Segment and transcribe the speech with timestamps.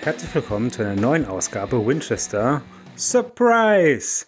[0.00, 2.62] und herzlich willkommen zu einer neuen Ausgabe Winchester
[2.96, 4.26] Surprise!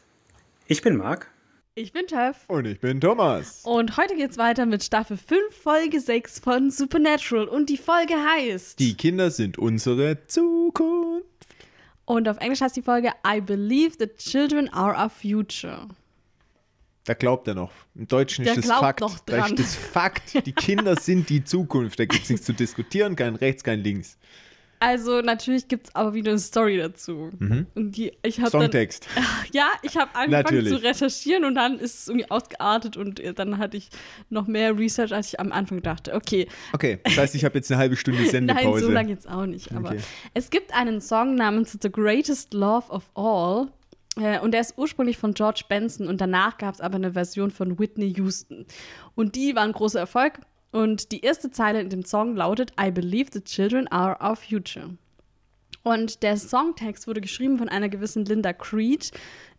[0.66, 1.30] Ich bin Marc.
[1.75, 2.37] Ich bin Tev.
[2.48, 3.62] Und ich bin Thomas.
[3.64, 7.48] Und heute geht's weiter mit Staffel 5, Folge 6 von Supernatural.
[7.48, 8.79] Und die Folge heißt.
[8.79, 11.24] Die Kinder sind unsere Zukunft.
[12.04, 15.89] Und auf Englisch heißt die Folge I Believe the Children are our future.
[17.04, 17.73] Da glaubt er noch.
[17.95, 19.01] Im Deutschen Der ist das glaubt Fakt.
[19.01, 19.54] noch Da dran.
[19.54, 20.46] ist das Fakt.
[20.46, 21.98] Die Kinder sind die Zukunft.
[21.98, 24.18] Da gibt es nichts zu diskutieren, kein rechts, kein links.
[24.82, 27.30] Also, natürlich gibt's aber wieder eine Story dazu.
[27.74, 28.50] Und die, ich dann.
[28.50, 29.06] Songtext.
[29.52, 30.73] Ja, ich habe angefangen Natürlich.
[30.73, 33.90] zu recherchieren und dann ist es irgendwie ausgeartet und äh, dann hatte ich
[34.30, 36.14] noch mehr Research, als ich am Anfang dachte.
[36.14, 38.68] Okay, Okay, das heißt, ich habe jetzt eine halbe Stunde Sendepause.
[38.70, 39.73] Nein, so lange jetzt auch nicht.
[39.73, 40.00] Aber Okay.
[40.34, 43.68] es gibt einen Song namens The Greatest Love of All.
[44.16, 47.51] Äh, und der ist ursprünglich von George Benson und danach gab es aber eine Version
[47.51, 48.66] von Whitney Houston.
[49.14, 50.40] Und die war ein großer Erfolg.
[50.73, 54.96] Und die erste Zeile in dem Song lautet: I believe the children are our future.
[55.84, 59.10] Und der Songtext wurde geschrieben von einer gewissen Linda Creed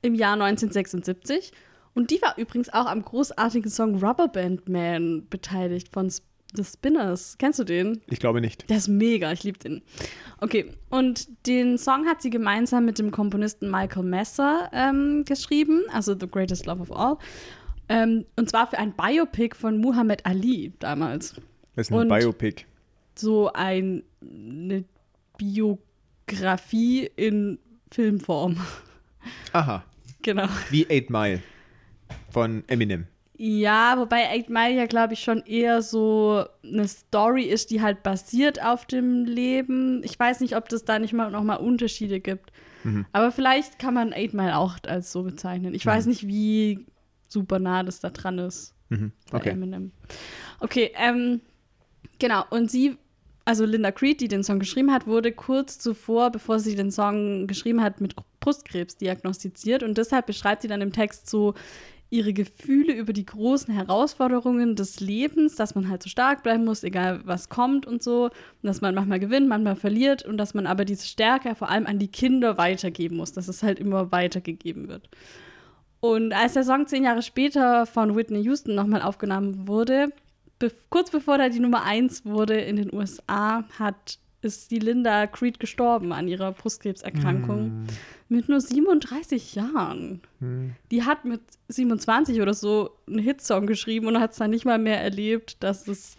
[0.02, 1.52] im Jahr 1976.
[1.94, 6.10] Und die war übrigens auch am großartigen Song Rubber Band Man beteiligt von
[6.56, 7.36] The Spinners.
[7.40, 8.02] Kennst du den?
[8.08, 8.70] Ich glaube nicht.
[8.70, 9.82] Der ist mega, ich liebe den.
[10.40, 16.16] Okay, und den Song hat sie gemeinsam mit dem Komponisten Michael Messer ähm, geschrieben, also
[16.20, 17.18] The Greatest Love of All.
[17.90, 21.36] Ähm, und zwar für ein Biopic von Muhammad Ali damals.
[21.76, 22.66] Das ist ein Und- Biopic.
[23.16, 24.86] So ein, eine
[26.28, 27.60] Biografie in
[27.92, 28.58] Filmform.
[29.54, 29.84] Aha.
[30.22, 30.48] genau.
[30.72, 31.42] Wie Eight Mile
[32.32, 33.06] von Eminem.
[33.38, 38.04] Ja, wobei Eight Mile ja, glaube ich, schon eher so eine Story ist, die halt
[38.04, 40.02] basiert auf dem Leben.
[40.04, 42.52] Ich weiß nicht, ob das da nicht mal noch mal Unterschiede gibt.
[43.14, 45.74] Aber vielleicht kann man Eight Mile auch als so bezeichnen.
[45.74, 46.86] Ich weiß nicht, wie
[47.34, 49.12] super nah das da dran ist Mhm.
[49.32, 49.50] bei Okay.
[49.50, 49.92] Eminem.
[50.60, 51.42] Okay, ähm,
[52.20, 52.44] genau.
[52.52, 52.96] Und sie,
[53.44, 57.48] also Linda Creed, die den Song geschrieben hat, wurde kurz zuvor, bevor sie den Song
[57.48, 59.84] geschrieben hat, mit Brustkrebs diagnostiziert.
[59.84, 61.56] Und deshalb beschreibt sie dann im Text so
[62.12, 66.84] ihre Gefühle über die großen Herausforderungen des Lebens, dass man halt so stark bleiben muss,
[66.84, 70.68] egal was kommt und so, und dass man manchmal gewinnt, manchmal verliert und dass man
[70.68, 74.88] aber diese Stärke vor allem an die Kinder weitergeben muss, dass es halt immer weitergegeben
[74.90, 75.10] wird.
[76.04, 80.10] Und als der Song zehn Jahre später von Whitney Houston nochmal aufgenommen wurde,
[80.60, 85.28] be kurz bevor er die Nummer eins wurde in den USA, hat, ist die Linda
[85.28, 87.86] Creed gestorben an ihrer Brustkrebserkrankung
[88.28, 90.20] mit nur 37 Jahren.
[90.92, 94.80] Die hat mit 27 oder so einen Hitsong geschrieben und hat es dann nicht mal
[94.80, 95.56] mehr erlebt.
[95.62, 96.18] Das ist,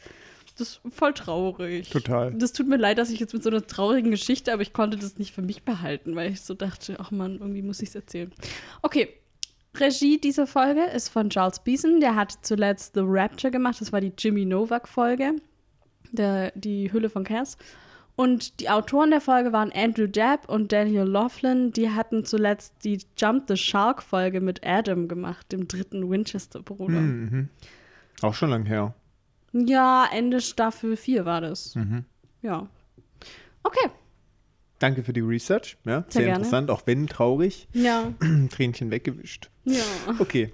[0.57, 1.91] das ist voll traurig.
[1.91, 2.33] Total.
[2.33, 4.97] Das tut mir leid, dass ich jetzt mit so einer traurigen Geschichte, aber ich konnte
[4.97, 7.95] das nicht für mich behalten, weil ich so dachte, ach man, irgendwie muss ich es
[7.95, 8.33] erzählen.
[8.81, 9.19] Okay.
[9.77, 12.01] Regie dieser Folge ist von Charles Beeson.
[12.01, 13.81] Der hat zuletzt The Rapture gemacht.
[13.81, 15.37] Das war die Jimmy Novak-Folge.
[16.13, 17.57] Die Hülle von Cass.
[18.17, 21.73] Und die Autoren der Folge waren Andrew Dabb und Daniel Laughlin.
[21.73, 27.01] Die hatten zuletzt die Jump the Shark-Folge mit Adam gemacht, dem dritten Winchester-Bruder.
[27.01, 27.49] Mhm.
[28.23, 28.95] Auch schon lang her.
[29.53, 31.75] Ja, Ende Staffel 4 war das.
[31.75, 32.05] Mhm.
[32.43, 32.69] Ja.
[33.65, 33.91] Okay.
[34.85, 35.79] Danke für die Research.
[35.87, 36.37] Ja, sehr, gerne.
[36.41, 37.69] interessant, auch wenn traurig.
[37.73, 38.13] Ja.
[38.51, 39.49] Tränchen weggewischt.
[39.65, 39.81] Ja.
[40.19, 40.53] Okay.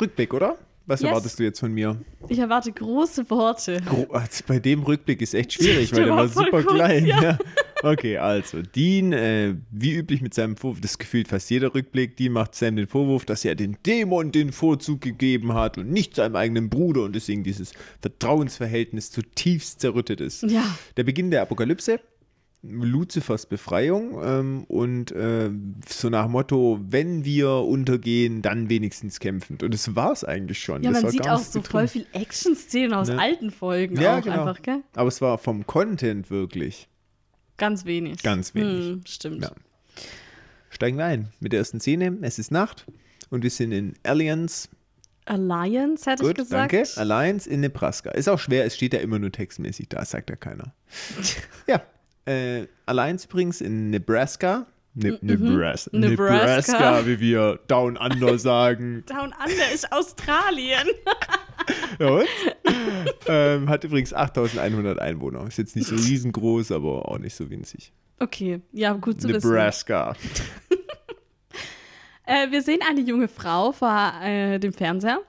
[0.00, 0.56] Rückblick, oder?
[0.86, 1.08] Was Yes.
[1.10, 1.96] erwartest du jetzt von mir?
[2.28, 3.80] Ich erwarte große Worte.
[3.84, 7.06] Gro also bei dem Rückblick ist echt schwierig, weil Der war super kurz, klein.
[7.06, 7.22] ja.
[7.22, 7.38] Ja.
[7.84, 12.32] Okay, also Dean, äh, wie üblich mit seinem Vorwurf, das gefühlt fast jeder Rückblick, Dean
[12.32, 16.36] macht Sam den Vorwurf, dass er den Dämon den Vorzug gegeben hat und nicht seinem
[16.36, 20.44] eigenen Bruder und deswegen dieses Vertrauensverhältnis zutiefst zerrüttet ist.
[20.44, 20.64] Ja.
[20.96, 21.98] Der Beginn der Apokalypse,
[22.62, 25.50] Luzifers Befreiung ähm, und äh,
[25.88, 29.64] so nach Motto, wenn wir untergehen, dann wenigstens kämpfend.
[29.64, 30.82] Und das war es eigentlich schon.
[30.84, 33.18] Ja, das man sieht auch so voll viel Action-Szenen aus Ne?
[33.18, 34.44] alten Folgen Ja, auch genau.
[34.46, 34.82] einfach, gell?
[34.94, 36.88] Aber es war vom Content wirklich.
[37.56, 38.22] Ganz wenig.
[38.22, 38.86] Ganz wenig.
[38.86, 39.42] Hm, stimmt.
[39.42, 39.50] Ja.
[40.70, 42.16] Steigen wir ein mit der ersten Szene.
[42.22, 42.86] Es ist Nacht
[43.30, 44.68] und wir sind in Alliance.
[45.24, 46.72] Alliance, hätte ich Gut, gesagt.
[46.72, 46.88] danke.
[46.96, 48.10] Alliance in Nebraska.
[48.10, 50.74] Ist auch schwer, es steht ja immer nur textmäßig da, sagt ja keiner.
[51.66, 51.82] ja.
[52.24, 54.66] Äh, Alliance übrigens in Nebraska.
[54.94, 56.00] Ne Nebras Mhm.
[56.00, 56.72] Nebraska.
[56.72, 59.04] Nebraska, wie wir Down Under sagen.
[59.08, 60.86] Down Under ist Australien.
[61.98, 62.26] Und?
[63.26, 65.46] ähm, hat übrigens 8100 Einwohner.
[65.46, 67.92] Ist jetzt nicht so riesengroß, aber auch nicht so winzig.
[68.18, 69.48] Okay, ja, gut zu wissen.
[69.48, 70.14] Nebraska.
[72.24, 75.20] Äh, wir sehen eine junge Frau vor äh, dem Fernseher.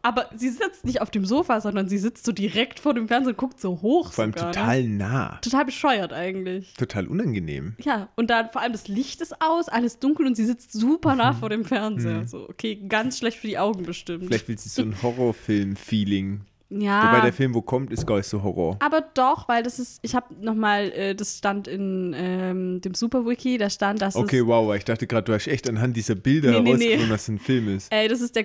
[0.00, 3.30] Aber sie sitzt nicht auf dem Sofa, sondern sie sitzt so direkt vor dem Fernseher
[3.30, 4.12] und guckt so hoch.
[4.12, 4.88] Vor allem sogar, total Ne?
[4.96, 5.38] nah.
[5.42, 6.72] Total bescheuert eigentlich.
[6.74, 7.74] Total unangenehm.
[7.80, 11.16] Ja, und dann vor allem das Licht ist aus, alles dunkel und sie sitzt super
[11.16, 11.36] nah Mhm.
[11.36, 12.26] vor dem Fernseher.
[12.28, 14.26] So, okay, ganz schlecht für die Augen bestimmt.
[14.26, 17.08] Vielleicht will sie so ein Horrorfilm-Feeling Ja.
[17.08, 18.76] Wobei der Film, wo kommt, ist gar nicht so Horror.
[18.80, 23.56] Aber doch, weil das ist, ich habe nochmal, äh, das stand in ähm, dem Superwiki,
[23.56, 26.60] da stand, dass Okay, wow, ich dachte gerade, du hast echt anhand dieser Bilder Nee,
[26.60, 26.84] nee, nee.
[26.84, 27.90] herausgefunden, was ein Film ist.
[27.90, 28.44] ey, das ist der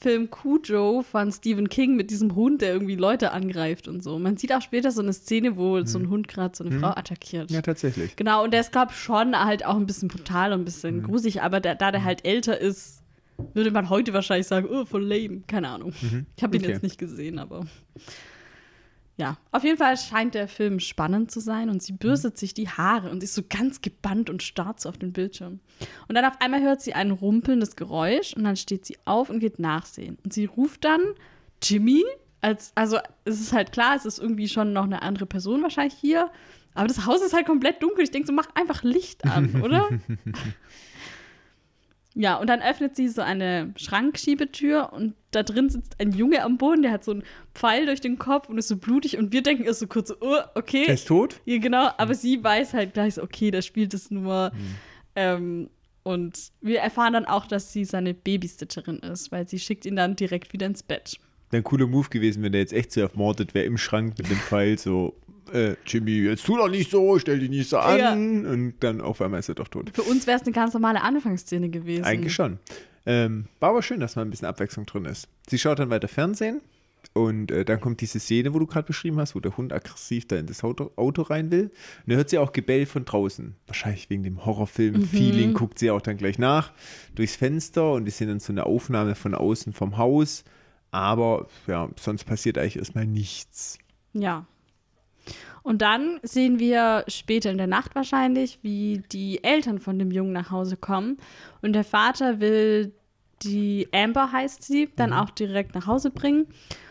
[0.00, 4.18] Film Cujo von Stephen King mit diesem Hund, der irgendwie Leute angreift und so.
[4.18, 6.88] Man sieht auch später so eine Szene, wo so ein Hund gerade so eine Frau
[6.88, 7.48] attackiert.
[7.50, 7.54] Hm.
[7.54, 8.16] Ja, tatsächlich.
[8.16, 11.02] Genau, und der ist, glaube schon halt auch ein bisschen brutal und ein bisschen Mhm.
[11.04, 13.02] gruselig, aber da, da der halt älter ist,
[13.54, 15.42] würde man heute wahrscheinlich sagen, oh, voll lame.
[15.46, 15.92] Keine Ahnung.
[16.36, 16.64] Ich habe ihn Mhm.
[16.66, 16.72] Okay.
[16.72, 17.66] jetzt nicht gesehen, aber.
[19.18, 22.68] Ja, auf jeden Fall scheint der Film spannend zu sein und sie bürstet sich die
[22.68, 25.58] Haare und ist so ganz gebannt und starrt so auf den Bildschirm.
[26.06, 29.40] Und dann auf einmal hört sie ein rumpelndes Geräusch und dann steht sie auf und
[29.40, 30.18] geht nachsehen.
[30.22, 31.00] Und sie ruft dann
[31.60, 32.04] Jimmy,
[32.42, 35.94] als, also es ist halt klar, es ist irgendwie schon noch eine andere Person wahrscheinlich
[35.94, 36.30] hier.
[36.74, 38.04] Aber das Haus ist halt komplett dunkel.
[38.04, 39.88] Ich denke so, mach einfach Licht an, oder?
[42.14, 46.56] Ja, und dann öffnet sie so eine Schrankschiebetür und da drin sitzt ein Junge am
[46.56, 47.22] Boden, der hat so einen
[47.54, 50.36] Pfeil durch den Kopf und ist so blutig und wir denken erst so kurz oh,
[50.54, 50.84] okay.
[50.86, 51.40] Er ist tot?
[51.44, 54.52] Ja, genau, aber sie weiß halt gleich so, okay, der spielt es nur.
[54.54, 54.74] Mhm.
[55.16, 55.70] Ähm,
[56.02, 60.16] und wir erfahren dann auch, dass sie seine Babysitterin ist, weil sie schickt ihn dann
[60.16, 61.18] direkt wieder ins Bett.
[61.50, 64.30] Wäre ein cooler Move gewesen, wenn der jetzt echt so ermordet wäre im Schrank mit
[64.30, 65.14] dem Pfeil so,
[65.52, 67.98] äh, Jimmy, jetzt tu doch nicht so, stell dich nicht so an.
[67.98, 68.12] Ja.
[68.12, 69.90] Und dann auf einmal ist er doch tot.
[69.92, 72.04] Für uns wäre es eine ganz normale Anfangsszene gewesen.
[72.04, 72.58] Eigentlich schon.
[73.08, 75.28] Ähm, war aber schön, dass mal ein bisschen Abwechslung drin ist.
[75.48, 76.60] Sie schaut dann weiter Fernsehen
[77.14, 80.28] und äh, dann kommt diese Szene, wo du gerade beschrieben hast, wo der Hund aggressiv
[80.28, 81.62] da in das Auto, Auto rein will.
[81.62, 81.72] Und
[82.06, 83.56] dann hört sie auch Gebell von draußen.
[83.66, 86.72] Wahrscheinlich wegen dem Horrorfilm-Feeling guckt sie auch dann gleich nach
[87.14, 90.44] durchs Fenster und wir sehen dann so eine Aufnahme von außen vom Haus.
[90.90, 93.78] Aber ja, sonst passiert eigentlich erstmal nichts.
[94.12, 94.44] Ja.
[95.62, 100.32] Und dann sehen wir später in der Nacht wahrscheinlich, wie die Eltern von dem Jungen
[100.32, 101.18] nach Hause kommen.
[101.62, 102.92] Und der Vater will
[103.42, 106.46] die Amber heißt sie, dann auch direkt nach Hause bringen.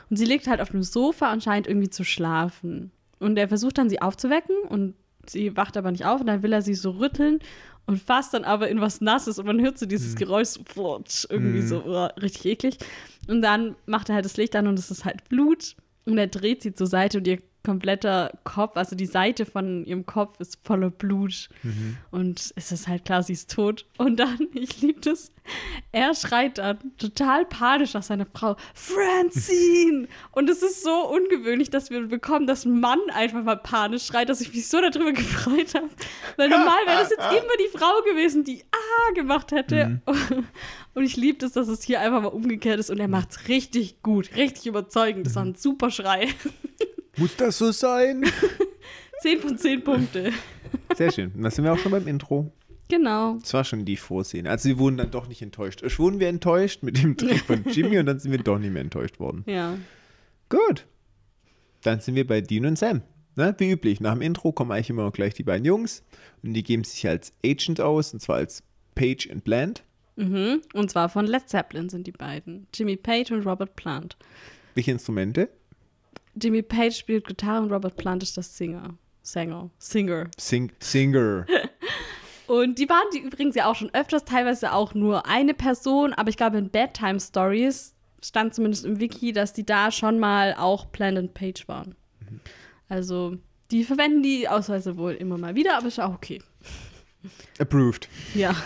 [0.10, 2.92] Und sie liegt halt auf dem Sofa und scheint irgendwie zu schlafen.
[3.20, 4.96] Und er versucht dann, sie aufzuwecken und
[5.26, 6.22] sie wacht aber nicht auf.
[6.22, 7.40] Und dann will er sie so rütteln
[7.86, 9.40] und fasst dann aber in was Nasses.
[9.40, 12.78] Und man hört so dieses Geräusch, so flutsch, irgendwie so oh, richtig eklig.
[13.28, 15.76] Und dann macht er halt das Licht an und es ist halt Blut.
[16.06, 20.06] Und er dreht sie zur Seite und ihr kompletter Kopf, also die Seite von ihrem
[20.06, 21.50] Kopf ist voller Blut.
[22.12, 23.86] Und es ist halt klar, sie ist tot.
[23.98, 25.32] Und dann, ich liebe das,
[25.92, 30.08] er schreit dann total panisch nach seiner Frau, Francine!
[30.32, 34.30] Und es ist so ungewöhnlich, dass wir bekommen, dass ein Mann einfach mal panisch schreit,
[34.30, 35.90] dass ich mich so darüber gefreut habe.
[36.38, 40.02] Weil normal wäre das jetzt immer die Frau gewesen, die Ah gemacht hätte.
[40.94, 43.48] Und ich liebe es, dass es hier einfach mal umgekehrt ist und er macht es
[43.50, 45.28] richtig gut, richtig überzeugend.
[45.28, 46.28] Das war ein super Schrei.
[47.18, 48.24] Muss das so sein?
[49.22, 50.32] 10 von 10 Punkte.
[50.96, 51.32] Sehr schön.
[51.34, 52.52] Und da sind wir auch schon beim Intro.
[52.90, 53.38] Genau.
[53.42, 54.50] Das war schon die Vorszene.
[54.50, 55.82] Also wir wurden dann doch nicht enttäuscht.
[55.82, 58.72] Erst wurden wir enttäuscht mit dem Trick von Jimmy und dann sind wir doch nicht
[58.72, 59.44] mehr enttäuscht worden.
[59.46, 59.78] Ja.
[60.50, 60.86] Gut.
[61.82, 63.02] Dann sind wir bei Dean und Sam.
[63.36, 63.54] Ne?
[63.58, 66.04] Wie üblich, nach dem Intro kommen eigentlich immer gleich die beiden Jungs
[66.44, 68.64] und die geben sich als Agent aus, und zwar als
[68.96, 69.84] Page and Bland.
[70.16, 70.62] Mhm.
[70.74, 72.68] Und zwar von Led Zeppelin sind die beiden.
[72.74, 74.18] Jimmy Page und Robert Plant.
[74.74, 75.50] Welche Instrumente?
[76.42, 78.98] Jimmy Page spielt Gitarre und Robert Plant ist das Singer.
[79.22, 79.70] Sänger.
[79.78, 80.30] Singer.
[80.38, 81.46] Sing Singer.
[82.48, 86.30] Und die waren die übrigens ja auch schon öfters, teilweise auch nur eine Person, aber
[86.30, 90.90] ich glaube in Bedtime Stories stand zumindest im Wiki, dass die da schon mal auch
[90.92, 91.96] Plant and Page waren.
[92.88, 93.38] Also
[93.70, 96.42] die verwenden die Ausweise wohl immer mal wieder, aber ist auch okay.
[97.60, 98.08] Approved.
[98.34, 98.56] Ja.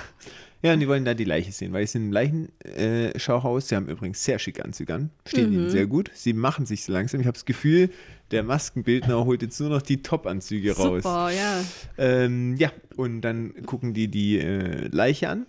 [0.64, 3.14] Ja, und die wollen da die Leiche sehen, weil sie sind im Leichenschauhaus.
[3.16, 3.68] Äh, Schauhaus.
[3.68, 5.10] sie haben übrigens sehr schicke Anzüge an.
[5.26, 6.12] Stehen ihnen sehr gut.
[6.14, 7.20] Sie machen sich so langsam.
[7.20, 7.90] Ich habe das Gefühl,
[8.30, 11.04] der Maskenbildner holt jetzt nur noch die Top-Anzüge raus.
[11.04, 11.64] Super, ja.
[11.98, 15.48] Ähm, ja, und dann gucken die die äh, Leiche an.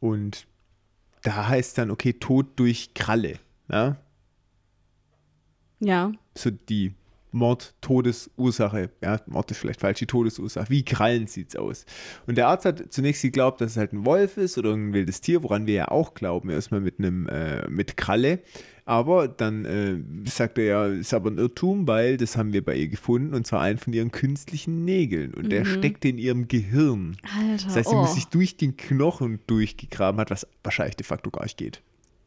[0.00, 0.46] Und
[1.22, 3.38] da heißt dann, okay, Tod durch Kralle.
[3.70, 3.96] Ja?
[5.80, 6.12] Ja.
[6.34, 6.92] So die
[7.36, 8.90] Mord-Todesursache.
[9.02, 10.70] Ja, Mord ist vielleicht falsch, die Todesursache.
[10.70, 11.84] Wie Krallen sieht's aus?
[12.26, 15.20] Und der Arzt hat zunächst geglaubt, dass es halt ein Wolf ist oder ein wildes
[15.20, 18.40] Tier, woran wir ja auch glauben, erstmal mit einem, äh, mit Kralle.
[18.84, 22.76] Aber dann äh, sagt er ja, ist aber ein Irrtum, weil das haben wir bei
[22.76, 25.34] ihr gefunden und zwar einen von ihren künstlichen Nägeln.
[25.34, 27.16] Und der steckte in ihrem Gehirn.
[27.36, 27.64] Alter.
[27.64, 31.30] Das heißt, sie oh, muss sich durch den Knochen durchgegraben hat, was wahrscheinlich de facto
[31.30, 31.82] gar nicht geht.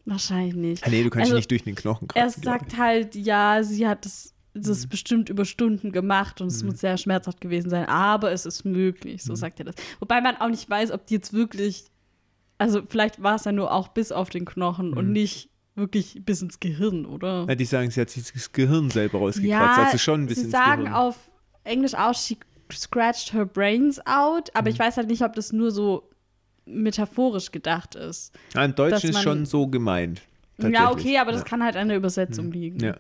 [0.06, 0.84] wahrscheinlich nicht.
[0.86, 2.42] Ah, nee, du kannst Also, nicht durch den Knochen Er kratzen.
[2.42, 4.34] glaub sagt halt, ja, sie hat das,
[4.68, 4.90] das Mhm.
[4.90, 9.24] bestimmt über Stunden gemacht und es muss sehr schmerzhaft gewesen sein, aber es ist möglich,
[9.24, 9.28] Mhm.
[9.28, 9.76] so sagt er das.
[10.00, 11.86] Wobei man auch nicht weiß, ob die jetzt wirklich,
[12.58, 14.98] also vielleicht war es ja nur auch bis auf den Knochen Mhm.
[14.98, 17.46] und nicht wirklich bis ins Gehirn, oder?
[17.48, 19.80] Ja, die sagen, sie hat sich das Gehirn selber rausgekratzt.
[19.80, 20.96] also schon ein bisschen sie sagen Gehirn.
[20.96, 21.32] auf
[21.64, 22.38] Englisch auch, she
[22.72, 24.74] scratched her brains out, aber Mhm.
[24.74, 26.10] ich weiß halt nicht, ob das nur so
[26.66, 28.34] metaphorisch gedacht ist.
[28.54, 30.22] Ja, Im Deutschen ist schon so gemeint.
[30.62, 31.48] Ja, okay, aber das Ja.
[31.48, 32.80] kann halt an der Übersetzung liegen.
[32.80, 32.98] Ja.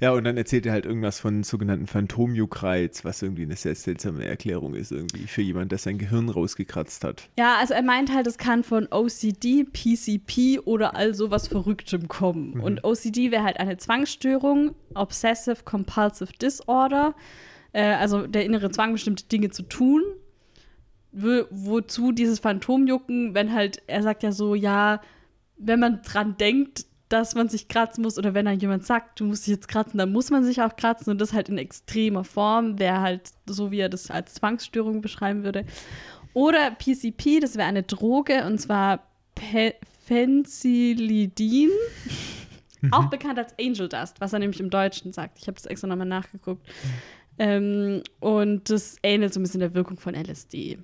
[0.00, 4.24] ja, und dann erzählt er halt irgendwas von sogenannten Phantomjuckreiz, was irgendwie eine sehr seltsame
[4.26, 7.28] Erklärung ist, irgendwie für jemand, der sein Gehirn rausgekratzt hat.
[7.38, 12.54] Ja, also er meint halt, es kann von OCD, PCP oder all sowas Verrücktem kommen.
[12.54, 12.60] Mhm.
[12.62, 17.14] Und OCD wäre halt eine Zwangsstörung, Obsessive Compulsive Disorder,
[17.72, 20.02] äh, also der innere Zwang, bestimmte Dinge zu tun.
[21.10, 25.00] Wo, wozu dieses Phantomjucken, wenn halt, er sagt ja so, ja,
[25.56, 29.24] wenn man dran denkt, dass man sich kratzen muss oder wenn dann jemand sagt, du
[29.24, 32.24] musst dich jetzt kratzen, dann muss man sich auch kratzen und das halt in extremer
[32.24, 35.64] Form, wäre halt so, wie er das als Zwangsstörung beschreiben würde.
[36.34, 39.02] Oder PCP, das wäre eine Droge und zwar
[39.34, 39.74] Pe
[40.06, 41.70] Phencylidin,
[42.90, 45.38] auch bekannt als Angel Dust, was er nämlich im Deutschen sagt.
[45.38, 46.66] Ich habe das extra nochmal nachgeguckt.
[47.38, 50.78] Ähm, und das ähnelt so ein bisschen der Wirkung von LSD.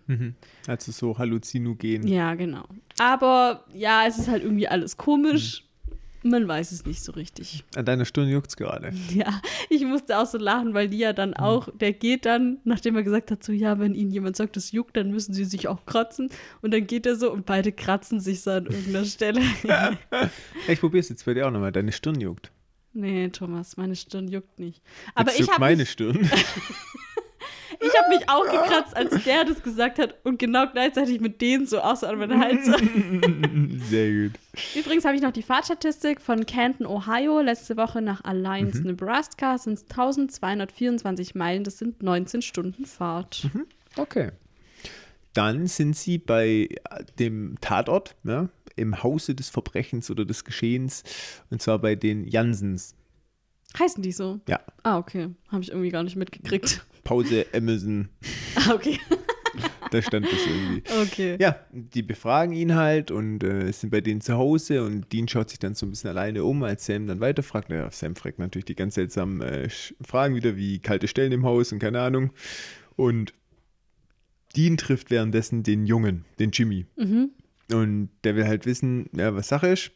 [0.68, 2.06] Also so Halluzinogen.
[2.06, 2.64] Ja, genau.
[2.98, 5.64] Aber ja, es ist halt irgendwie alles komisch.
[6.26, 7.64] Man weiß es nicht so richtig.
[7.76, 8.92] An deiner Stirn juckt's gerade.
[9.14, 12.96] Ja, ich musste auch so lachen, weil die ja dann auch, der geht dann, nachdem
[12.96, 15.68] er gesagt hat, so, ja, wenn ihnen jemand sagt, das juckt, dann müssen sie sich
[15.68, 16.30] auch kratzen.
[16.62, 19.42] Und dann geht er so und beide kratzen sich so an irgendeiner Stelle.
[20.66, 21.72] Ich probier's jetzt bei dir auch nochmal.
[21.72, 22.50] Deine Stirn juckt.
[22.94, 24.82] nee, Thomas, meine Stirn juckt nicht.
[25.14, 26.30] Aber Jetzt ich juckt habe meine Stirn.
[27.80, 31.66] ich hab mich auch gekratzt, als der das gesagt hat und genau gleichzeitig mit denen
[31.66, 32.66] so außer an meinen Hals.
[33.90, 34.32] Sehr gut.
[34.74, 39.74] Übrigens habe ich noch die Fahrtstatistik von Canton, Ohio, letzte Woche nach Alliance, Nebraska, sind
[39.74, 43.48] es 1224 Meilen, das sind 19 Stunden Fahrt.
[43.96, 44.30] Okay.
[45.32, 46.68] Dann sind sie bei
[47.18, 51.02] dem Tatort, ja, im Hause des Verbrechens oder des Geschehens,
[51.50, 52.94] und zwar bei den Jansens.
[53.78, 54.40] Heißen die so?
[54.48, 55.30] Ja, Ah, okay.
[55.48, 56.84] Habe ich irgendwie gar nicht mitgekriegt.
[57.04, 58.08] Pause Amazon,
[58.56, 58.98] Ah, okay.
[59.90, 60.82] da stand das irgendwie.
[61.02, 61.36] Okay.
[61.40, 65.50] Ja, die befragen ihn halt und äh, sind bei denen zu Hause und Dean schaut
[65.50, 67.68] sich dann so ein bisschen alleine um, als Sam dann weiterfragt.
[67.70, 69.68] Naja, Sam fragt natürlich die ganz seltsamen äh,
[70.00, 72.32] Fragen wieder, wie kalte Stellen im Haus und keine Ahnung.
[72.96, 73.34] Und
[74.56, 76.86] Dean trifft währenddessen den Jungen, den Jimmy.
[77.72, 79.92] Und der will halt wissen, ja, was Sache ist.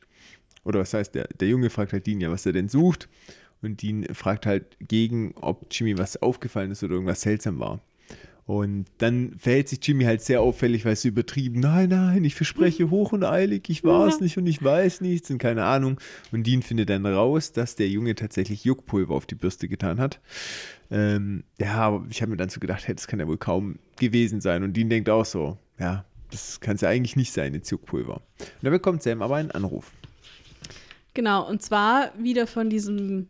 [0.65, 3.09] Oder was heißt, der, der Junge fragt halt Dean ja, was er denn sucht.
[3.62, 7.81] Und Dean fragt halt gegen, ob Jimmy was aufgefallen ist oder irgendwas seltsam war.
[8.49, 12.35] Und dann verhält sich Jimmy halt sehr auffällig, weil es so übertrieben, nein, nein, ich
[12.35, 16.00] verspreche hoch und eilig, ich war es nicht und ich weiß nichts und keine Ahnung.
[16.33, 20.19] Und Dean findet dann raus, dass der Junge tatsächlich Juckpulver auf die Bürste getan hat.
[20.91, 23.79] Ähm, ja, aber ich habe mir dann so gedacht, hey, das kann ja wohl kaum
[23.97, 24.62] gewesen sein.
[24.62, 28.23] Und Dean denkt auch so, ja, das kann es ja eigentlich nicht sein, jetzt Juckpulver.
[28.38, 29.93] Und da bekommt Sam aber einen Anruf.
[31.12, 33.29] Genau, und zwar wieder von diesem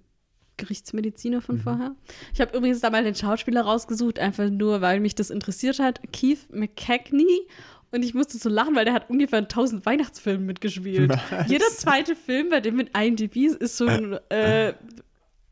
[0.59, 1.95] Gerichtsmediziner von vorher.
[2.35, 6.01] Ich habe übrigens da mal den Schauspieler rausgesucht, einfach nur, weil mich das interessiert hat.
[6.13, 7.47] Keith McCagney.
[7.91, 11.11] Und ich musste so lachen, weil der hat ungefähr in 1000 Weihnachtsfilmen mitgespielt.
[11.11, 11.49] Was?
[11.49, 14.75] Jeder zweite Film, bei dem mit IMDb ist, ist so ein äh,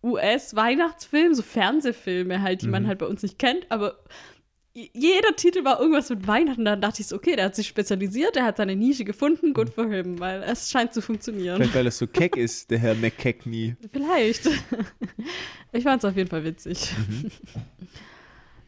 [0.02, 3.96] US-Weihnachtsfilm, so Fernsehfilme halt, die man halt bei uns nicht kennt, aber
[4.92, 6.64] jeder Titel war irgendwas mit Weihnachten.
[6.64, 9.70] Dann dachte ich so, okay, der hat sich spezialisiert, der hat seine Nische gefunden, good
[9.70, 11.56] for him, weil es scheint zu funktionieren.
[11.56, 13.76] Vielleicht, weil er so keck ist, der Herr McCagney.
[13.92, 14.48] Vielleicht.
[15.72, 16.90] Ich fand es auf jeden Fall witzig.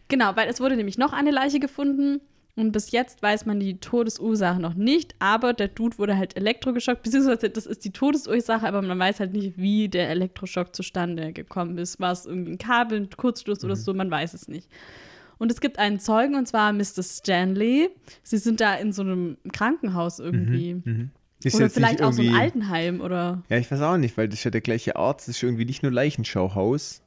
[0.09, 2.23] Genau, weil es wurde nämlich noch eine Leiche gefunden
[2.57, 7.03] und bis jetzt weiß man die Todesursache noch nicht, aber der Dude wurde halt elektrogeschockt,
[7.03, 11.79] beziehungsweise das ist die Todesursache, aber man weiß halt nicht, wie der Elektroschock zustande gekommen
[11.79, 12.01] ist.
[12.01, 14.69] War es irgendwie ein Kabel, ein Kurzschluss oder so, man weiß es nicht.
[15.39, 17.03] Und es gibt einen Zeugen, und zwar Mr.
[17.03, 17.91] Stanley.
[18.23, 20.83] Sie sind da in so einem Krankenhaus irgendwie.
[21.45, 23.43] Ist Oder jetzt vielleicht auch so ein Altenheim oder.
[23.49, 25.65] Ja, ich weiß auch nicht, weil das ist ja der gleiche Arzt, das ist irgendwie
[25.65, 27.03] nicht nur Leichenschauhaus.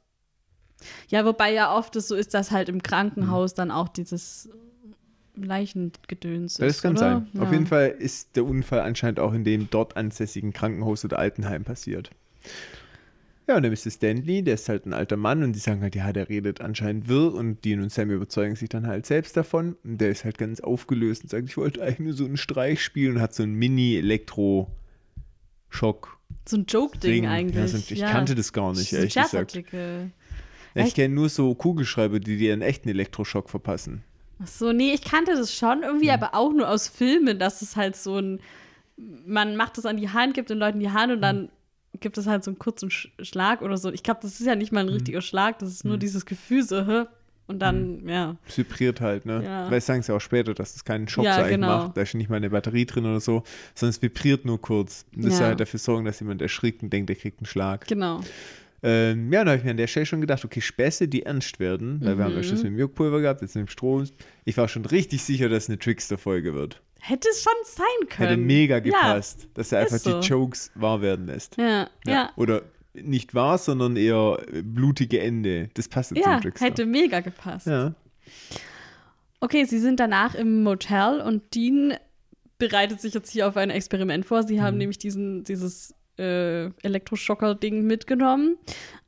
[1.08, 4.48] Ja, wobei ja oft es so ist, dass halt im Krankenhaus dann auch dieses
[5.36, 6.60] Leichengedöns ist.
[6.60, 6.98] Das kann oder?
[7.00, 7.28] sein.
[7.34, 7.42] Ja.
[7.42, 11.64] Auf jeden Fall ist der Unfall anscheinend auch in dem dort ansässigen Krankenhaus oder Altenheim
[11.64, 12.10] passiert.
[13.48, 13.90] Ja, und der Mr.
[13.90, 17.08] Stanley, der ist halt ein alter Mann und die sagen halt, ja, der redet anscheinend
[17.08, 19.76] wirr und Dean und Sam überzeugen sich dann halt selbst davon.
[19.82, 22.82] Und der ist halt ganz aufgelöst und sagt, ich wollte eigentlich nur so einen Streich
[22.82, 26.18] spielen und hat so einen Mini-Elektro-Schock.
[26.48, 27.26] So ein Joke-Ding Ding.
[27.26, 27.56] eigentlich.
[27.56, 29.54] Ja, so ein- ich kannte das gar nicht, ehrlich gesagt.
[30.74, 34.02] Ja, ich kenne nur so Kugelschreiber, die dir einen echten Elektroschock verpassen.
[34.42, 36.22] Ach so, nee, ich kannte das schon irgendwie, Hm.
[36.22, 38.40] aber auch nur aus Filmen, dass es halt so ein,
[39.26, 41.20] man macht das an die Hand, gibt den Leuten die Hand und Hm.
[41.22, 41.48] dann
[42.00, 43.92] gibt es halt so einen kurzen Sch Schlag oder so.
[43.92, 46.62] Ich glaube, das ist ja nicht mal ein richtiger Schlag, das ist nur dieses Gefühl
[46.62, 47.04] so, hä?
[47.48, 48.36] Und dann, ja.
[48.48, 49.42] Es vibriert halt, ne?
[49.44, 49.70] Ja.
[49.70, 51.66] Weil es sagen sie auch später, dass es keinen Schock Ja, genau.
[51.66, 51.96] macht.
[51.96, 53.42] Da ist nicht mal eine Batterie drin oder so,
[53.74, 55.04] sondern es vibriert nur kurz.
[55.14, 55.38] Und das Ja.
[55.38, 57.86] soll halt dafür sorgen, dass jemand erschrickt und denkt, er kriegt einen Schlag.
[57.88, 58.20] Genau.
[58.84, 61.60] Ähm, ja, dann habe ich mir an der Stelle schon gedacht, okay, Späße, die ernst
[61.60, 62.42] werden, weil wir haben ja Mhm.
[62.44, 64.04] schon das mit dem Juckpulver gehabt, jetzt mit dem Strom.
[64.44, 66.80] Ich war schon richtig sicher, dass es eine Trickster-Folge wird.
[67.04, 68.28] Hätte es schon sein können.
[68.28, 68.80] Hätte mega Ja.
[68.80, 70.20] gepasst, dass er einfach so.
[70.20, 71.56] die Jokes wahr werden lässt.
[71.56, 72.30] Ja, ja.
[72.36, 72.62] Oder
[72.94, 75.68] nicht wahr, sondern eher blutige Ende.
[75.74, 76.64] Das passt Ja, zum Trickster.
[76.66, 77.66] hätte mega gepasst.
[77.66, 77.94] Ja.
[79.40, 81.94] Okay, sie sind danach im Motel und Dean
[82.58, 84.44] bereitet sich jetzt hier auf ein Experiment vor.
[84.44, 84.62] Sie Mhm.
[84.62, 88.58] haben nämlich diesen, dieses äh, Elektroschocker-Ding mitgenommen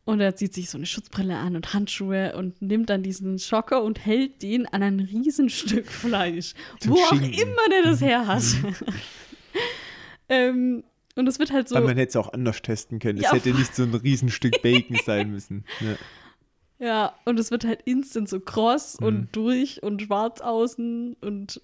[0.04, 3.82] und er zieht sich so eine Schutzbrille an und Handschuhe und nimmt dann diesen Schocker
[3.82, 7.32] und hält den an ein Riesenstück Fleisch, Zum wo auch Schinken.
[7.32, 8.42] immer der das her hat.
[10.28, 10.84] ähm,
[11.16, 13.18] und es wird halt so, Aber man hätte es auch anders testen können.
[13.18, 15.64] Es Ja, hätte nicht so ein Riesenstück Bacon sein müssen.
[15.80, 16.86] Ja.
[16.86, 19.06] ja, und es wird halt instant so kross Mhm.
[19.06, 21.60] und durch und schwarz außen und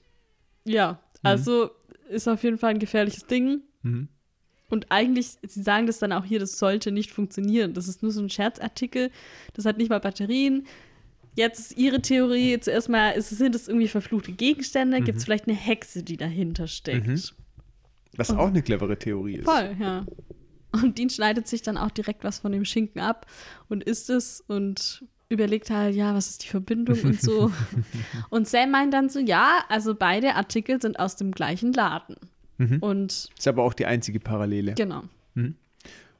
[0.65, 0.99] ja, Mhm.
[1.23, 1.71] also
[2.09, 3.63] ist auf jeden Fall ein gefährliches Ding.
[3.83, 4.09] Mhm.
[4.71, 7.75] Und eigentlich, sie sagen das dann auch hier, das sollte nicht funktionieren.
[7.75, 9.11] Das ist nur so ein Scherzartikel,
[9.53, 10.67] das hat nicht mal Batterien.
[11.37, 15.47] Jetzt ist ihre Theorie, zuerst mal ist, sind es irgendwie verfluchte Gegenstände, gibt es vielleicht
[15.47, 17.07] eine Hexe, die dahinter steckt.
[17.07, 17.21] Mhm.
[18.17, 19.45] Was auch eine clevere Theorie ist.
[19.45, 20.05] Voll, ja.
[20.73, 23.27] Und Dean schneidet sich dann auch direkt was von dem Schinken ab
[23.69, 27.53] und isst es und überlegt halt, ja, was ist die Verbindung und so.
[28.31, 32.17] und Sam meint dann so, ja, also beide Artikel sind aus dem gleichen Laden.
[32.61, 32.79] Mhm.
[32.81, 34.75] Und Ist aber auch die einzige Parallele.
[34.75, 35.03] genau.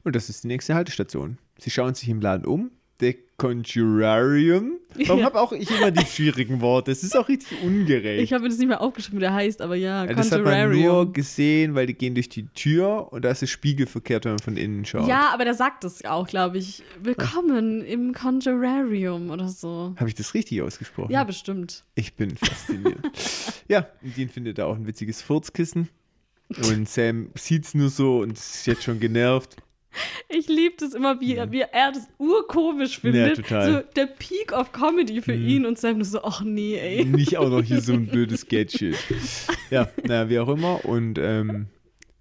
[0.03, 1.37] Und das ist die nächste Haltestation.
[1.59, 2.71] Sie schauen sich im Laden um.
[2.99, 4.79] The Conjurarium.
[5.05, 5.25] Warum Ja.
[5.25, 6.91] habe auch ich immer die schwierigen Worte?
[6.91, 8.23] Es ist auch richtig ungerecht.
[8.23, 10.43] Ich habe mir das nicht mehr aufgeschrieben, wie der heißt, aber ja, Ja, das hat
[10.43, 14.33] man nur gesehen, weil die gehen durch die Tür und da ist es spiegelverkehrt, wenn
[14.33, 15.07] man von innen schaut.
[15.07, 16.83] Ja, aber der sagt es auch, glaube ich.
[17.01, 19.93] Willkommen im Conjurarium oder so.
[19.97, 21.11] Habe ich das richtig ausgesprochen?
[21.11, 21.83] Ja, bestimmt.
[21.95, 22.99] Ich bin fasziniert.
[23.67, 25.89] ja, und Dean findet da auch ein witziges Furzkissen.
[26.57, 29.55] Und Sam sieht es nur so und ist jetzt schon genervt.
[30.29, 33.35] Ich liebe das immer, wie, wie er das urkomisch findet.
[33.37, 33.73] total.
[33.73, 37.03] So der Peak of Comedy für ihn und Sam nur so, ach nee, ey.
[37.03, 38.95] Nicht auch noch hier so ein blödes Gadget.
[39.69, 40.85] Ja, naja, wie auch immer.
[40.85, 41.67] Und ähm,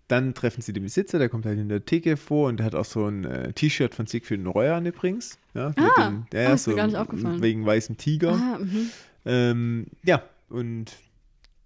[0.08, 2.74] dann treffen sie den Besitzer, der kommt halt in der Theke vor und der hat
[2.74, 5.38] auch so ein äh, T-Shirt von Siegfried Roy an übrigens.
[5.54, 7.40] Ja, Ah, den, ja, ja, ist mir gar nicht aufgefallen.
[7.40, 8.32] Wegen weißem Tiger.
[8.32, 8.90] Ah, mhm.
[9.26, 10.90] Ähm, ja, und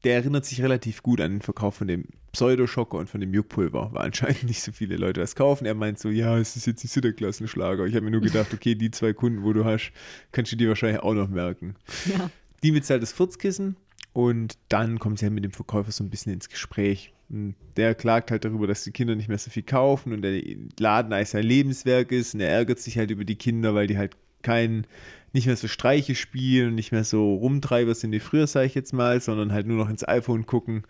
[0.05, 3.91] der erinnert sich relativ gut an den Verkauf von dem Pseudoschocker und von dem Juckpulver.
[3.93, 5.67] Weil anscheinend nicht so viele Leute das kaufen.
[5.67, 7.87] Er meint so, ja, es ist jetzt nicht so der Klassenschlager.
[7.87, 9.93] Ich habe mir nur gedacht, okay, die zwei Kunden, wo du hast,
[10.33, 11.75] kannst du dir wahrscheinlich auch noch merken.
[12.07, 12.31] Ja.
[12.63, 13.77] Die bezahlt das Furzkissen
[14.13, 17.13] und dann kommt sie halt mit dem Verkäufer so ein bisschen ins Gespräch.
[17.29, 20.41] Und der klagt halt darüber, dass die Kinder nicht mehr so viel kaufen und der
[20.79, 23.99] Laden eigentlich sein Lebenswerk ist und er ärgert sich halt über die Kinder, weil die
[23.99, 24.87] halt kein,
[25.35, 28.93] nicht mehr so Streiche spielen nicht mehr so Rumtreiber sind wie früher, sage ich jetzt
[28.93, 30.85] mal, sondern halt nur noch ins iPhone gucken.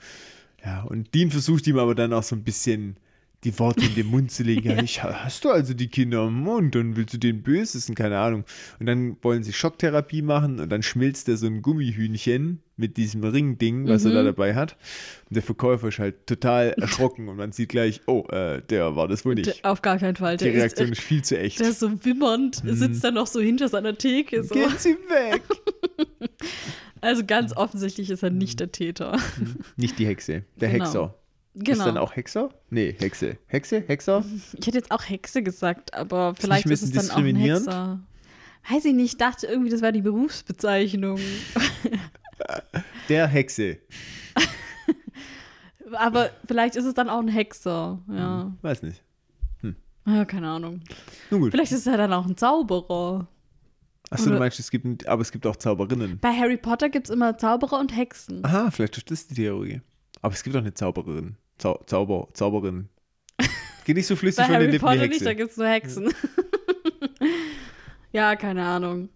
[0.65, 2.97] Ja, und Dean versucht ihm aber dann auch so ein bisschen
[3.45, 4.55] die Worte in den Mund zu legen.
[4.71, 7.95] Ja, ich, hast du also die Kinder am Mund und willst du denen Böses und
[7.95, 8.45] keine Ahnung.
[8.81, 13.23] Und dann wollen sie Schocktherapie machen und dann schmilzt er so ein Gummihühnchen mit diesem
[13.23, 14.77] Ringding, was er da dabei hat.
[15.29, 19.07] Und der Verkäufer ist halt total erschrocken und man sieht gleich, oh, äh, der war
[19.09, 19.65] das wohl nicht.
[19.65, 20.37] auf gar keinen Fall.
[20.39, 21.61] Die Der Reaktion ist, ist viel zu echt.
[21.61, 24.43] der ist so wimmernd, sitzt dann noch so hinter seiner Theke.
[24.43, 24.55] So.
[24.55, 25.43] Gehen Sie weg!
[27.01, 29.19] Also ganz offensichtlich ist er nicht der Täter.
[29.77, 30.85] Nicht die Hexe, der Genau.
[30.87, 31.15] Hexer.
[31.55, 31.79] Genau.
[31.79, 32.51] Ist dann auch Hexer?
[32.71, 33.39] Nee, Hexe.
[33.47, 33.85] Hexe?
[33.87, 34.25] Hexer?
[34.59, 37.37] Ich hätte jetzt auch Hexe gesagt, aber vielleicht ein ist es dann auch ein?
[37.37, 38.01] Hexer.
[38.69, 41.21] Weiß ich nicht, dachte irgendwie, das war die Berufsbezeichnung.
[43.09, 43.79] Der Hexe.
[45.93, 48.03] aber vielleicht ist es dann auch ein Hexer.
[48.11, 49.03] Ja, Weiß nicht.
[50.07, 50.81] ja keine Ahnung.
[51.31, 51.51] Nun gut.
[51.53, 53.29] Vielleicht ist er dann auch ein Zauberer.
[54.11, 56.19] Achso, du meinst, es gibt, aber es gibt auch Zauberinnen.
[56.21, 58.45] Bei Harry Potter gibt es immer Zauberer und Hexen.
[58.45, 59.81] Aha, vielleicht ist das die Theorie.
[60.21, 61.37] Aber es gibt auch eine Zauberin.
[61.59, 62.89] Zau Zauber, Zauberin.
[63.85, 65.69] Geht nicht so flüssig von den Harry Lippen wie Potter nicht, da gibt es nur
[65.69, 66.15] Hexen.
[68.13, 69.09] ja, keine Ahnung.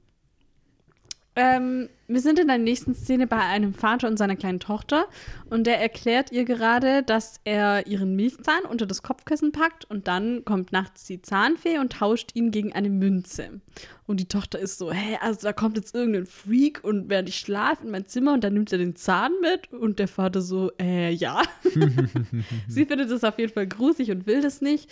[1.36, 5.06] Ähm, wir sind in der nächsten Szene bei einem Vater und seiner kleinen Tochter
[5.50, 10.42] und der erklärt ihr gerade, dass er ihren Milchzahn unter das Kopfkissen packt und dann
[10.46, 13.60] kommt nachts die Zahnfee und tauscht ihn gegen eine Münze.
[14.06, 17.36] Und die Tochter ist so, hä, also da kommt jetzt irgendein Freak und während ich
[17.36, 20.72] schlafe in mein Zimmer und dann nimmt er den Zahn mit und der Vater so,
[20.80, 21.42] äh, ja.
[22.68, 24.90] Sie findet es auf jeden Fall gruselig und will das nicht,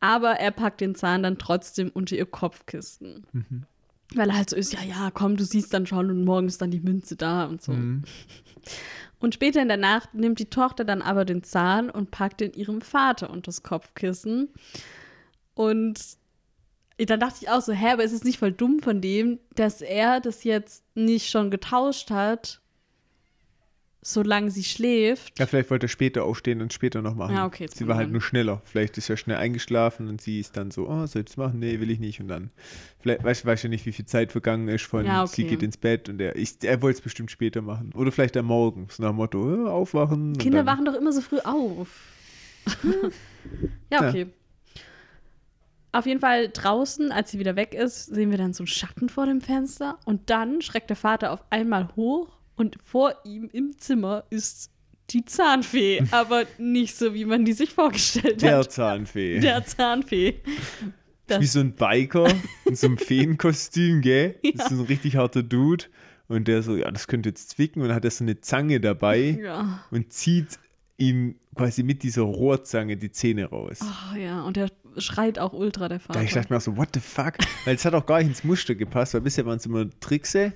[0.00, 3.24] aber er packt den Zahn dann trotzdem unter ihr Kopfkissen.
[4.14, 6.62] Weil er halt so ist, ja, ja, komm, du siehst dann schon und morgen ist
[6.62, 7.72] dann die Münze da und so.
[7.72, 8.04] Mhm.
[9.18, 12.52] Und später in der Nacht nimmt die Tochter dann aber den Zahn und packt ihn
[12.52, 14.50] ihrem Vater unter das Kopfkissen.
[15.54, 16.18] Und
[16.98, 19.80] dann dachte ich auch so, hä, aber ist es nicht voll dumm von dem, dass
[19.80, 22.60] er das jetzt nicht schon getauscht hat,
[24.06, 25.36] solange sie schläft.
[25.36, 27.34] Ja, vielleicht wollte er später aufstehen und später noch machen.
[27.34, 28.62] Ja, okay, jetzt Sie war halt nur schneller.
[28.64, 31.58] Vielleicht ist er schnell eingeschlafen und sie ist dann so, oh, soll ich das machen?
[31.58, 32.20] Nee, will ich nicht.
[32.20, 32.50] Und dann,
[33.00, 35.50] vielleicht weißt du ja nicht, wie viel Zeit vergangen ist von, Ja, sie okay.
[35.50, 37.92] geht ins Bett und er, ich, er wollte es bestimmt später machen.
[37.94, 40.38] Oder vielleicht am Morgen, so nach dem Motto, äh, aufwachen.
[40.38, 41.88] Kinder dann, wachen doch immer so früh auf.
[43.90, 44.08] ja, Ja.
[44.08, 44.26] okay.
[45.90, 49.08] Auf jeden Fall draußen, als sie wieder weg ist, sehen wir dann so einen Schatten
[49.08, 53.78] vor dem Fenster und dann schreckt der Vater auf einmal hoch und vor ihm im
[53.78, 54.70] Zimmer ist
[55.10, 58.72] die Zahnfee, aber nicht so, wie man die sich vorgestellt Der hat.
[58.72, 59.38] Zahnfee.
[59.40, 60.40] Der Zahnfee.
[61.28, 62.28] Das, Wie so ein Biker
[62.64, 64.36] in so einem Feenkostüm, gell?
[64.42, 64.62] Das Ja.
[64.64, 65.84] ist so ein richtig harter Dude.
[66.28, 67.82] Und der so, ja, das könnte jetzt zwicken.
[67.82, 69.84] Und dann hat er so eine Zange dabei ja.
[69.92, 70.58] und zieht
[70.98, 73.78] ihm quasi mit dieser Rohrzange die Zähne raus.
[73.82, 76.18] Oh, ja, und der schreit auch ultra, der Vater.
[76.18, 77.34] Da ich dachte mir auch so, what the fuck?
[77.64, 80.52] Weil es hat auch gar nicht ins Muster gepasst, weil bisher waren es immer Trickse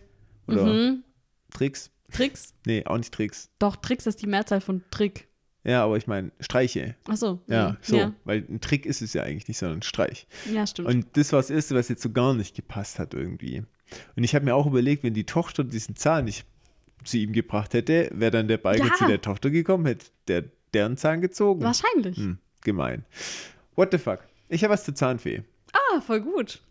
[0.47, 1.05] oder mhm.
[1.51, 1.91] Tricks.
[2.13, 2.55] Tricks?
[2.67, 3.51] Nee, auch nicht Tricks.
[3.59, 5.29] Doch, Tricks ist die Mehrzahl von Trick.
[5.63, 6.97] Ja, aber ich meine Streiche.
[7.07, 7.41] Achso.
[7.47, 7.97] Ja, so.
[7.97, 10.27] Ja, Weil ein Trick ist es ja eigentlich nicht, sondern ein Streich.
[10.53, 10.89] ja stimmt.
[10.89, 13.63] Und das war das Erste, was jetzt so gar nicht gepasst hat irgendwie.
[14.17, 16.47] Und ich habe mir auch überlegt, wenn die Tochter diesen Zahn nicht
[17.05, 18.95] zu ihm gebracht hätte, wäre dann der Biker Ja.
[18.95, 21.63] zu der Tochter gekommen, hätte der deren Zahn gezogen.
[21.63, 22.17] Wahrscheinlich.
[22.17, 23.05] Hm, gemein.
[23.75, 24.21] What the fuck?
[24.49, 25.43] Ich habe was zur Zahnfee.
[25.73, 26.63] Ah, voll gut.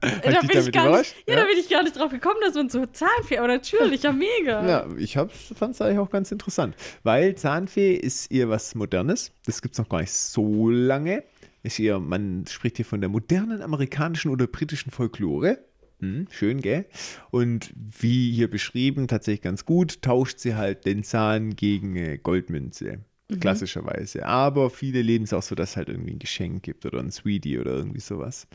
[0.00, 2.68] Da bin ich gar nicht, ja, da bin ich gar nicht drauf gekommen, dass man
[2.68, 4.66] so Zahnfee, aber natürlich, ja mega.
[4.66, 9.32] Ja, ich fand es eigentlich auch ganz interessant, weil Zahnfee ist eher was Modernes.
[9.46, 11.24] Das gibt es noch gar nicht so lange.
[11.62, 15.58] Ist eher, man spricht hier von der modernen amerikanischen oder britischen Folklore.
[16.00, 16.84] Hm, schön, gell?
[17.30, 22.98] Und wie hier beschrieben, tatsächlich ganz gut, tauscht sie halt den Zahn gegen äh, Goldmünze.
[23.40, 24.26] Klassischerweise.
[24.26, 27.10] Aber viele leben es auch so, dass es halt irgendwie ein Geschenk gibt oder ein
[27.10, 28.46] Sweetie oder irgendwie sowas.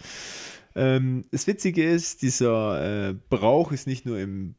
[0.76, 4.56] Ähm, das Witzige ist, dieser äh, Brauch ist nicht nur im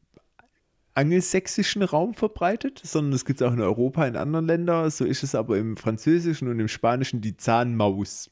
[0.93, 4.89] angelsächsischen Raum verbreitet, sondern es gibt es auch in Europa, in anderen Ländern.
[4.89, 8.29] So ist es aber im Französischen und im Spanischen die Zahnmaus.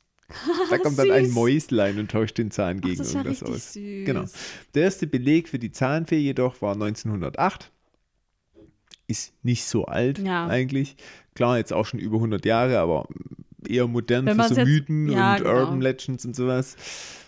[0.69, 1.31] Da kommt dann ein.
[1.31, 3.73] Mäuslein und tauscht den Zahn Ach, gegen das ist ja irgendwas aus.
[3.73, 4.05] süß.
[4.05, 4.25] Genau.
[4.75, 7.71] Der erste Beleg für die Zahnfee jedoch war 1908.
[9.09, 10.45] Ist nicht so alt Ja.
[10.45, 10.95] eigentlich.
[11.33, 13.07] Klar, jetzt auch schon über 100 Jahre, aber
[13.67, 15.59] eher modern Wenn für so jetzt- Mythen ja, und genau.
[15.61, 16.75] Urban Legends und sowas.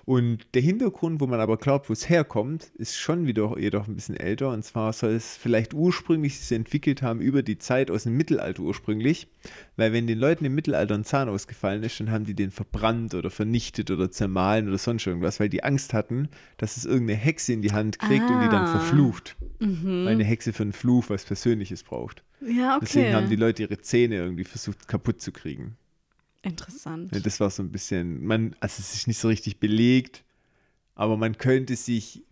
[0.05, 3.95] Und der Hintergrund, wo man aber glaubt, wo es herkommt, ist schon wieder jedoch ein
[3.95, 4.49] bisschen älter.
[4.49, 8.63] Und zwar soll es vielleicht ursprünglich sich entwickelt haben über die Zeit aus dem Mittelalter
[8.63, 9.27] ursprünglich.
[9.77, 13.13] Weil wenn den Leuten im Mittelalter ein Zahn ausgefallen ist, dann haben die den verbrannt
[13.13, 17.53] oder vernichtet oder zermahlen oder sonst irgendwas, weil die Angst hatten, dass es irgendeine Hexe
[17.53, 18.79] in die Hand kriegt und die dann Ah.
[18.79, 19.35] verflucht.
[19.59, 20.05] Mhm.
[20.05, 22.23] Weil eine Hexe für einen Fluch was Persönliches braucht.
[22.41, 22.85] Ja, okay.
[22.85, 25.77] Deswegen haben die Leute ihre Zähne irgendwie versucht kaputt zu kriegen.
[26.43, 27.11] Interessant.
[27.25, 30.23] Das war so ein bisschen, man, also es ist nicht so richtig belegt,
[30.95, 32.23] aber man könnte sich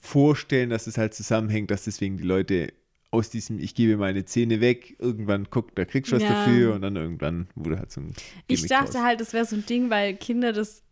[0.00, 2.72] vorstellen, dass es halt zusammenhängt, dass deswegen die Leute
[3.10, 6.30] aus diesem Ich gebe meine Zähne weg, irgendwann guckt, da kriegst du was Ja.
[6.30, 8.12] dafür und dann irgendwann wurde halt so ein
[8.48, 9.02] Ich Gimmick dachte draus.
[9.02, 10.82] halt, das wäre so ein Ding, weil Kinder das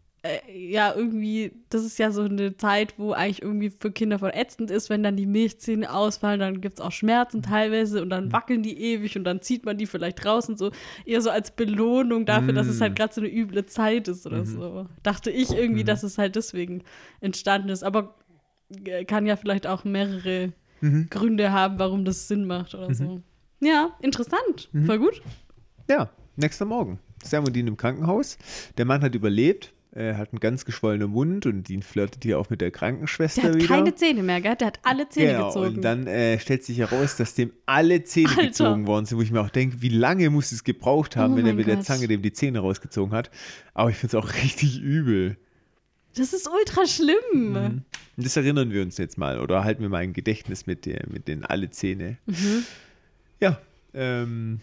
[0.55, 4.71] ja irgendwie, das ist ja so eine Zeit, wo eigentlich irgendwie für Kinder voll ätzend
[4.71, 8.11] ist, wenn dann die Milchzähne ausfallen, dann gibt es auch Schmerzen teilweise und Mhm.
[8.11, 10.71] dann wackeln die ewig und dann zieht man die vielleicht raus und so,
[11.05, 12.83] eher so als Belohnung dafür, dass es Mhm.
[12.85, 14.87] halt gerade so eine üble Zeit ist oder so.
[15.03, 15.57] Dachte ich Mhm.
[15.57, 16.85] irgendwie, dass es halt deswegen
[17.21, 18.15] entstanden ist, aber
[18.85, 21.09] äh, kann ja vielleicht auch mehrere Mhm.
[21.11, 23.23] Gründe haben, warum das Sinn macht oder so.
[23.61, 24.69] Ja, interessant.
[24.73, 24.85] Mhm.
[24.87, 25.21] Voll gut.
[25.91, 26.99] Ja, nächster Morgen.
[27.25, 28.39] Sam und Dean im Krankenhaus.
[28.79, 32.49] Der Mann hat überlebt, er hat einen ganz geschwollenen Mund und Dean flirtet hier auch
[32.51, 33.67] mit der Krankenschwester Der hat wieder.
[33.69, 34.57] keine Zähne mehr, gell?
[34.57, 35.77] Der hat alle Zähne genau, gezogen.
[35.77, 38.43] und dann äh, stellt sich heraus, dass dem alle Zähne Alter.
[38.47, 41.37] gezogen worden sind, wo ich mir auch denke, wie lange muss es gebraucht haben, Oh
[41.37, 41.85] wenn er mit der Gott.
[41.85, 43.31] Zange dem die Zähne rausgezogen hat.
[43.75, 45.37] Aber ich finde es auch richtig übel.
[46.17, 47.83] das ist ultra schlimm.
[48.17, 51.05] Und das erinnern wir uns jetzt mal oder halten wir mal ein Gedächtnis mit, der,
[51.11, 52.17] mit den alle Zähne.
[52.27, 52.65] Mhm.
[53.41, 53.59] Ja,
[53.95, 54.61] ähm,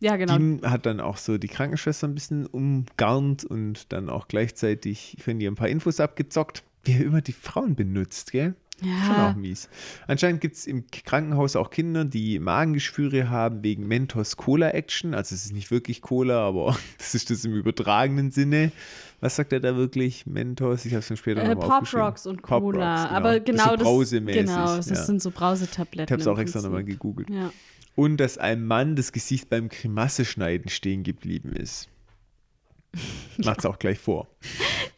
[0.00, 0.36] Ja, genau.
[0.36, 5.40] Dean hat dann auch so die Krankenschwester ein bisschen umgarnt und dann auch gleichzeitig von
[5.40, 8.54] ihr ein paar Infos abgezockt, wie er immer die Frauen benutzt, gell?
[8.80, 9.30] Schon Ja.
[9.30, 9.68] auch mies.
[10.08, 15.14] Anscheinend gibt es im Krankenhaus auch Kinder, die Magengeschwüre haben wegen Mentos Cola Action.
[15.14, 18.72] Also es ist nicht wirklich Cola, aber das ist das im übertragenen Sinne.
[19.20, 20.26] Was sagt er da wirklich?
[20.26, 20.84] Mentos?
[20.84, 21.94] Ich habe es mir später Äh, nochmal Pop.
[21.94, 23.02] Rocks und Pop Cola.
[23.04, 23.84] Rocks, Aber genau das.
[23.84, 24.96] Brausemäßig, Genau, das ja.
[24.96, 26.06] sind so Brausetabletten.
[26.08, 27.30] Ich habe es auch extra nochmal gegoogelt.
[27.30, 27.52] Ja.
[27.96, 31.88] Und dass einem Mann das Gesicht beim Grimasse-Schneiden stehen geblieben ist.
[33.38, 34.28] Macht's auch gleich vor.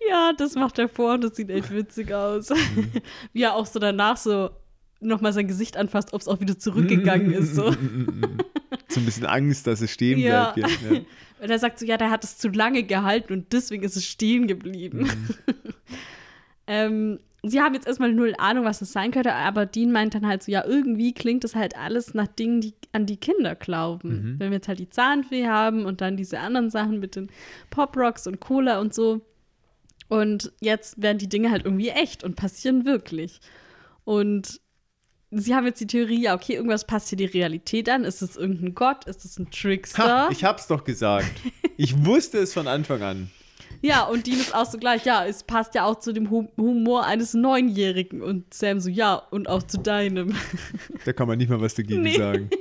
[0.09, 2.51] ja, das macht er vor und das sieht echt witzig aus.
[2.51, 2.91] Mhm.
[3.33, 4.51] Wie er auch so danach so
[5.01, 7.55] nochmal sein Gesicht anfasst, ob es auch wieder zurückgegangen ist.
[7.55, 7.75] So.
[8.89, 10.53] So ein bisschen Angst, dass es stehen Ja.
[10.53, 10.71] bleibt.
[10.83, 10.91] Ja.
[11.43, 14.07] Und er sagt so, ja, der hat es zu lange gehalten und deswegen ist es
[14.07, 15.01] stehen geblieben.
[15.01, 15.29] Mhm.
[16.67, 20.27] ähm, sie haben jetzt erstmal null Ahnung, was das sein könnte, aber Dean meint dann
[20.27, 24.37] halt so, ja, irgendwie klingt das halt alles nach Dingen, die an die Kinder glauben.
[24.39, 27.29] Wenn wir jetzt halt die Zahnfee haben und dann diese anderen Sachen mit den
[27.71, 29.21] Pop-Rocks und Cola und so.
[30.09, 33.41] Und jetzt werden die Dinge halt irgendwie echt und passieren wirklich.
[34.05, 34.61] Und
[35.31, 38.05] sie haben jetzt die Theorie, ja, okay, irgendwas passt hier die Realität an.
[38.05, 39.05] Ist es irgendein Gott?
[39.07, 40.27] Ist es ein Trickster?
[40.27, 41.33] Ha, ich hab's doch gesagt.
[41.77, 43.31] Ich wusste es von Anfang an.
[43.83, 46.49] Ja, und Dean ist auch so gleich, ja, es passt ja auch zu dem Hu-
[46.57, 48.23] Humor eines Neunjährigen.
[48.23, 50.35] Und Sam so, ja, und auch zu deinem.
[51.05, 52.17] Da kann man nicht mal was dagegen Nee.
[52.17, 52.51] sagen.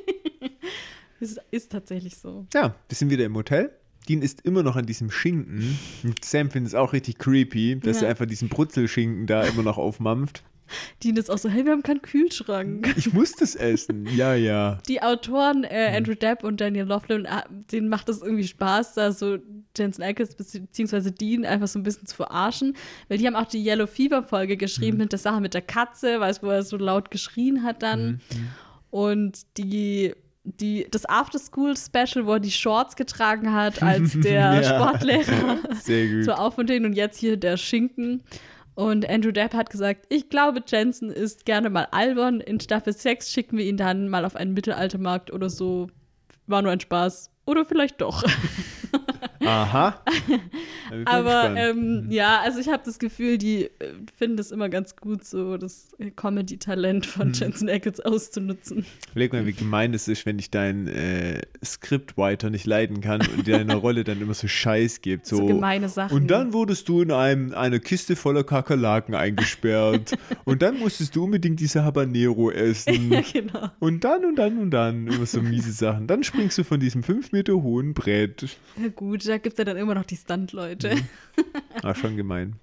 [1.21, 2.45] Es ist tatsächlich so.
[2.53, 3.71] Ja, wir sind wieder im Hotel.
[4.09, 5.79] Dean ist immer noch an diesem Schinken.
[6.03, 8.03] Und Sam findet es auch richtig creepy, dass Ja.
[8.03, 10.43] er einfach diesen Brutzelschinken da immer noch aufmampft.
[11.03, 12.93] Dean ist auch so, hey, wir haben keinen Kühlschrank.
[12.97, 14.07] Ich muss das essen.
[14.15, 14.79] Ja, ja.
[14.87, 19.11] Die Autoren, äh, Andrew Depp und Daniel Laughlin, ah, denen macht es irgendwie Spaß, da
[19.11, 19.37] so
[19.77, 21.11] Jensen Ackles bzw.
[21.11, 22.75] Dean einfach so ein bisschen zu verarschen.
[23.09, 26.41] Weil die haben auch die Yellow Fever-Folge geschrieben mit der Sache mit der Katze, weißt
[26.41, 28.21] du, wo er so laut geschrien hat dann.
[28.89, 34.63] Und die, die, das After-School-Special, wo er die Shorts getragen hat als der Ja.
[34.63, 35.57] Sportlehrer.
[35.81, 36.23] Sehr gut.
[36.25, 38.23] So auch von denen und jetzt hier der Schinken.
[38.75, 42.41] Und Andrew Depp hat gesagt, ich glaube, Jensen ist gerne mal albern.
[42.41, 45.87] In Staffel 6 schicken wir ihn dann mal auf einen Mittelaltermarkt oder so.
[46.45, 47.31] War nur ein Spaß.
[47.45, 48.23] Oder vielleicht doch.
[49.45, 50.01] Aha.
[51.05, 53.69] Aber ähm, ja, also ich habe das Gefühl, die äh,
[54.17, 58.85] finden es immer ganz gut, so das Comedy-Talent von Jensen Ackles auszunutzen.
[59.11, 63.47] Überleg mal, wie gemein es ist, wenn ich deinen äh, Scriptwriter nicht leiden kann und
[63.47, 65.25] dir eine Rolle dann immer so Scheiß gibt.
[65.25, 66.15] So, So gemeine Sachen.
[66.15, 70.17] Und dann wurdest du in einem, eine Kiste voller Kakerlaken eingesperrt.
[70.45, 73.11] und dann musstest du unbedingt diese Habanero essen.
[73.11, 73.69] Ja, genau.
[73.79, 75.07] Und dann und dann und dann.
[75.07, 76.07] Immer so miese Sachen.
[76.07, 78.57] Dann springst du von diesem fünf Meter hohen Brett.
[78.81, 80.95] Ja, gut, da gibt es ja dann immer noch die Stunt-Leute.
[81.83, 82.55] Ah, schon gemein.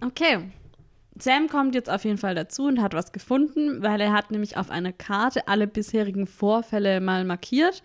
[0.00, 0.50] Okay.
[1.16, 4.56] Sam kommt jetzt auf jeden Fall dazu und hat was gefunden, weil er hat nämlich
[4.56, 7.82] auf einer Karte alle bisherigen Vorfälle mal markiert.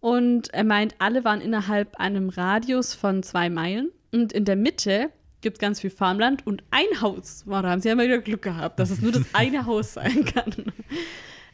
[0.00, 3.90] Und er meint, alle waren innerhalb einem Radius von zwei Meilen.
[4.12, 7.44] Und in der Mitte gibt es ganz viel Farmland und ein Haus.
[7.46, 9.94] Wow, da haben sie ja mal wieder Glück gehabt, dass es nur das eine Haus
[9.94, 10.72] sein kann.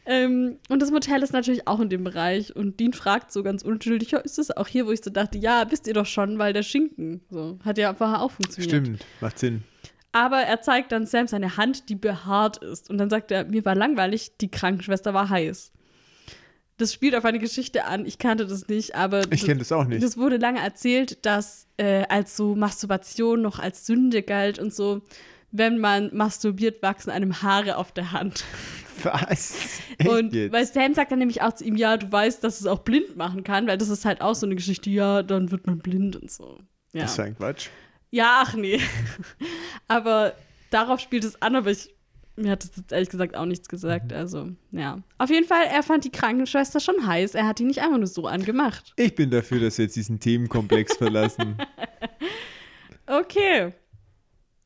[0.05, 2.55] Ähm, und das Motel ist natürlich auch in dem Bereich.
[2.55, 5.37] Und Dean fragt so ganz unschuldig, ja, ist das auch hier, wo ich so dachte,
[5.37, 7.21] ja, wisst ihr doch schon, weil der Schinken.
[7.29, 8.71] So, hat ja einfach auch funktioniert.
[8.71, 9.63] Stimmt, macht Sinn.
[10.11, 12.89] Aber er zeigt dann Sam seine Hand, die behaart ist.
[12.89, 15.71] Und dann sagt er, mir war langweilig, die Krankenschwester war heiß.
[16.77, 18.05] Das spielt auf eine Geschichte an.
[18.07, 20.03] Ich kannte das nicht, aber Ich kenne das auch nicht.
[20.03, 25.01] das wurde lange erzählt, dass äh, als so Masturbation noch als Sünde galt und so,
[25.51, 28.43] wenn man masturbiert, wachsen einem Haare auf der Hand.
[29.05, 29.79] Was?
[29.97, 30.51] Echt und jetzt?
[30.51, 33.15] weil Sam sagt dann nämlich auch zu ihm, ja, du weißt, dass es auch blind
[33.15, 36.15] machen kann, weil das ist halt auch so eine Geschichte, ja, dann wird man blind
[36.15, 36.59] und so.
[36.93, 37.03] Ja.
[37.03, 37.69] Das ist ein Quatsch.
[38.09, 38.79] Ja, ach nee.
[39.87, 40.33] aber
[40.69, 41.93] darauf spielt es an, aber ich,
[42.35, 44.11] mir hat das jetzt ehrlich gesagt auch nichts gesagt.
[44.11, 45.01] Also, ja.
[45.17, 47.35] Auf jeden Fall, er fand die Krankenschwester schon heiß.
[47.35, 48.93] Er hat die nicht einfach nur so angemacht.
[48.97, 51.57] Ich bin dafür, dass wir jetzt diesen Themenkomplex verlassen.
[53.05, 53.73] Okay.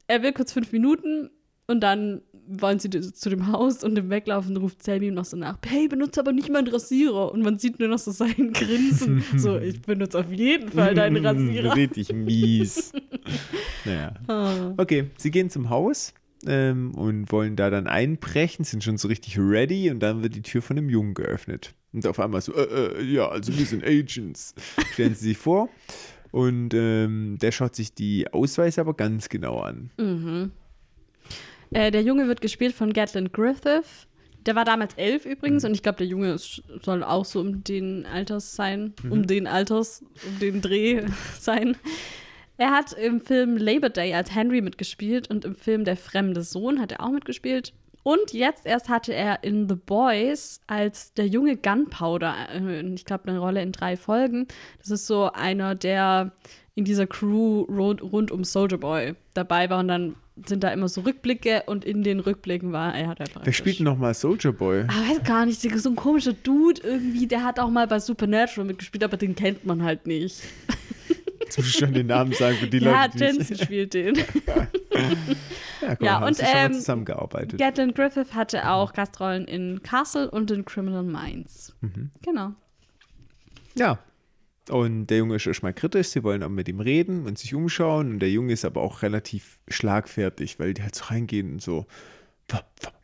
[0.08, 1.32] Er will kurz fünf Minuten
[1.68, 5.36] und dann wollen sie zu dem Haus und im Weglaufen ruft Sammy ihm noch so
[5.36, 7.32] nach, hey, benutze aber nicht meinen Rasierer.
[7.32, 9.24] Und man sieht nur noch so sein Grinsen.
[9.36, 11.76] so, ich benutze auf jeden Fall deinen Rasierer.
[11.76, 12.92] Richtig mies.
[13.86, 14.14] naja.
[14.28, 14.74] Ah.
[14.78, 16.14] Okay, sie gehen zum Haus
[16.46, 20.42] ähm, und wollen da dann einbrechen, sind schon so richtig ready und dann wird die
[20.42, 21.74] Tür von einem Jungen geöffnet.
[21.94, 24.54] Und auf einmal so, äh, äh, ja, also wir sind Agents.
[24.94, 25.70] Stellen sie sich vor
[26.32, 29.92] und ähm, der schaut sich die Ausweise aber ganz genau an.
[29.98, 30.52] Mhm.
[31.72, 34.08] Äh, der Junge wird gespielt von Gatlin Griffith.
[34.46, 37.64] Der war damals elf übrigens und ich glaube, der Junge ist, soll auch so um
[37.64, 41.02] den Alters sein, um den Alters, um den Dreh
[41.40, 41.76] sein.
[42.58, 46.80] Er hat im Film Labor Day als Henry mitgespielt und im Film Der fremde Sohn
[46.80, 47.74] hat er auch mitgespielt.
[48.04, 53.28] Und jetzt erst hatte er in The Boys als der junge Gunpowder, äh, ich glaube,
[53.28, 54.48] eine Rolle in drei Folgen.
[54.78, 56.32] Das ist so einer, der
[56.76, 60.88] in dieser Crew rund, rund um Soldier Boy dabei war und dann sind da immer
[60.90, 63.42] so Rückblicke und in den Rückblicken war er hat einfach.
[63.44, 64.84] Wer spielt denn nochmal Soldier Boy?
[64.88, 68.66] Ah, weiß gar nicht, so ein komischer Dude irgendwie, der hat auch mal bei Supernatural
[68.66, 70.42] mitgespielt, aber den kennt man halt nicht.
[71.40, 74.18] Jetzt muss ich schon den Namen sagen für die ja, Leute, die Jensen spielt den.
[75.82, 77.60] Ja, komm, Ja, und, ähm, zusammengearbeitet.
[77.60, 81.76] Gatlin Griffith hatte auch Gastrollen in Castle und in Criminal Minds.
[81.82, 82.12] Mhm.
[82.24, 82.54] Genau.
[83.78, 84.00] Ja.
[84.70, 88.12] Und der Junge ist erstmal kritisch, sie wollen auch mit ihm reden und sich umschauen.
[88.14, 91.86] Und der Junge ist aber auch relativ schlagfertig, weil die halt so reingehen und so,
[91.86, 91.86] "Wa- wa-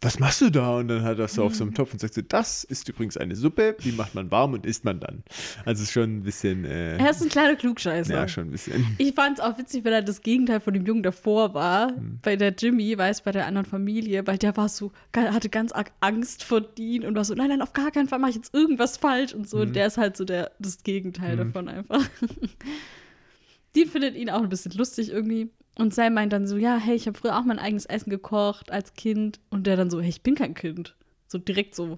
[0.01, 0.77] was machst du da?
[0.77, 3.17] Und dann hat er so auf so einem Topf und sagt so, das ist übrigens
[3.17, 5.23] eine Suppe, die macht man warm und isst man dann.
[5.65, 8.13] Also ist schon ein bisschen, äh, Er ist ein kleiner Klugscheißer.
[8.13, 8.95] ja, schon ein bisschen.
[8.97, 11.89] Ich fand es auch witzig, weil er das Gegenteil von dem Jungen davor war.
[11.89, 12.19] Hm.
[12.21, 15.91] Bei der Jimmy, weiß bei der anderen Familie, weil der war so, hatte ganz arg
[15.99, 18.53] Angst vor Dean und war so, nein, nein, auf gar keinen Fall mache ich jetzt
[18.53, 19.59] irgendwas falsch und so.
[19.59, 19.67] Hm.
[19.67, 22.03] Und der ist halt so der, das Gegenteil davon einfach.
[23.75, 25.49] Dean findet ihn auch ein bisschen lustig irgendwie.
[25.75, 28.71] Und Sam meint dann so, ja, hey, ich habe früher auch mein eigenes Essen gekocht
[28.71, 29.39] als Kind.
[29.49, 30.95] Und der dann so, hey, ich bin kein Kind.
[31.27, 31.97] So direkt so,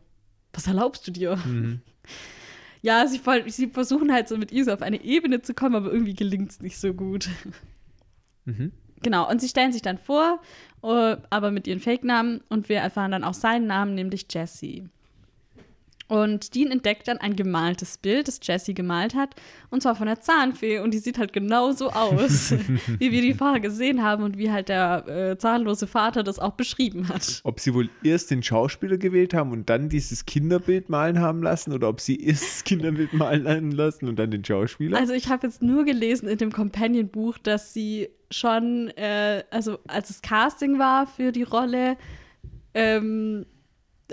[0.53, 1.38] was erlaubst du dir?
[1.38, 1.81] Mhm.
[2.86, 5.89] Ja, sie, sie versuchen halt so mit ihr so auf eine Ebene zu kommen, aber
[5.89, 7.29] irgendwie gelingt es nicht so gut.
[8.45, 8.73] Mhm.
[9.01, 10.41] Genau, und sie stellen sich dann vor,
[10.83, 14.89] äh, aber mit ihren Fake-Namen und wir erfahren dann auch seinen Namen, nämlich Jessie.
[16.07, 19.35] Und Dean entdeckt dann ein gemaltes Bild, das Jessie gemalt hat,
[19.69, 20.79] und zwar von der Zahnfee.
[20.79, 22.51] Und die sieht halt genauso aus,
[22.99, 26.53] wie wir die vorher gesehen haben und wie halt der äh, zahnlose Vater das auch
[26.53, 27.41] beschrieben hat.
[27.43, 31.73] Ob sie wohl erst den Schauspieler gewählt haben und dann dieses Kinderbild malen haben lassen
[31.73, 34.97] oder ob sie erst das Kinderbild malen lassen und dann den Schauspieler?
[34.97, 40.09] Also ich habe jetzt nur gelesen in dem Companion-Buch, dass sie schon, äh, also als
[40.09, 41.97] es Casting war für die Rolle,
[42.73, 43.45] ähm,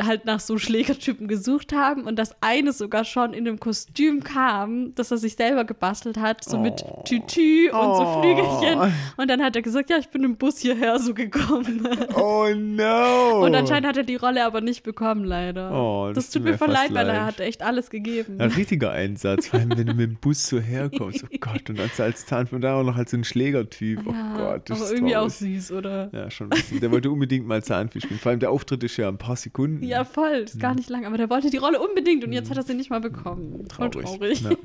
[0.01, 4.95] halt nach so Schlägertypen gesucht haben und das eine sogar schon in dem Kostüm kam,
[4.95, 7.03] das er sich selber gebastelt hat, so mit Oh.
[7.05, 8.23] Tütü und so Oh.
[8.23, 8.93] Flügelchen.
[9.17, 11.87] Und dann hat er gesagt, ja, ich bin im Bus hierher so gekommen.
[12.15, 13.45] oh no!
[13.45, 15.73] Und anscheinend hat er die Rolle aber nicht bekommen, leider.
[15.73, 18.37] Oh, das das, tut mir voll leid, weil er hat echt alles gegeben.
[18.41, 21.25] Ein richtiger Einsatz, vor allem wenn du mit dem Bus so herkommst.
[21.25, 24.01] Oh Gott, und dann so als und dann auch noch als so ein Schlägertyp.
[24.07, 25.63] Oh Ja, Gott, das aber ist irgendwie auch traurig.
[25.63, 26.11] süß, oder?
[26.13, 26.81] Ja, schon ein bisschen.
[26.81, 28.21] Der wollte unbedingt mal Zahnfee spielen.
[28.21, 29.83] Vor allem der Auftritt ist ja ein paar Sekunden.
[29.91, 30.45] Ja, voll.
[30.45, 31.05] Ist gar nicht lang.
[31.07, 33.69] Aber der wollte die Rolle unbedingt und jetzt hat er sie nicht mal bekommen.
[33.69, 34.43] Voll traurig.
[34.43, 34.45] traurig.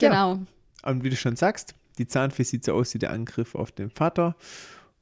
[0.00, 0.08] Ja.
[0.08, 0.40] Genau.
[0.82, 3.90] Und wie du schon sagst, die Zahnfee sieht so aus wie der Angriff auf den
[3.90, 4.34] Vater.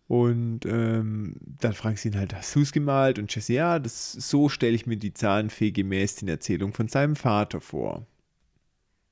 [0.09, 3.19] Und ähm, dann fragt sie ihn halt, hast du es gemalt?
[3.19, 7.15] Und Jesse, ja, das, so stelle ich mir die Zahnfee gemäß den Erzählungen von seinem
[7.15, 8.07] Vater vor.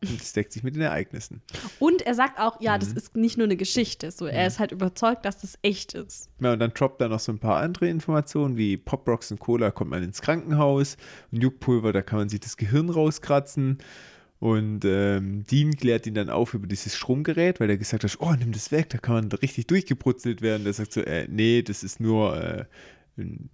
[0.03, 1.41] Und das deckt sich mit den Ereignissen.
[1.79, 2.81] Und er sagt auch, ja, Mhm.
[2.81, 4.11] das ist nicht nur eine Geschichte.
[4.11, 6.29] So, er ist halt überzeugt, dass das echt ist.
[6.39, 9.71] Ja, und dann droppt er noch so ein paar andere Informationen, wie Poprocks und Cola
[9.71, 10.97] kommt man ins Krankenhaus
[11.33, 13.79] und Juckpulver, da kann man sich das Gehirn rauskratzen.
[14.39, 18.33] Und ähm, Dean klärt ihn dann auf über dieses Stromgerät, weil er gesagt hat, oh,
[18.39, 20.65] nimm das weg, da kann man richtig durchgebrutzelt werden.
[20.65, 22.65] Der sagt so, äh, nee, das ist nur äh,
[23.17, 23.49] ein,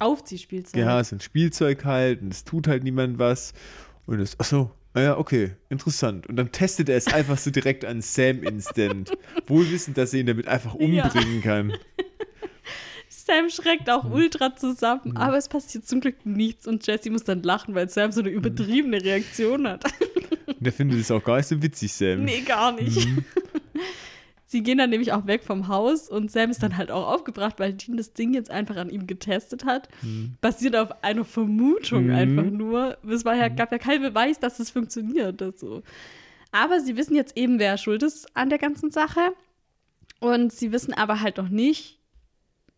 [0.00, 0.80] Aufziehspielzeug.
[0.80, 3.52] ja, so ein Spielzeug halt und es tut halt niemand was.
[4.06, 6.26] Und das, ach so, ja, okay, interessant.
[6.26, 9.10] Und dann testet er es einfach so direkt an Sam instant,
[9.46, 11.04] wohl wissend, dass er ihn damit einfach Ja.
[11.04, 11.72] umbringen kann.
[13.08, 14.12] Sam schreckt auch Mhm.
[14.12, 18.10] ultra zusammen, aber es passiert zum Glück nichts und Jesse muss dann lachen, weil Sam
[18.12, 19.84] so eine übertriebene Reaktion hat.
[20.46, 22.24] Und er findet es auch gar nicht so witzig, Sam.
[22.24, 23.06] nee, gar nicht.
[23.06, 23.24] Mhm.
[24.52, 27.58] Sie gehen dann nämlich auch weg vom Haus und Sam ist dann halt auch aufgebracht,
[27.58, 29.88] weil Dean das Ding jetzt einfach an ihm getestet hat.
[30.02, 30.34] Mhm.
[30.42, 32.98] Basiert auf einer Vermutung einfach nur.
[33.08, 33.56] Es war ja, Mhm.
[33.56, 35.40] gab ja keinen Beweis, dass es funktioniert.
[35.40, 35.82] Das so.
[36.50, 39.20] Aber sie wissen jetzt eben, wer schuld ist an der ganzen Sache.
[40.20, 41.98] Und sie wissen aber halt noch nicht,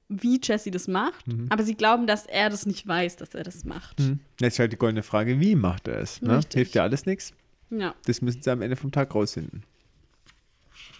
[0.09, 1.27] wie Jesse das macht.
[1.27, 1.47] Mhm.
[1.51, 3.99] Aber sie glauben, dass er das nicht weiß, dass er das macht.
[3.99, 4.21] Hm.
[4.41, 6.23] Jetzt ist halt die goldene Frage, wie macht er es?
[6.23, 6.41] Ne?
[6.55, 7.33] Hilft ja alles nichts?
[7.71, 9.65] Ja, Das müssen sie am Ende vom Tag rausfinden.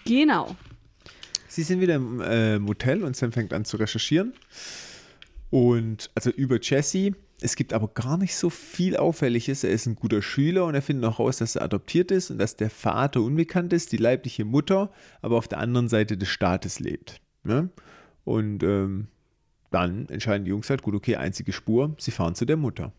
[0.05, 0.57] Genau.
[1.49, 4.33] Sie sind wieder im äh, Motel und Sam fängt an zu recherchieren.
[5.51, 7.13] Und also über Jesse.
[7.41, 9.65] Es gibt aber gar nicht so viel Auffälliges.
[9.65, 12.39] Er ist ein guter Schüler und er findet auch raus, dass er adoptiert ist und
[12.39, 14.91] dass der Vater unbekannt ist, die leibliche Mutter,
[15.21, 17.21] aber auf der anderen Seite des Staates lebt.
[17.43, 17.69] Ne?
[18.25, 19.09] Und ähm,
[19.71, 22.93] dann entscheiden die Jungs halt, gut, okay, einzige Spur, sie fahren zu der Mutter.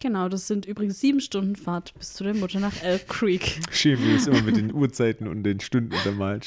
[0.00, 3.60] Genau, das sind übrigens sieben Stunden Fahrt bis zu der Mutter nach Elk Creek.
[3.72, 6.46] Schön, wie es immer mit den Uhrzeiten und den Stunden untermalt.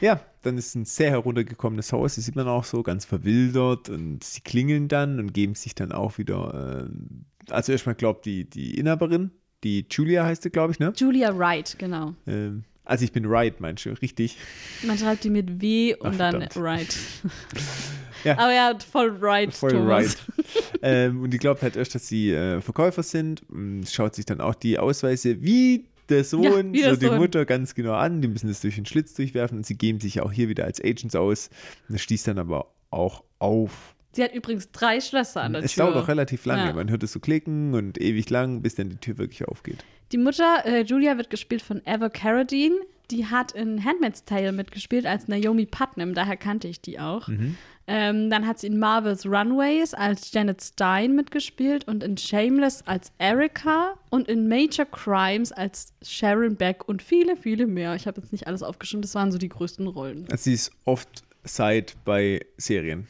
[0.00, 2.14] Ja, dann ist ein sehr heruntergekommenes Haus.
[2.16, 5.92] Das sieht man auch so ganz verwildert und sie klingeln dann und geben sich dann
[5.92, 6.88] auch wieder.
[6.88, 9.30] Äh, also, erstmal glaubt die, die Inhaberin,
[9.62, 10.92] die Julia heißt sie, glaube ich, ne?
[10.96, 12.14] Julia Wright, genau.
[12.26, 14.38] Ähm, also, ich bin right, meinst du, richtig.
[14.82, 16.56] Man schreibt die mit W und Ach, dann verdammt.
[16.56, 16.98] Wright.
[18.24, 18.38] Ja.
[18.38, 20.16] Aber ja, voll right, Voll Thomas.
[20.36, 20.48] right.
[20.82, 23.42] ähm, und die glaubt halt erst, dass sie äh, Verkäufer sind.
[23.50, 27.18] Und schaut sich dann auch die Ausweise wie der Sohn, Ja, so die Sohn.
[27.18, 28.20] Mutter ganz genau an.
[28.22, 30.80] Die müssen das durch den Schlitz durchwerfen und sie geben sich auch hier wieder als
[30.82, 31.50] Agents aus.
[31.88, 33.94] Das stieß dann aber auch auf.
[34.12, 35.86] Sie hat übrigens drei Schlösser an der Es Tür.
[35.86, 36.66] dauert auch relativ lange.
[36.66, 36.72] Ja.
[36.72, 39.84] Man hört es so klicken und ewig lang, bis dann die Tür wirklich aufgeht.
[40.12, 42.76] Die Mutter, äh, Julia, wird gespielt von Eva Carradine.
[43.10, 47.28] Die hat in Handmaid's Tale mitgespielt als Naomi Putnam, daher kannte ich die auch.
[47.28, 47.56] Mhm.
[47.86, 53.12] Ähm, dann hat sie in Marvel's Runaways als Janet Stein mitgespielt und in Shameless als
[53.18, 57.94] Erica und in Major Crimes als Sharon Beck und viele, viele mehr.
[57.94, 60.26] Ich habe jetzt nicht alles aufgeschrieben, das waren so die größten Rollen.
[60.30, 63.06] Also sie ist oft Side bei Serien.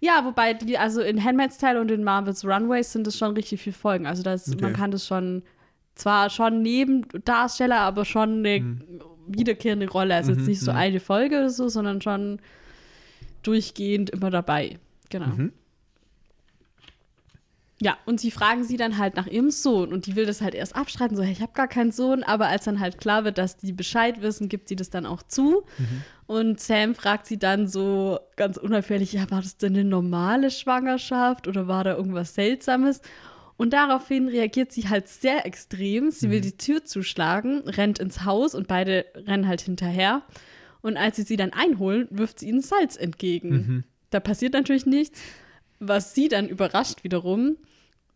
[0.00, 3.60] Ja, wobei, die, also in Handmaid's Tale und in Marvel's Runways sind es schon richtig
[3.60, 4.06] viele Folgen.
[4.06, 4.62] Also das, Okay.
[4.62, 5.42] man kann das schon,
[5.96, 9.00] zwar schon Nebendarsteller, aber schon eine Mhm.
[9.28, 10.14] wiederkehrende Rolle.
[10.14, 12.40] Also jetzt nicht so eine Folge oder so, sondern schon
[13.46, 14.78] durchgehend immer dabei.
[15.10, 15.26] Genau.
[15.26, 15.52] Mhm.
[17.80, 20.54] Ja, und sie fragen sie dann halt nach ihrem Sohn und die will das halt
[20.54, 23.36] erst abstreiten, so, hey, ich habe gar keinen Sohn, aber als dann halt klar wird,
[23.36, 25.64] dass die Bescheid wissen, gibt sie das dann auch zu.
[26.26, 31.48] Und Sam fragt sie dann so ganz unauffällig, ja, war das denn eine normale Schwangerschaft
[31.48, 33.02] oder war da irgendwas Seltsames?
[33.56, 36.10] Und daraufhin reagiert sie halt sehr extrem.
[36.10, 40.22] Sie will die Tür zuschlagen, rennt ins Haus und beide rennen halt hinterher.
[40.84, 43.84] Und als sie sie dann einholen, wirft sie ihnen Salz entgegen.
[44.10, 45.18] Da passiert natürlich nichts,
[45.80, 47.56] was sie dann überrascht wiederum,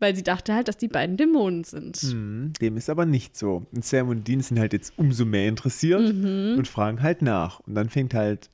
[0.01, 2.03] weil sie dachte halt, dass die beiden Dämonen sind.
[2.03, 3.67] Mhm, Dem ist aber nicht so.
[3.73, 7.61] Und Sam und Dean sind halt jetzt umso mehr interessiert und fragen halt nach.
[7.61, 8.51] Und dann fängt halt,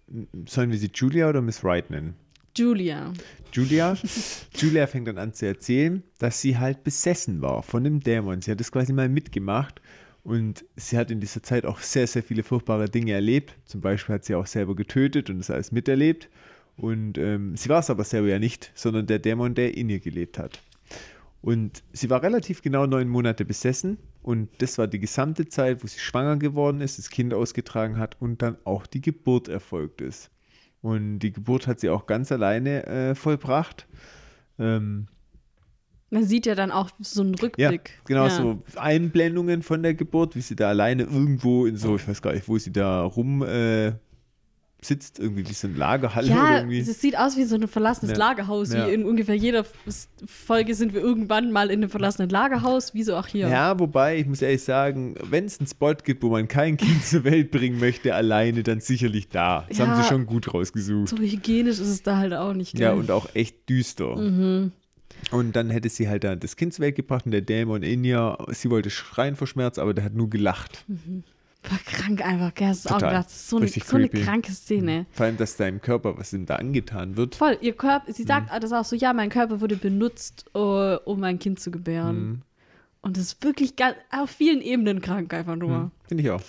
[0.47, 2.15] sollen wir sie Julia oder Miss Wright nennen?
[2.57, 3.13] Julia.
[3.53, 3.97] Julia.
[4.57, 8.41] Julia fängt dann an zu erzählen, dass sie halt besessen war von dem Dämon.
[8.43, 9.81] Sie hat es quasi mal mitgemacht
[10.25, 13.57] und sie hat in dieser Zeit auch sehr, sehr viele furchtbare Dinge erlebt.
[13.67, 16.31] Zum Beispiel hat sie auch selber getötet und das alles miterlebt.
[16.77, 20.01] Und ähm, sie war es aber selber ja nicht, sondern der Dämon, der in ihr
[20.01, 20.61] gelebt hat.
[21.43, 25.87] Und sie war relativ genau neun Monate besessen und das war die gesamte Zeit, wo
[25.87, 30.31] sie schwanger geworden ist, das Kind ausgetragen hat und dann auch die Geburt erfolgt ist.
[30.81, 33.87] Und die Geburt hat sie auch ganz alleine äh, vollbracht.
[34.59, 35.09] Ähm,
[36.11, 37.91] Man sieht ja dann auch so einen ja, Rückblick.
[38.05, 38.31] genau, Ja.
[38.31, 42.33] so Einblendungen von der Geburt, wie sie da alleine irgendwo in so, ich weiß gar
[42.35, 43.93] nicht, wo sie da rum äh,
[44.81, 46.79] sitzt, irgendwie wie so ein Lagerhalle oder Ja, irgendwie.
[46.81, 48.19] es sieht aus wie so ein verlassenes Ja.
[48.19, 48.73] Lagerhaus.
[48.73, 48.87] Ja.
[48.87, 49.65] Wie in ungefähr jeder
[50.27, 53.49] Folge sind wir irgendwann mal in einem verlassenen Lagerhaus, wie so auch hier.
[53.49, 57.03] Ja, wobei, ich muss ehrlich sagen, wenn es einen Spot gibt, wo man kein Kind
[57.07, 59.65] zur Welt bringen möchte, alleine, dann sicherlich da.
[59.69, 59.87] Das Ja.
[59.87, 61.09] haben sie schon gut rausgesucht.
[61.09, 62.79] So hygienisch ist es da halt auch nicht.
[62.79, 63.01] Ja, gell?
[63.01, 64.15] und auch echt düster.
[64.17, 64.73] Mhm.
[65.33, 68.05] Und dann hätte sie halt dann das Kind zur Welt gebracht und der Dämon in
[68.05, 70.85] ihr, sie wollte schreien vor Schmerz, aber der hat nur gelacht.
[71.69, 72.69] War krank einfach, gell?
[72.69, 74.07] Das ist auch gedacht, das ist so eine, so eine.
[74.07, 74.23] Mhm.
[74.23, 75.07] kranke Szene.
[75.13, 77.37] Vor allem, dass deinem Körper, was ihm da angetan wird.
[77.37, 78.61] Voll, ihr Körper, sie sagt Mhm.
[78.61, 82.17] das auch so, ja, mein Körper wurde benutzt, äh, um mein Kind zu gebären.
[82.29, 82.43] Mhm.
[83.01, 85.91] Und das ist wirklich ganz, auf vielen Ebenen krank einfach nur.
[86.07, 86.41] Finde ich auch.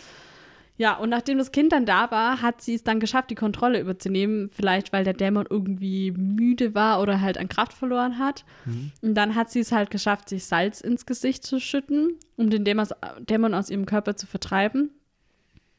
[0.78, 3.80] Ja, und nachdem das Kind dann da war, hat sie es dann geschafft, die Kontrolle
[3.80, 4.49] überzunehmen.
[4.49, 8.43] Vielleicht, weil der Dämon irgendwie müde war oder halt an Kraft verloren hat.
[9.01, 12.65] Und dann hat sie es halt geschafft, sich Salz ins Gesicht zu schütten, um den
[12.65, 14.89] Dämon, aus ihrem Körper zu vertreiben.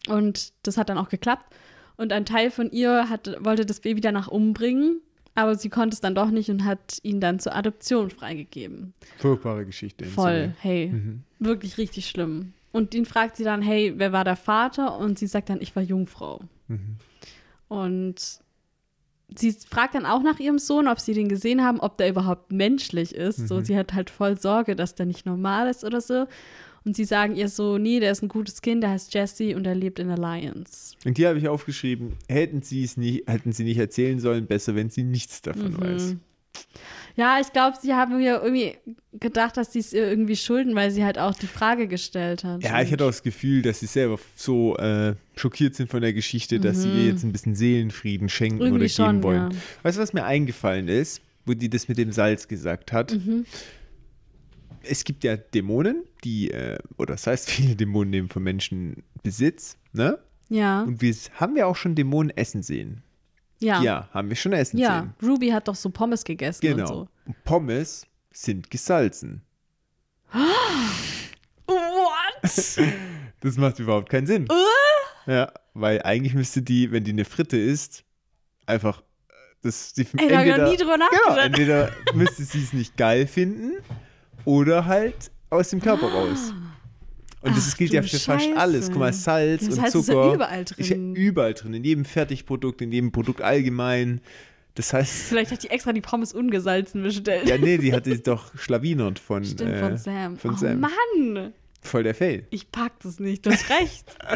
[0.09, 1.55] Und das hat dann auch geklappt.
[1.99, 5.01] Und ein Teil von ihr hat, wollte das Baby danach umbringen,
[5.35, 8.95] aber sie konnte es dann doch nicht und hat ihn dann zur Adoption freigegeben.
[9.19, 10.07] Furchtbare Geschichte.
[10.07, 10.95] Voll, hey,
[11.39, 12.55] wirklich richtig schlimm.
[12.77, 14.99] Und ihn fragt sie dann, hey, wer war der Vater?
[14.99, 16.41] Und sie sagt dann, ich war Jungfrau.
[17.69, 18.41] Und
[19.35, 22.53] sie fragt dann auch nach ihrem Sohn, ob sie den gesehen haben, ob der überhaupt
[22.53, 23.49] menschlich ist.
[23.49, 26.27] So, sie hat halt voll Sorge, dass der nicht normal ist oder so.
[26.85, 29.67] Und sie sagen ihr so, nee, der ist ein gutes Kind, der heißt Jesse und
[29.67, 30.95] er lebt in Alliance.
[31.05, 34.77] Und hier habe ich aufgeschrieben, hätten sie es nicht, hätten sie nicht erzählen sollen, besser,
[34.77, 35.81] wenn sie nichts davon Mhm.
[35.81, 36.17] weiß.
[37.17, 38.77] Ja, ich glaube, sie haben mir irgendwie
[39.15, 42.63] gedacht, dass sie es ihr irgendwie schulden, weil sie halt auch die Frage gestellt hat.
[42.63, 46.13] Ja, ich hatte auch das Gefühl, dass sie selber so äh, schockiert sind von der
[46.13, 48.63] Geschichte, dass sie ihr jetzt ein bisschen Seelenfrieden schenken Mhm.
[48.67, 49.51] Irgendwie oder geben schon, wollen.
[49.51, 49.59] ja.
[49.83, 53.13] Weißt du, was mir eingefallen ist, wo die das mit dem Salz gesagt hat?
[53.15, 53.47] Mhm.
[54.83, 59.77] Es gibt ja Dämonen, die, äh, oder das heißt, viele Dämonen nehmen von Menschen Besitz,
[59.93, 60.19] ne?
[60.49, 63.03] Ja, Und wir haben wir auch schon Dämonen essen sehen.
[63.59, 63.83] Ja.
[63.83, 65.15] Ja, haben wir schon essen Ja, sehen.
[65.29, 66.87] Ruby hat doch so Pommes gegessen und Genau.
[66.87, 67.09] so.
[67.27, 69.43] Und Pommes sind gesalzen.
[71.67, 72.85] What?
[73.41, 74.49] Das macht überhaupt keinen Sinn.
[75.27, 78.03] Ja, weil eigentlich müsste die, wenn die eine Fritte isst,
[78.65, 79.33] einfach äh,
[79.63, 81.39] das die Ey, hab ich noch nie drüber Genau, nachgedacht.
[81.47, 83.73] entweder müsste sie es nicht geil finden
[84.45, 86.53] oder halt aus dem Körper raus.
[87.43, 88.57] Und das Ach, gilt du ja für fast Scheiße.
[88.57, 88.89] alles.
[88.91, 90.27] Guck mal, Salz Das und heißt, es ist Zucker.
[90.29, 90.77] ja überall drin.
[90.79, 91.75] Ist ja überall drin.
[91.75, 94.21] In jedem Fertigprodukt, in jedem Produkt allgemein.
[94.75, 97.49] Das heißt, Vielleicht hat die extra die Pommes ungesalzen bestellt.
[97.49, 100.37] ja, nee, die hatte doch schlawinert von, Stimmt, äh, von Sam.
[100.37, 100.81] Von oh Sam.
[100.81, 102.47] Mann, Voll der Fail.
[102.51, 103.47] ich pack das nicht.
[103.47, 104.17] Du hast recht.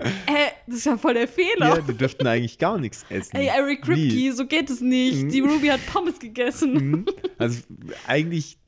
[0.00, 1.82] äh, das ist ja voll der Ja, Fehler.
[1.82, 3.36] die dürften eigentlich gar nichts essen.
[3.36, 3.82] Ey, Eric.
[3.82, 5.30] Kripke, so geht es nicht.
[5.32, 6.72] Die Ruby hat Pommes gegessen.
[6.90, 7.06] Mhm.
[7.38, 7.60] Also
[8.06, 8.58] eigentlich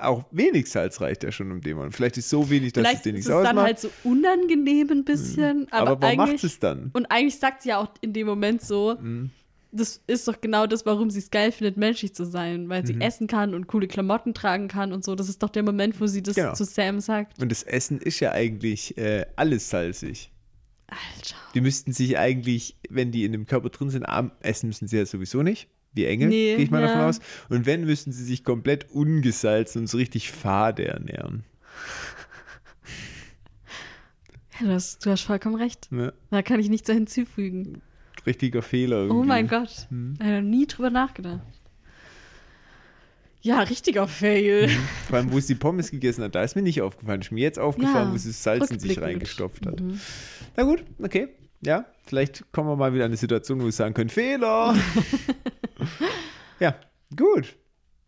[0.00, 1.92] auch wenig Salz reicht ja schon um Dämon.
[1.92, 3.66] Vielleicht ist so wenig, dass es Vielleicht dir ist nichts es dann ausmacht.
[3.66, 5.66] halt so unangenehm ein bisschen.
[5.70, 6.90] Aber, aber warum macht es dann?
[6.92, 9.30] Und eigentlich sagt sie ja auch in dem Moment so, Mhm.
[9.72, 12.68] das ist doch genau das, warum sie es geil findet, menschlich zu sein.
[12.68, 13.00] Weil sie Mhm.
[13.02, 15.14] essen kann und coole Klamotten tragen kann und so.
[15.14, 16.54] Das ist doch der Moment, wo sie das Genau.
[16.54, 17.40] zu Sam sagt.
[17.42, 20.30] Und das Essen ist ja eigentlich äh, alles salzig.
[20.86, 21.36] Alter.
[21.54, 24.96] Die müssten sich eigentlich, wenn die in dem Körper drin sind, arm essen müssen sie
[24.96, 25.68] ja sowieso nicht.
[25.92, 26.88] Wie Engel, Nee, gehe ich mal ja.
[26.88, 27.20] davon aus.
[27.48, 31.44] Und wenn, müssten sie sich komplett ungesalzen und so richtig fade ernähren.
[34.60, 35.90] Ja, du, hast, du hast vollkommen recht.
[35.90, 36.12] Ne?
[36.30, 37.82] Da kann ich nichts hinzufügen.
[38.26, 39.16] Richtiger Fehler irgendwie.
[39.20, 39.86] Oh mein Gott.
[39.90, 40.14] Hm.
[40.18, 41.40] Ich habe noch nie drüber nachgedacht.
[43.40, 44.68] Ja, richtiger Fail.
[45.06, 47.20] Vor allem, wo sie Pommes gegessen hat, da ist mir nicht aufgefallen.
[47.20, 49.80] Ist mir jetzt aufgefallen, Ja, wo sie das Salz in sich reingestopft hat.
[49.80, 50.00] Mhm.
[50.56, 51.28] Na gut, okay.
[51.60, 54.76] Ja, vielleicht kommen wir mal wieder an eine Situation, wo wir sagen können, Fehler.
[56.60, 56.74] ja,
[57.16, 57.56] gut.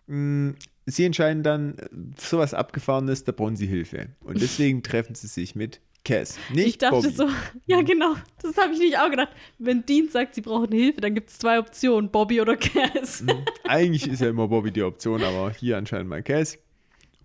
[0.06, 0.50] Mm,
[0.86, 1.76] Sie entscheiden dann,
[2.18, 4.08] sowas Abgefahrenes, da brauchen sie Hilfe.
[4.24, 6.36] Und deswegen treffen sie sich mit Cass.
[6.52, 7.10] Nicht Ich dachte Bobby.
[7.10, 7.28] so,
[7.66, 9.28] ja genau, das habe ich nicht auch gedacht.
[9.58, 13.22] Wenn Dean sagt, sie brauchen Hilfe, dann gibt es zwei Optionen, Bobby oder Cass.
[13.22, 13.30] Mhm.
[13.68, 16.58] Eigentlich ist ja immer Bobby die Option, aber hier anscheinend mal Cass.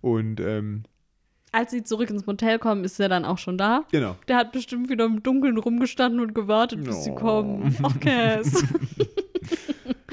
[0.02, 0.84] Und ähm,
[1.50, 3.84] Als sie zurück ins Motel kommen, ist er dann auch schon da.
[3.90, 4.14] genau.
[4.28, 7.14] Der hat bestimmt wieder im Dunkeln rumgestanden und gewartet, bis sie Oh.
[7.16, 7.74] kommen.
[7.82, 8.62] Ach, Cass.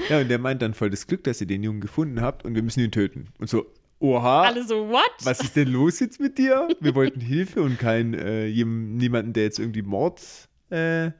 [0.08, 2.54] Ja, und der meint dann voll das Glück, dass ihr den Jungen gefunden habt und
[2.54, 3.28] wir müssen ihn töten.
[3.38, 3.66] Und so,
[4.00, 4.42] oha.
[4.42, 5.10] Alle so, what?
[5.22, 6.68] Was ist denn los jetzt mit dir?
[6.80, 11.14] Wir wollten Hilfe und kein äh, jem- niemanden, der jetzt irgendwie Mordsanschlag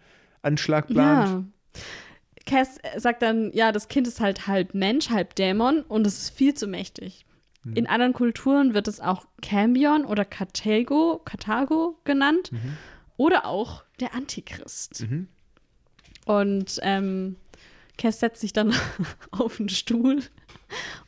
[0.91, 1.28] äh, plant.
[1.28, 1.45] Ja.
[2.47, 6.30] Cass sagt dann, ja, das Kind ist halt halb Mensch, halb Dämon und es ist
[6.30, 7.24] viel zu mächtig.
[7.62, 7.72] Mhm.
[7.76, 12.76] In anderen Kulturen wird es auch Cambion oder Cartago, Carthago genannt Mhm.
[13.16, 15.07] oder auch der Antichrist.
[15.09, 15.28] Mhm.
[16.26, 17.37] Und ähm,
[17.99, 18.74] Cass setzt sich dann
[19.30, 20.20] auf den Stuhl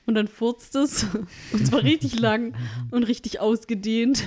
[0.06, 1.06] und dann furzt es.
[1.52, 2.54] Und zwar richtig lang
[2.90, 4.24] und richtig ausgedehnt.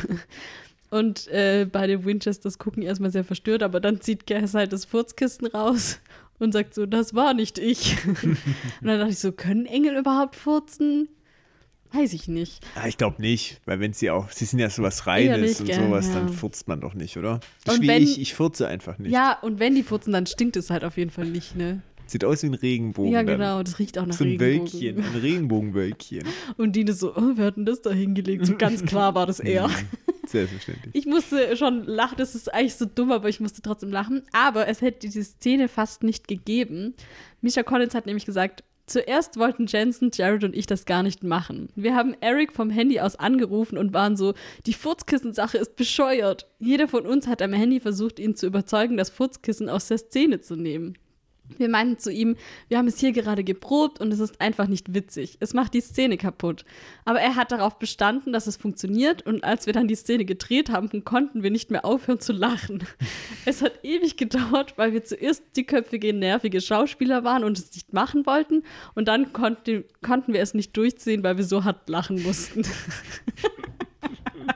[0.90, 5.48] Und äh, beide Winchesters gucken erstmal sehr verstört, aber dann zieht Cass halt das Furzkissen
[5.48, 6.00] raus
[6.40, 7.98] und sagt so, das war nicht ich.
[8.24, 8.38] und
[8.82, 11.08] dann dachte ich so, können Engel überhaupt furzen?
[11.92, 12.64] Weiß ich nicht.
[12.76, 16.08] Ah, ich glaube nicht, weil wenn sie auch, sie sind ja sowas Reines und sowas,
[16.08, 16.14] ja.
[16.16, 17.40] dann furzt man doch nicht, oder?
[17.66, 19.12] Das Und wenn- ich, ich furze einfach nicht.
[19.12, 21.82] Ja, und wenn die furzen, dann stinkt es halt auf jeden Fall nicht, ne?
[22.10, 23.12] Sieht aus wie ein Regenbogen.
[23.12, 23.38] ja, dann.
[23.38, 24.72] genau, das riecht auch nach So ein Regenbogen.
[24.74, 26.24] Wölkchen, ein Regenbogenwölkchen.
[26.58, 28.46] Und Dine so, oh, wer hat denn das da hingelegt?
[28.46, 29.70] So ganz klar war das er.
[30.26, 30.94] Selbstverständlich.
[30.96, 34.24] Ich musste schon lachen, das ist eigentlich so dumm, aber ich musste trotzdem lachen.
[34.32, 36.94] Aber es hätte diese Szene fast nicht gegeben.
[37.42, 41.70] Misha Collins hat nämlich gesagt, zuerst wollten Jensen, Jared und ich das gar nicht machen.
[41.76, 44.34] Wir haben Eric vom Handy aus angerufen und waren so,
[44.66, 46.48] die Furzkissen-Sache ist bescheuert.
[46.60, 50.42] Jeder von uns hat am Handy versucht, ihn zu überzeugen, das Furzkissen aus der Szene
[50.42, 50.98] zu nehmen.
[51.58, 52.36] Wir meinten zu ihm,
[52.68, 55.38] wir haben es hier gerade geprobt und es ist einfach nicht witzig.
[55.40, 56.66] Es macht die Szene kaputt.
[57.06, 60.70] Aber er hat darauf bestanden, dass es funktioniert und als wir dann die Szene gedreht
[60.70, 62.84] haben, konnten wir nicht mehr aufhören zu lachen.
[63.46, 68.26] Es hat ewig gedauert, weil wir zuerst dickköpfige, nervige Schauspieler waren und es nicht machen
[68.26, 68.64] wollten
[68.96, 72.64] und dann konnten, konnten wir es nicht durchziehen, weil wir so hart lachen mussten.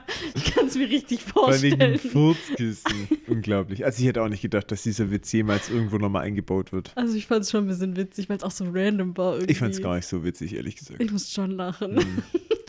[0.34, 1.98] ich kann es mir richtig Vor allem wegen vorstellen.
[1.98, 3.08] Furzkissen.
[3.28, 3.84] Unglaublich.
[3.84, 6.92] Also ich hätte auch nicht gedacht, dass dieser Witz jemals irgendwo nochmal eingebaut wird.
[6.94, 9.34] Also ich fand es schon ein bisschen witzig, weil es auch so random war.
[9.34, 9.52] Irgendwie.
[9.52, 11.02] Ich fand es gar nicht so witzig, ehrlich gesagt.
[11.02, 12.22] Ich muss schon lachen.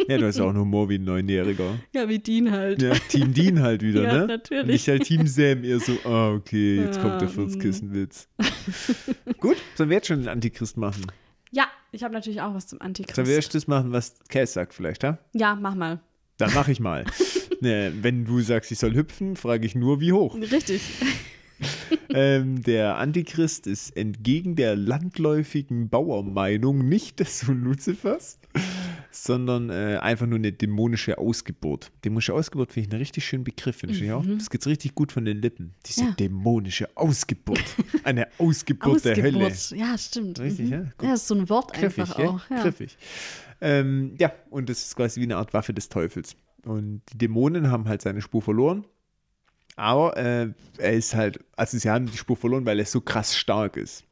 [0.07, 1.79] Ja, du hast auch einen Humor wie ein Neunjähriger.
[1.93, 2.81] Ja, wie Dean halt.
[2.81, 4.27] Ja, Team Dean halt wieder, Ja, ne?
[4.27, 4.67] natürlich.
[4.67, 7.31] Nicht halt Team Sam, eher so, ah, okay, jetzt Ja, kommt der mm.
[7.31, 8.27] Furzkissenwitz.
[9.39, 11.07] Gut, sollen wir jetzt schon den Antichrist machen?
[11.51, 13.15] Ja, ich habe natürlich auch was zum Antichrist.
[13.15, 15.17] Sollen wir erst das machen, was Cass sagt vielleicht, ha?
[15.33, 15.99] ja, mach mal.
[16.37, 17.05] Dann mache ich mal.
[17.61, 20.35] ne, wenn du sagst, ich soll hüpfen, frage ich nur, wie hoch.
[20.35, 20.81] Richtig.
[22.09, 28.39] ähm, der Antichrist ist entgegen der landläufigen Bauermeinung nicht der Sohn Luzifers,
[29.09, 31.91] sondern äh, einfach nur eine dämonische Ausgeburt.
[32.03, 34.25] Dämonische Ausgeburt finde ich einen richtig schönen Begriff, finde ich auch.
[34.25, 35.73] Das geht richtig gut von den Lippen.
[35.85, 36.07] Diese Mhm.
[36.09, 36.13] Ja.
[36.15, 37.63] dämonische Ausgeburt.
[38.03, 39.49] Eine Ausgeburt, der Hölle.
[39.75, 40.37] Ja, stimmt.
[40.39, 40.71] Richtig, mhm.
[40.73, 40.79] ja?
[40.97, 41.07] Gut.
[41.07, 42.49] Ja, ist so ein Wort Griffig, einfach auch.
[42.49, 42.61] Ja.
[42.63, 42.97] Griffig.
[43.61, 46.35] Ähm, ja, und das ist quasi wie eine Art Waffe des Teufels.
[46.63, 48.85] Und die Dämonen haben halt seine Spur verloren.
[49.75, 53.35] Aber äh, er ist halt, also sie haben die Spur verloren, weil er so krass
[53.35, 54.05] stark ist.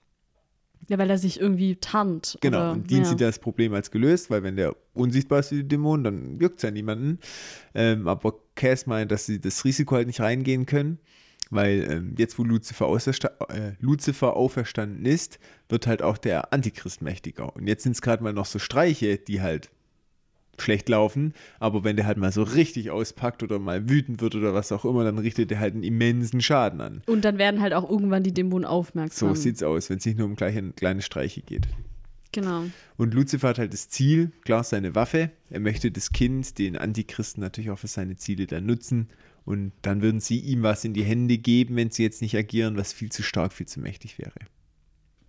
[0.90, 2.38] ja, weil er sich irgendwie tarnt.
[2.42, 3.10] Genau, Oder, und Dean ja.
[3.10, 6.58] sieht das Problem als gelöst, weil wenn der unsichtbar ist wie die Dämonen, dann juckt
[6.58, 7.20] es ja niemanden.
[7.74, 11.00] Ähm, aber Cass meint, dass sie das Risiko halt nicht reingehen können,
[11.54, 12.88] weil ähm, jetzt, wo Lucifer,
[13.50, 15.40] äh, Lucifer auferstanden ist,
[15.70, 17.56] wird halt auch der Antichrist mächtiger.
[17.56, 19.70] Und jetzt sind es gerade mal noch so Streiche, die halt
[20.60, 24.54] schlecht laufen, aber wenn der halt mal so richtig auspackt oder mal wütend wird oder
[24.54, 27.02] was auch immer, dann richtet er halt einen immensen Schaden an.
[27.08, 29.36] Und dann werden halt auch irgendwann die Dämonen So aufmerksam.
[29.36, 31.68] sieht's aus, wenn es nicht nur um kleine, kleine Streiche geht.
[32.34, 32.64] Genau.
[32.98, 35.30] Und Lucifer hat halt das Ziel, klar, seine Waffe.
[35.50, 39.10] Er möchte das Kind, den Antichristen, natürlich auch für seine Ziele dann nutzen.
[39.46, 42.78] Und dann würden sie ihm was in die Hände geben, wenn sie jetzt nicht agieren,
[42.78, 44.34] was viel zu stark, viel zu mächtig wäre.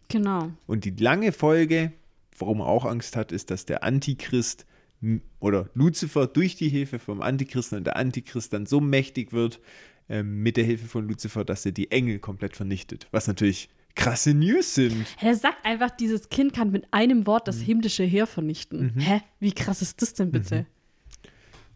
[0.08, 0.52] Genau.
[0.66, 1.92] Und die lange Folge,
[2.38, 4.66] warum er auch Angst hat, ist, dass der Antichrist
[5.40, 9.60] oder Lucifer durch die Hilfe vom Antichristen und der Antichrist dann so mächtig wird,
[10.08, 13.08] ähm, mit der Hilfe von Lucifer, dass er die Engel komplett vernichtet.
[13.10, 15.06] Was natürlich krasse News sind.
[15.20, 17.46] Er sagt einfach, dieses Kind kann mit einem Wort Mhm.
[17.46, 18.92] das himmlische Heer vernichten.
[18.98, 19.20] Hä?
[19.40, 20.66] Wie krass ist das denn bitte?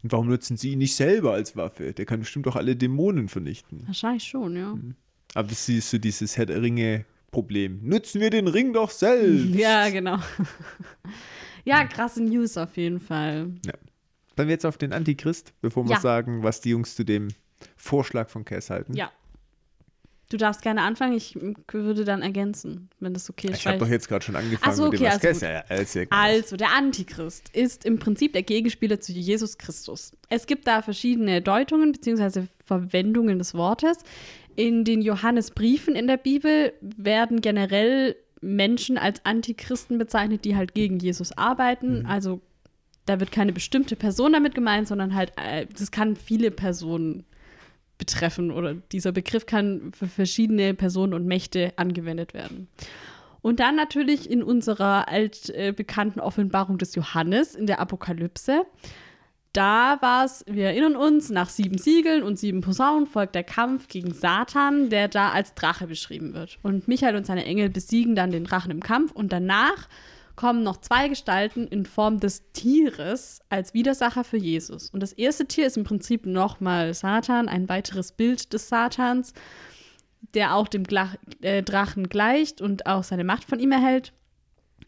[0.03, 1.93] Und warum nutzen sie ihn nicht selber als Waffe?
[1.93, 3.83] Der kann bestimmt auch alle Dämonen vernichten.
[3.87, 4.75] Wahrscheinlich schon, ja.
[4.75, 4.95] Mhm.
[5.35, 7.81] Aber das ist so dieses Herr der Ringe-Problem.
[7.83, 9.55] Nutzen wir den Ring doch selbst.
[9.55, 10.19] Ja, genau.
[11.65, 13.51] ja, krasse News auf jeden Fall.
[14.37, 16.01] Dann wir jetzt auf den Antichrist, bevor wir Ja.
[16.01, 17.29] sagen, was die Jungs zu dem
[17.77, 18.95] Vorschlag von Cass halten.
[18.95, 19.11] Ja.
[20.31, 21.39] Du darfst gerne anfangen, ich
[21.73, 23.61] würde dann ergänzen, wenn das okay ist.
[23.61, 26.05] Ich habe doch jetzt gerade schon angefangen so, mit dem, okay, also ja, klar.
[26.11, 30.13] Also, der Antichrist ist im Prinzip der Gegenspieler zu Jesus Christus.
[30.29, 32.43] Es gibt da verschiedene Deutungen bzw.
[32.67, 33.99] Verwendungen des Wortes.
[34.55, 40.99] In den Johannesbriefen in der Bibel werden generell Menschen als Antichristen bezeichnet, die halt gegen
[40.99, 42.05] Jesus arbeiten.
[42.07, 42.43] Also
[43.07, 47.25] da wird keine bestimmte Person damit gemeint, sondern halt, äh, das kann viele Personen
[47.99, 52.69] betreffen oder dieser Begriff kann für verschiedene Personen und Mächte angewendet werden.
[53.43, 58.67] Und dann natürlich in unserer altbekannten Offenbarung des Johannes in der Apokalypse.
[59.53, 63.89] Da war es, wir erinnern uns, nach sieben Siegeln und sieben Posaunen folgt der Kampf
[63.89, 66.59] gegen Satan, der da als Drache beschrieben wird.
[66.63, 69.89] Und Michael und seine Engel besiegen dann den Drachen im Kampf und danach
[70.39, 74.89] kommen noch zwei Gestalten in Form des Tieres als Widersacher für Jesus.
[74.89, 79.33] Und das erste Tier ist im Prinzip nochmal Satan, ein weiteres Bild des Satans,
[80.35, 84.13] der auch dem Gla äh, Drachen gleicht und auch seine Macht von ihm erhält.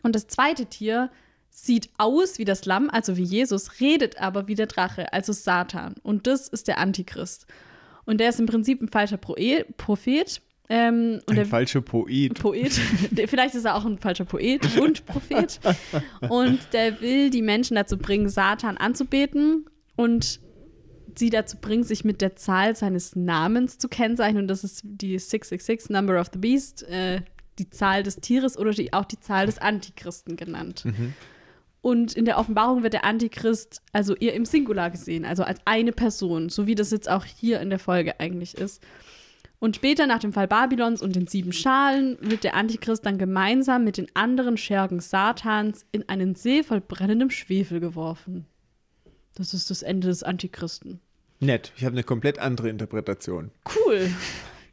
[0.05, 1.11] Und das zweite Tier
[1.51, 5.97] sieht aus wie das Lamm, also wie Jesus, redet aber wie der Drache, also Satan.
[6.05, 7.49] Und das ist der Antichrist.
[8.05, 10.43] Und der ist im Prinzip ein falscher Proe Prophet.
[10.73, 12.41] Ähm, und Ein der, falscher Poet.
[12.41, 12.73] Poet.
[13.27, 15.59] Vielleicht ist er auch ein falscher Poet und Prophet.
[16.29, 19.67] Und der will die Menschen dazu bringen, Satan anzubeten
[19.97, 20.41] und
[21.17, 24.43] sie dazu bringen, sich mit der Zahl seines Namens zu kennzeichnen.
[24.43, 27.23] Und das ist die 666, Number of the Beast, äh,
[27.59, 30.85] die Zahl des Tieres oder die, auch die Zahl des Antichristen genannt.
[31.83, 35.93] Und in der Offenbarung wird der Antichrist also eher im Singular gesehen, also als eine
[35.93, 38.83] Person, so wie das jetzt auch hier in der Folge eigentlich ist.
[39.61, 43.85] Und später, nach dem Fall Babylons und den sieben Schalen, wird der Antichrist dann gemeinsam
[43.85, 48.47] mit den anderen Schergen Satans in einen See voll brennendem Schwefel geworfen.
[49.35, 51.01] Das ist das Ende des Antichristen.
[51.41, 51.73] Nett.
[51.77, 53.51] Ich habe eine komplett andere Interpretation.
[53.77, 54.11] Cool.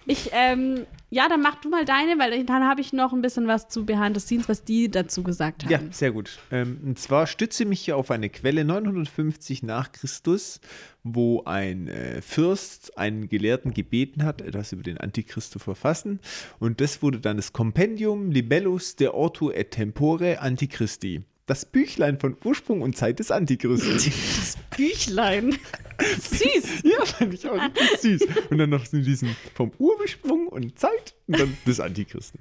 [0.10, 3.46] Ich, ähm, ja, dann mach du mal deine, weil dann habe ich noch ein bisschen
[3.48, 5.72] was zu Behind the Scenes, was die dazu gesagt haben.
[5.72, 6.40] Ja, sehr gut.
[6.50, 10.62] Ähm, und zwar stütze mich hier auf eine Quelle 950 nach Christus,
[11.04, 16.22] wo ein äh, Fürst einen Gelehrten gebeten hat, etwas über den Antichrist zu verfassen.
[16.60, 21.24] Und das wurde dann das Compendium Libellus de Orto et Tempore Antichristi.
[21.48, 23.94] Das Büchlein von Ursprung und Zeit des Antichristen.
[24.38, 25.58] Das Büchlein.
[26.00, 26.84] Süß.
[26.84, 28.28] ja, fand ich auch richtig süß.
[28.52, 32.40] Und dann noch so diesen vom Ursprung und Zeit und dann des Antichristen.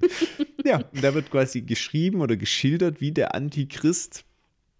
[0.63, 4.25] Ja, und da wird quasi geschrieben oder geschildert, wie der Antichrist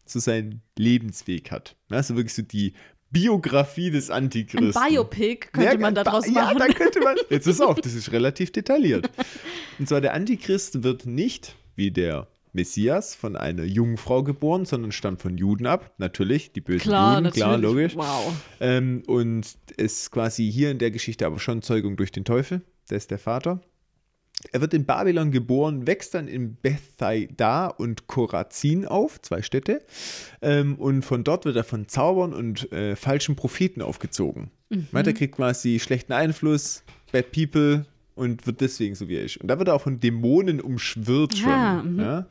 [0.05, 1.75] so seinen Lebensweg hat.
[1.89, 2.73] Also wirklich so die
[3.09, 4.81] Biografie des Ein Antichristen.
[4.89, 6.57] Biopic könnte Ja, man ba- daraus Ja, machen.
[6.59, 7.15] da könnte man.
[7.29, 9.09] Jetzt ist auf, das ist relativ detailliert.
[9.79, 12.27] Und zwar der Antichrist wird nicht wie der
[12.57, 15.93] Messias von einer jungen Frau geboren, sondern stammt von Juden ab.
[15.97, 17.43] Natürlich, die bösen Klar, Juden, natürlich.
[17.43, 17.95] klar, logisch.
[17.95, 18.33] Wow.
[18.59, 19.47] Ähm, und
[19.77, 22.61] ist quasi hier in der Geschichte aber schon Zeugung durch den Teufel.
[22.89, 23.61] Der ist der Vater.
[24.51, 29.83] Er wird in Babylon geboren, wächst dann in Bethsaida und Korazin auf, zwei Städte.
[30.41, 34.51] Ähm, und von dort wird er von Zaubern und äh, falschen Propheten aufgezogen.
[34.69, 34.87] Mhm.
[34.91, 37.85] Meint, er kriegt quasi schlechten Einfluss, Bad People
[38.17, 39.37] und wird deswegen so wie er ist.
[39.37, 41.51] Und da wird er auch von Dämonen umschwirrt schon.
[41.51, 41.99] Ah, mhm.
[41.99, 42.27] ja.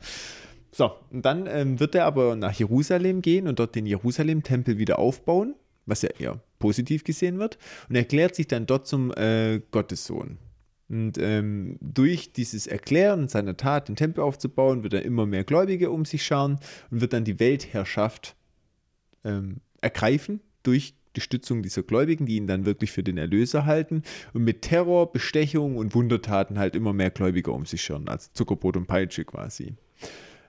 [0.71, 4.99] So, und dann ähm, wird er aber nach Jerusalem gehen und dort den Jerusalem-Tempel wieder
[4.99, 7.57] aufbauen, was ja eher positiv gesehen wird,
[7.89, 10.37] und erklärt sich dann dort zum äh, Gottessohn.
[10.89, 15.91] Und ähm, durch dieses Erklären seiner Tat, den Tempel aufzubauen, wird er immer mehr Gläubige
[15.91, 16.59] um sich scharen
[16.91, 18.35] und wird dann die Weltherrschaft
[19.23, 24.03] ähm, ergreifen durch die Stützung dieser Gläubigen, die ihn dann wirklich für den Erlöser halten
[24.33, 28.77] und mit Terror, Bestechung und Wundertaten halt immer mehr Gläubige um sich scharen, als Zuckerbrot
[28.77, 29.73] und Peitsche quasi.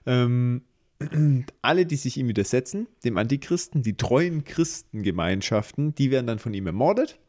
[0.05, 0.61] Ähm,
[1.61, 6.67] alle, die sich ihm widersetzen, dem Antichristen, die treuen Christengemeinschaften, die werden dann von ihm
[6.67, 7.19] ermordet.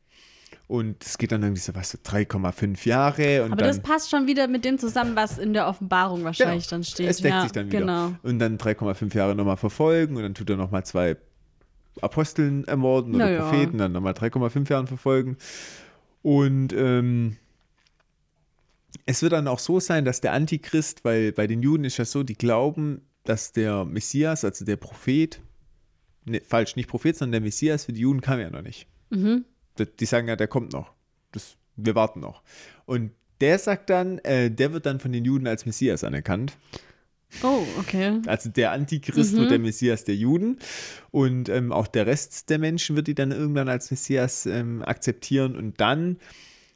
[0.67, 3.43] Und es geht dann irgendwie so, was, so 3,5 Jahre.
[3.43, 6.65] Und Aber dann, das passt schon wieder mit dem zusammen, was in der Offenbarung wahrscheinlich
[6.69, 6.77] Genau.
[6.77, 7.09] dann steht.
[7.09, 7.81] Es deckt ja, sich dann wieder.
[7.81, 8.13] Genau.
[8.23, 11.17] Und dann 3,5 Jahre nochmal verfolgen und dann tut er nochmal zwei
[12.01, 13.49] Aposteln ermorden oder Naja.
[13.51, 15.37] Propheten, dann nochmal 3,5 Jahre verfolgen.
[16.23, 17.37] Und ähm,
[19.07, 22.05] es wird dann auch so sein, dass der Antichrist, weil bei den Juden ist ja
[22.05, 25.41] so, die glauben, dass der Messias, also der Prophet,
[26.25, 28.87] ne, falsch, nicht Prophet, sondern der Messias für die Juden kam ja noch nicht.
[29.11, 29.45] Mhm.
[29.79, 30.93] Die- Die sagen ja, der kommt noch.
[31.33, 32.43] das, wir warten noch.
[32.87, 36.57] Und der sagt dann, äh, der wird dann von den Juden als Messias anerkannt.
[37.43, 38.21] Oh, okay.
[38.27, 40.59] Also der Antichrist wird der Messias der Juden
[41.11, 45.57] und ähm, auch der Rest der Menschen wird die dann irgendwann als Messias ähm, akzeptieren
[45.57, 46.17] und dann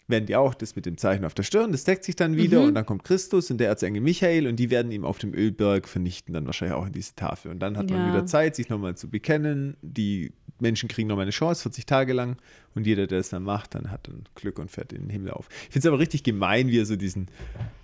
[0.06, 2.60] werden die auch das mit dem Zeichen auf der Stirn, das deckt sich dann wieder
[2.62, 5.88] und dann kommt Christus und der Erzengel Michael und die werden ihm auf dem Ölberg
[5.88, 7.50] vernichten, dann wahrscheinlich auch in diese Tafel.
[7.50, 8.08] Und dann hat man Ja.
[8.08, 9.78] wieder Zeit, sich nochmal zu bekennen.
[9.80, 10.32] Die
[10.64, 12.36] Menschen kriegen nochmal eine Chance, 40 Tage lang
[12.74, 15.30] und jeder, der es dann macht, dann hat dann Glück und fährt in den Himmel
[15.30, 15.48] auf.
[15.50, 17.28] Ich finde es aber richtig gemein, wie er so diesen,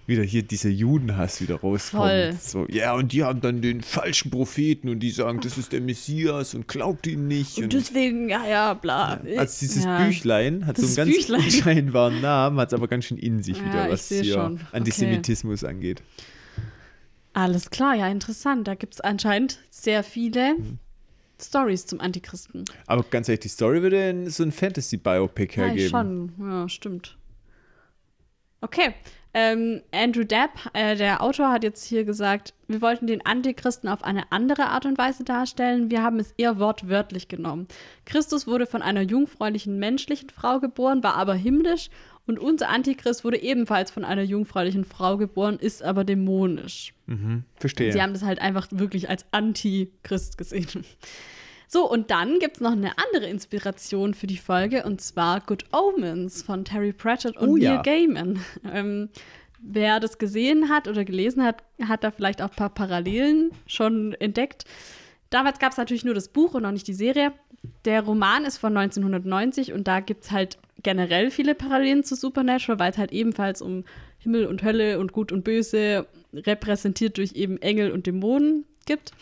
[0.07, 2.03] wieder hier dieser Judenhass wieder rauskommt.
[2.03, 2.37] Voll.
[2.41, 5.81] So, ja, und die haben dann den falschen Propheten und die sagen, das ist der
[5.81, 7.59] Messias und glaubt ihn nicht.
[7.59, 9.21] Und deswegen, ja, ja, bla.
[9.37, 10.05] Also dieses ja.
[10.05, 11.41] Büchlein hat so Das einen ganz Büchlein.
[11.45, 14.55] unscheinbaren Namen, hat es aber ganz schön in sich Ja, wieder, was hier schon.
[14.55, 14.65] Okay.
[14.73, 16.03] Antisemitismus angeht.
[17.33, 18.67] Alles klar, ja, interessant.
[18.67, 20.79] Da gibt es anscheinend sehr viele Mhm.
[21.41, 22.65] Stories zum Antichristen.
[22.87, 25.89] Aber ganz ehrlich, die Story würde in so ein Fantasy-Biopic Ja, hergeben.
[25.91, 26.33] schon.
[26.51, 27.17] Ja, stimmt.
[28.61, 28.95] Okay.
[29.33, 34.03] Ähm, Andrew Depp, äh, der Autor, hat jetzt hier gesagt, wir wollten den Antichristen auf
[34.03, 35.89] eine andere Art und Weise darstellen.
[35.89, 37.69] Wir haben es eher wortwörtlich genommen.
[38.07, 41.91] Christus wurde von einer jungfräulichen menschlichen Frau geboren, war aber himmlisch.
[42.31, 46.95] Und unser Antichrist wurde ebenfalls von einer jungfräulichen Frau geboren, ist aber dämonisch.
[47.57, 47.93] Verstehe.
[47.93, 50.85] Sie haben das halt einfach wirklich als Antichrist gesehen.
[51.67, 55.65] So, und dann gibt es noch eine andere Inspiration für die Folge, und zwar Good
[55.73, 57.83] Omens von Terry Pratchett und Oh Neil ja.
[57.83, 58.39] Gaiman.
[58.73, 59.09] Ähm,
[59.61, 64.15] wer das gesehen hat oder gelesen hat, hat da vielleicht auch ein paar Parallelen schon
[64.21, 64.67] entdeckt.
[65.31, 67.33] Damals gab es natürlich nur das Buch und noch nicht die Serie.
[67.85, 72.79] Der Roman ist von 1990 und da gibt es halt generell viele Parallelen zu Supernatural,
[72.79, 73.85] weil es halt ebenfalls um
[74.19, 79.13] Himmel und Hölle und Gut und Böse repräsentiert durch eben Engel und Dämonen gibt.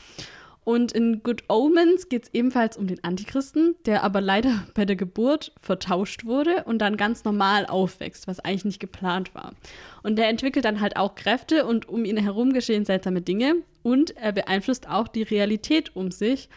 [0.68, 4.96] Und in Good Omens geht es ebenfalls um den Antichristen, der aber leider bei der
[4.96, 9.54] Geburt vertauscht wurde und dann ganz normal aufwächst, was eigentlich nicht geplant war.
[10.02, 14.14] Und der entwickelt dann halt auch Kräfte und um ihn herum geschehen seltsame Dinge und
[14.18, 16.50] er beeinflusst auch die Realität um sich,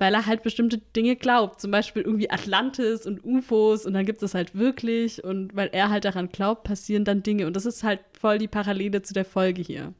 [0.00, 1.60] weil er halt bestimmte Dinge glaubt.
[1.60, 5.90] Zum Beispiel irgendwie Atlantis und UFOs und dann gibt es halt wirklich und weil er
[5.90, 7.46] halt daran glaubt, passieren dann Dinge.
[7.46, 9.92] Und das ist halt voll die Parallele zu der Folge hier.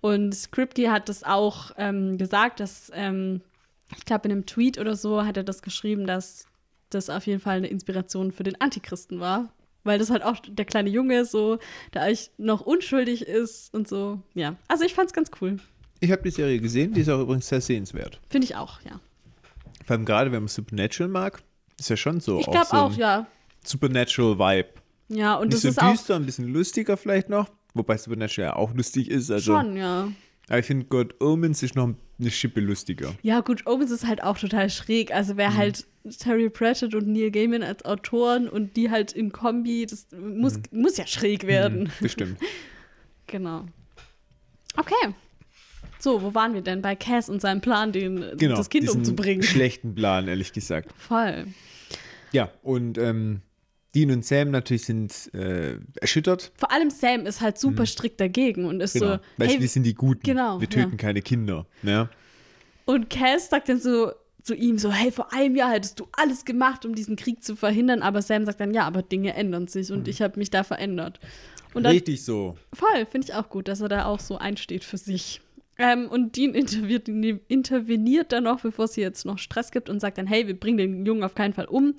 [0.00, 3.40] Und Kripke hat das auch ähm, gesagt, dass, ähm,
[3.96, 6.46] ich glaube, in einem Tweet oder so hat er das geschrieben, dass
[6.90, 9.52] das auf jeden Fall eine Inspiration für den Antichristen war.
[9.82, 11.58] Weil das halt auch der kleine Junge so,
[11.92, 14.20] der eigentlich noch unschuldig ist und so.
[14.34, 15.56] Ja, also ich fand's ganz cool.
[15.98, 18.20] Ich habe die Serie gesehen, die ist auch übrigens sehr sehenswert.
[18.30, 19.00] Finde ich auch, ja.
[19.84, 21.42] Vor allem gerade, wenn man Supernatural mag,
[21.78, 22.40] ist ja schon so.
[22.40, 23.26] Ich glaube so auch, ein ja.
[23.64, 24.68] Supernatural-Vibe.
[25.08, 27.48] Ja, und Nicht das so ist auch düster, ein bisschen lustiger vielleicht noch.
[27.74, 29.30] Wobei Supernatural ja auch lustig ist.
[29.30, 30.08] Also, schon, ja.
[30.48, 33.14] Aber ich finde, God Omens ist noch eine Schippe lustiger.
[33.22, 35.12] Ja, gut, Omens ist halt auch total schräg.
[35.12, 35.86] Also wer halt
[36.18, 40.96] Terry Pratchett und Neil Gaiman als Autoren und die halt in Kombi, das muss, muss
[40.96, 41.90] ja schräg werden.
[42.00, 42.38] Das stimmt.
[43.26, 43.64] Genau.
[44.76, 45.14] Okay.
[46.04, 46.82] So, wo waren wir denn?
[46.82, 48.56] Bei Cass und seinem Plan, den, Genau.
[48.56, 49.42] das Kind umzubringen.
[49.42, 50.92] Schlechten Plan, ehrlich gesagt.
[50.98, 51.46] Voll.
[52.30, 53.40] Ja, und ähm,
[53.94, 56.52] Dean und Sam natürlich sind äh, erschüttert.
[56.56, 59.06] Vor allem Sam ist halt super strikt dagegen und ist Genau.
[59.06, 60.20] so, weißt hey, du, wir sind die Guten.
[60.24, 60.96] genau, wir töten ja.
[60.98, 61.64] keine Kinder.
[61.82, 62.10] Ne?
[62.84, 66.44] Und Cass sagt dann so zu ihm so, hey, vor einem Jahr hättest du alles
[66.44, 69.90] gemacht, um diesen Krieg zu verhindern, aber Sam sagt dann, ja, aber Dinge ändern sich
[69.90, 71.18] und ich habe mich da verändert.
[71.72, 71.96] Und dann, Mhm.
[71.98, 72.56] Richtig so.
[72.74, 75.40] voll, finde ich auch gut, dass er da auch so einsteht für sich.
[75.78, 80.18] Ähm, und Dean interveniert, dann noch, bevor es hier jetzt noch Stress gibt und sagt
[80.18, 81.94] dann, hey, wir bringen den Jungen auf keinen Fall um,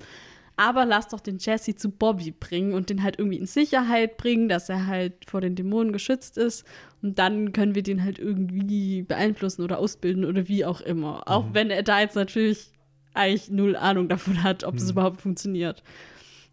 [0.56, 4.48] aber lass doch den Jesse zu Bobby bringen und den halt irgendwie in Sicherheit bringen,
[4.48, 6.64] dass er halt vor den Dämonen geschützt ist.
[7.02, 11.24] Und dann können wir den halt irgendwie beeinflussen oder ausbilden oder wie auch immer.
[11.26, 12.70] Auch wenn er da jetzt natürlich
[13.12, 15.82] eigentlich null Ahnung davon hat, ob das überhaupt funktioniert.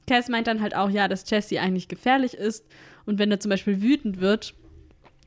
[0.06, 2.66] Cass meint dann halt auch, ja, dass Jesse eigentlich gefährlich ist.
[3.06, 4.54] Und wenn er zum Beispiel wütend wird,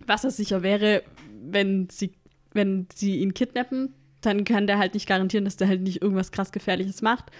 [0.06, 1.02] was er sicher wäre,
[1.42, 2.12] wenn sie,
[2.52, 6.32] wenn sie ihn kidnappen, dann kann der halt nicht garantieren, dass der halt nicht irgendwas
[6.32, 7.30] krass Gefährliches macht.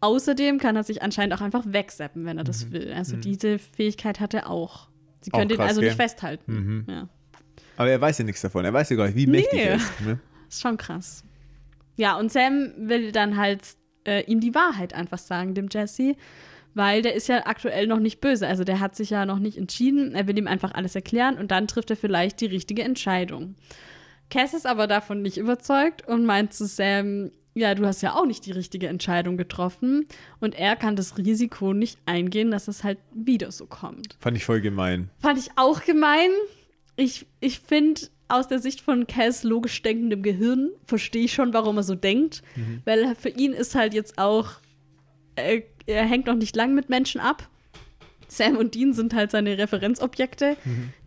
[0.00, 2.92] Außerdem kann er sich anscheinend auch einfach wegseppen, wenn er das will.
[2.92, 4.88] Also diese Fähigkeit hat er auch.
[5.22, 5.90] Sie können den also gell?
[5.90, 6.84] nicht festhalten.
[6.88, 7.08] Ja.
[7.76, 8.64] Aber er weiß ja nichts davon.
[8.64, 10.00] Er weiß ja gar nicht, wie mächtig er ist.
[10.02, 10.20] Ne?
[10.48, 11.24] Ist schon krass.
[11.96, 13.62] Ja, und Sam will dann halt
[14.06, 16.14] äh, ihm die Wahrheit einfach sagen, dem Jesse,
[16.76, 18.46] weil der ist ja aktuell noch nicht böse.
[18.46, 20.14] Also der hat sich ja noch nicht entschieden.
[20.14, 23.54] Er will ihm einfach alles erklären und dann trifft er vielleicht die richtige Entscheidung.
[24.28, 28.26] Cass ist aber davon nicht überzeugt und meint zu Sam, ja, du hast ja auch
[28.26, 30.06] nicht die richtige Entscheidung getroffen
[30.38, 34.14] und er kann das Risiko nicht eingehen, dass es halt wieder so kommt.
[34.20, 35.08] Fand ich voll gemein.
[35.18, 36.28] Fand ich auch gemein.
[36.96, 41.78] Ich, ich finde, aus der Sicht von Cass logisch denkendem Gehirn verstehe ich schon, warum
[41.78, 42.42] er so denkt.
[42.84, 44.50] Weil für ihn ist halt jetzt auch,
[45.36, 47.48] äh, er hängt noch nicht lang mit Menschen ab.
[48.28, 50.56] Sam und Dean sind halt seine Referenzobjekte,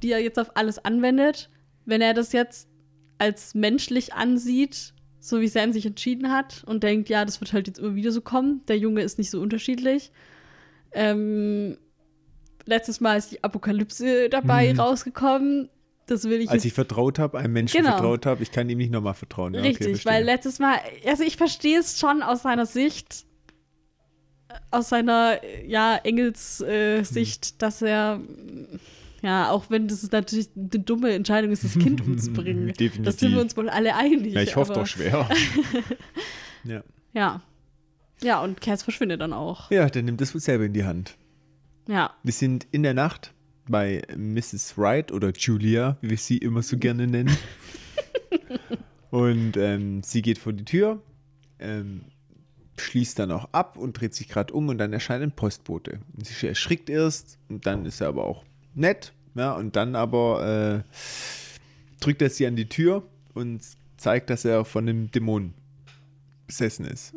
[0.01, 1.49] die er jetzt auf alles anwendet.
[1.85, 2.69] Wenn er das jetzt
[3.17, 7.67] als menschlich ansieht, so wie Sam sich entschieden hat und denkt, ja, das wird halt
[7.67, 8.61] jetzt immer wieder so kommen.
[8.69, 10.11] Der Junge ist nicht so unterschiedlich.
[10.93, 11.77] Ähm,
[12.65, 15.69] letztes Mal ist die Apokalypse dabei rausgekommen.
[16.05, 17.91] Das will ich Als ich vertraut habe, einem Menschen Genau.
[17.91, 19.53] vertraut habe, ich kann ihm nicht nochmal vertrauen.
[19.53, 20.11] Ja, okay, Richtig, verstehe.
[20.11, 23.25] weil letztes Mal, also ich verstehe es schon aus seiner Sicht,
[24.71, 27.03] aus seiner, ja, Engels äh,
[27.57, 28.21] dass er,
[29.21, 32.67] ja, auch wenn das natürlich eine dumme Entscheidung ist, das Kind umzubringen.
[32.67, 33.03] Definitiv.
[33.03, 34.33] Das sind wir uns wohl alle einig.
[34.33, 35.27] ja, ich hoffe doch schwer.
[36.63, 36.83] ja.
[37.13, 37.41] Ja.
[38.21, 39.71] Ja, und Cass verschwindet dann auch.
[39.71, 41.15] ja, der nimmt das wohl selber in die Hand.
[41.87, 42.13] Ja.
[42.23, 43.33] Wir sind in der Nacht
[43.67, 44.77] bei Mrs.
[44.77, 47.35] Wright oder Julia, wie wir sie immer so gerne nennen.
[49.09, 51.01] und ähm, sie geht vor die Tür,
[51.59, 52.01] ähm,
[52.79, 55.99] schließt dann auch ab und dreht sich gerade um und dann erscheint ein Postbote.
[56.15, 58.43] Und sie erschrickt erst und dann ist er aber auch
[58.75, 59.13] nett.
[59.35, 60.93] Ja, und dann aber äh,
[61.99, 63.03] drückt er sie an die Tür
[63.33, 63.61] und
[63.97, 65.53] zeigt, dass er von einem Dämon
[66.47, 67.13] besessen ist.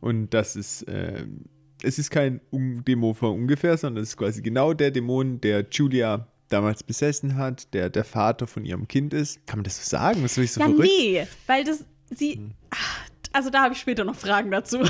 [0.00, 1.44] Und das ist, ähm,
[1.82, 5.64] es ist kein Un- Demo von ungefähr, sondern es ist quasi genau der Dämon, der
[5.70, 9.46] Julia damals besessen hat, der der Vater von ihrem Kind ist.
[9.46, 10.22] Kann man das so sagen?
[10.22, 10.88] Das ist so ja, verrückt.
[10.88, 11.84] nee, weil das,
[12.14, 12.50] sie, Hm.
[12.70, 12.97] ach,
[13.32, 14.78] also da habe ich später noch Fragen dazu.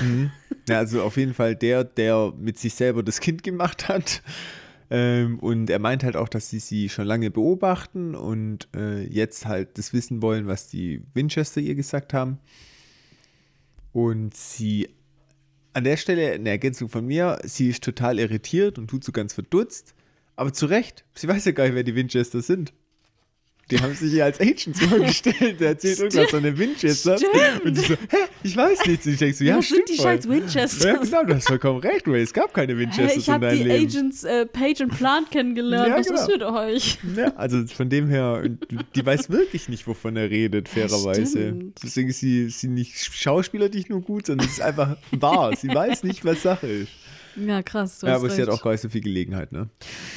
[0.69, 4.23] Ja, also auf jeden Fall der, der mit sich selber das Kind gemacht hat.
[4.91, 9.47] Ähm, und er meint halt auch, dass sie sie schon lange beobachten und äh, jetzt
[9.47, 12.39] halt das wissen wollen, was die Winchester ihr gesagt haben.
[13.93, 14.89] Und sie
[15.75, 19.35] an der Stelle eine Ergänzung von mir, sie ist total irritiert und tut so ganz
[19.35, 19.95] verdutzt.
[20.37, 22.73] Aber zu Recht, sie weiß ja gar nicht, wer die Winchester sind.
[23.71, 25.61] Die haben sich ja als Agents vorgestellt.
[25.61, 27.21] Der erzählt irgendwas von den Winchesters.
[27.21, 27.65] Stimmt.
[27.65, 29.07] Und sie so, hä, ich weiß nichts.
[29.07, 30.13] Und ich denke so, ja, Was stimmt sind die voll.
[30.17, 30.85] scheiß Winchesters?
[30.85, 32.23] Ja, genau, du hast vollkommen recht, Ray.
[32.23, 33.87] Es gab keine Hä, Winchesters ich in habe deinem die Leben.
[33.89, 35.89] Agents äh, Page und Plant kennengelernt.
[35.89, 36.21] Ja, Was genau.
[36.21, 36.99] ist mit euch?
[37.17, 38.43] Ja, also von dem her,
[38.95, 41.27] die weiß wirklich nicht, wovon er redet, fairerweise.
[41.27, 41.79] stimmt.
[41.83, 45.55] Deswegen ist sie, sie nicht Schauspieler nicht nur gut, sondern es ist einfach wahr.
[45.57, 46.93] Sie weiß nicht, was Sache ist.
[47.47, 48.03] Ja, krass.
[48.03, 48.59] Ja, aber sie hat recht.
[48.59, 49.69] auch gar nicht so viel Gelegenheit, ne?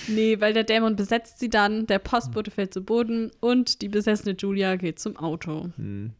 [0.07, 4.35] Nee, weil der Dämon besetzt sie dann, der Postbote fällt zu Boden und die besessene
[4.37, 5.69] Julia geht zum Auto.
[5.77, 6.11] Hm.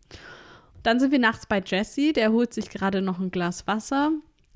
[0.84, 4.12] Dann sind wir nachts bei Jesse, der holt sich gerade noch ein Glas Wasser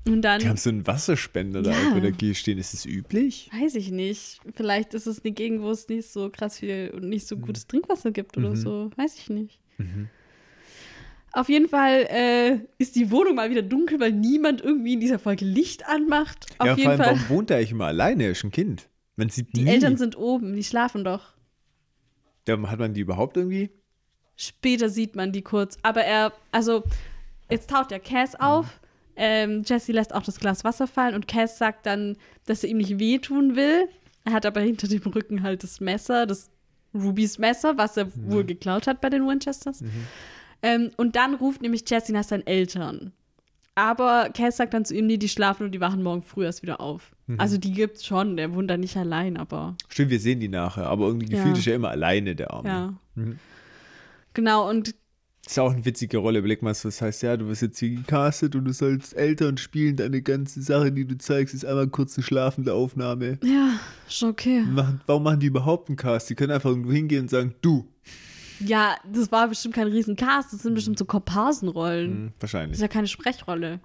[0.08, 2.00] und dann, Die haben so einen Wasserspender da Ja.
[2.00, 2.58] da hier stehen.
[2.58, 3.50] Ist das üblich?
[3.52, 7.08] weiß ich nicht, vielleicht ist es eine Gegend, wo es nicht so krass viel und
[7.08, 8.56] nicht so gutes Trinkwasser gibt oder Mhm.
[8.56, 9.58] so, weiß ich nicht.
[11.36, 15.18] Auf jeden Fall äh, ist die Wohnung mal wieder dunkel, weil niemand irgendwie in dieser
[15.18, 16.46] Folge Licht anmacht.
[16.56, 17.06] Auf ja, vor jeden allem, Fall.
[17.08, 18.24] warum wohnt er eigentlich immer alleine?
[18.24, 18.88] Er ist ein Kind.
[19.16, 19.70] Man sieht Die nie.
[19.70, 21.34] Eltern sind oben, die schlafen doch.
[22.48, 23.68] Ja, hat man die überhaupt irgendwie?
[24.34, 25.76] Später sieht man die kurz.
[25.82, 26.84] Aber er, also,
[27.50, 28.80] jetzt taucht der Cass auf.
[29.14, 32.16] Ähm, Jesse lässt auch das Glas Wasser fallen und Cass sagt dann,
[32.46, 33.90] dass er ihm nicht wehtun will.
[34.24, 36.48] Er hat aber hinter dem Rücken halt das Messer, das
[36.94, 39.82] Rubys Messer, was er wohl geklaut hat bei den Winchesters.
[40.62, 43.12] Ähm, und dann ruft nämlich Jesse nach seinen Eltern.
[43.74, 46.62] Aber Cass sagt dann zu ihm, nee, die schlafen und die wachen morgen früh erst
[46.62, 47.12] wieder auf.
[47.36, 50.86] Also die gibt's schon, der wohnt da nicht allein, aber Stimmt, wir sehen die nachher,
[50.86, 51.38] aber irgendwie Ja.
[51.38, 52.68] gefühlt ist er immer alleine, der Arme.
[52.68, 52.94] ja.
[54.34, 54.94] Genau, und
[55.44, 56.38] Das ist auch eine witzige Rolle.
[56.40, 59.96] Überleg mal, das heißt, ja, du wirst jetzt hier gecastet und du sollst Eltern spielen.
[59.96, 63.38] Deine ganze Sache, die du zeigst, ist einmal kurz eine schlafende Aufnahme.
[63.44, 63.72] ja,
[64.08, 64.64] schon okay.
[65.06, 66.28] Warum machen die überhaupt einen Cast?
[66.30, 67.86] Die können einfach irgendwo hingehen und sagen, du.
[68.60, 72.10] Ja, das war bestimmt kein Riesencast, das sind bestimmt so Komparsenrollen.
[72.10, 72.76] Hm, Das wahrscheinlich.
[72.76, 73.80] ist ja keine Sprechrolle.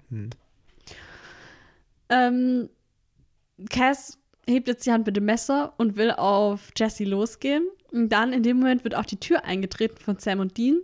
[2.08, 2.68] Ähm,
[3.70, 7.66] Cass hebt jetzt die Hand mit dem Messer und will auf Jesse losgehen.
[7.92, 10.80] Und dann in dem Moment wird auch die Tür eingetreten von Sam und Dean.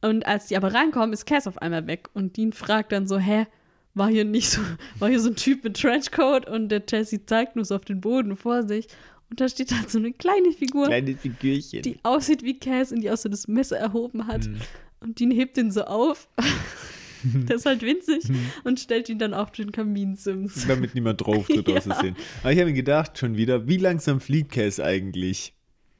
[0.00, 2.08] Und als die aber reinkommen, ist Cass auf einmal weg.
[2.14, 3.46] Und Dean fragt dann so, hä,
[3.94, 4.60] war hier nicht so,
[4.98, 6.48] war hier so ein Typ mit Trenchcoat?
[6.48, 8.88] Und der Jesse zeigt nur so auf den Boden vor sich.
[9.32, 11.80] Und da steht halt so eine kleine Figur Kleine Figürchen.
[11.80, 14.46] die aussieht wie Cass und die auch so das Messer erhoben hat.
[14.46, 14.58] Mhm.
[15.00, 16.28] Und Dean hebt ihn so auf.
[17.24, 18.46] Der ist halt winzig Mhm.
[18.64, 20.66] und stellt ihn dann auf den Kaminsims.
[20.68, 21.78] Damit niemand drauf tritt Ja.
[21.78, 22.14] aus Versehen.
[22.42, 25.54] Aber ich habe mir gedacht, schon wieder, wie langsam fliegt Cass eigentlich?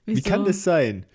[0.05, 0.28] Wie Wieso?
[0.28, 1.07] kann das sein?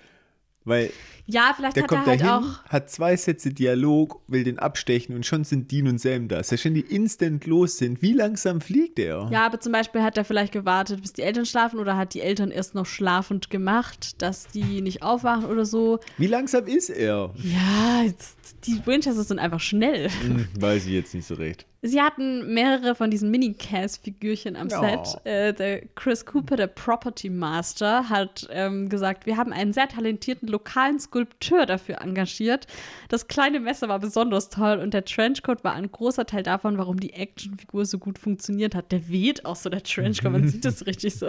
[0.64, 0.90] Weil
[1.30, 2.64] Ja, vielleicht der hat er kommt halt dahin, auch.
[2.66, 6.42] hat zwei Sätze Dialog, will den abstechen und schon sind Dean und Sam da.
[6.42, 9.28] Selbst wenn die instant los sind, wie langsam fliegt er?
[9.32, 12.22] Ja, aber zum Beispiel hat er vielleicht gewartet, bis die Eltern schlafen oder hat die
[12.22, 16.00] Eltern erst noch schlafend gemacht, dass die nicht aufwachen oder so.
[16.18, 17.34] Wie langsam ist er?
[17.44, 20.10] Ja, jetzt, die Winchesters sind einfach schnell.
[20.10, 21.66] Hm, weiß ich jetzt nicht so recht.
[21.84, 24.82] Sie hatten mehrere von diesen Mini-Cass-Figürchen am Ja.
[24.82, 25.26] Set.
[25.26, 30.48] Äh, der Chris Cooper, der Property Master, hat ähm, gesagt, wir haben einen sehr talentierten
[30.48, 32.68] lokalen Skulpteur dafür engagiert.
[33.10, 37.00] Das kleine Messer war besonders toll und der Trenchcoat war ein großer Teil davon, warum
[37.00, 38.92] die Actionfigur so gut funktioniert hat.
[38.92, 41.28] Der weht auch so, der Trenchcoat, man sieht das richtig so.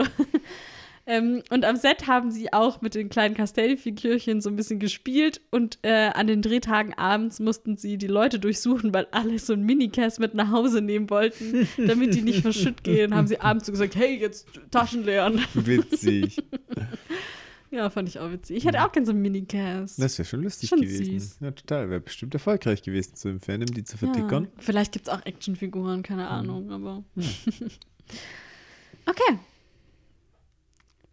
[1.07, 5.41] Ähm, und am Set haben sie auch mit den kleinen Castelli-Figürchen so ein bisschen gespielt
[5.51, 9.63] und äh, an den Drehtagen abends mussten sie die Leute durchsuchen, weil alle so ein
[9.63, 13.15] Minicast mit nach Hause nehmen wollten, damit die nicht verschütt gehen.
[13.15, 15.41] Haben sie abends so gesagt, hey, jetzt Taschen leeren.
[15.55, 16.43] Witzig.
[17.71, 18.57] Ja, fand ich auch witzig.
[18.57, 20.01] Ich hätte auch gerne so ein Minicast.
[20.01, 21.19] Das wäre schon lustig Schon gewesen.
[21.21, 21.39] süß.
[21.41, 21.91] Ja, total.
[21.91, 24.45] Wäre bestimmt erfolgreich gewesen zu dem Fandom, die zu vertickern.
[24.45, 26.33] Ja, vielleicht gibt es auch Actionfiguren, keine Hm.
[26.33, 27.05] Ahnung, aber.
[29.07, 29.39] okay.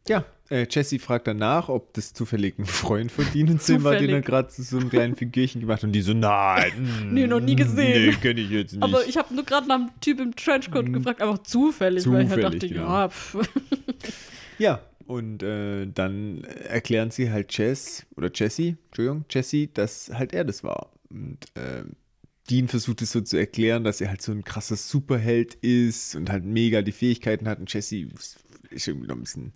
[0.07, 4.07] Ja, äh, Jesse fragt danach, ob das zufällig ein Freund von sind, war, den er
[4.21, 4.25] Zufällig.
[4.25, 5.85] gerade zu so einem kleinen Figürchen gemacht hat.
[5.85, 6.71] Und die so, nein.
[7.11, 8.11] Nee, noch nie gesehen.
[8.11, 8.83] Nee, kenne ich jetzt nicht.
[8.83, 12.29] Aber ich habe nur gerade nach einem Typ im Trenchcoat gefragt, einfach zufällig, weil ich
[12.29, 12.43] halt Mhm.
[12.43, 12.87] Zufällig, dachte, genau.
[12.87, 13.37] ja, pff.
[14.59, 20.43] Ja, und äh, dann erklären sie halt Jess, oder Jesse, Entschuldigung, Jesse, dass halt er
[20.43, 20.91] das war.
[21.09, 21.83] Und äh,
[22.49, 26.29] Dean versucht es so zu erklären, dass er halt so ein krasser Superheld ist und
[26.29, 27.59] halt mega die Fähigkeiten hat.
[27.59, 28.07] Und Jesse
[28.69, 29.53] ist irgendwie noch ein bisschen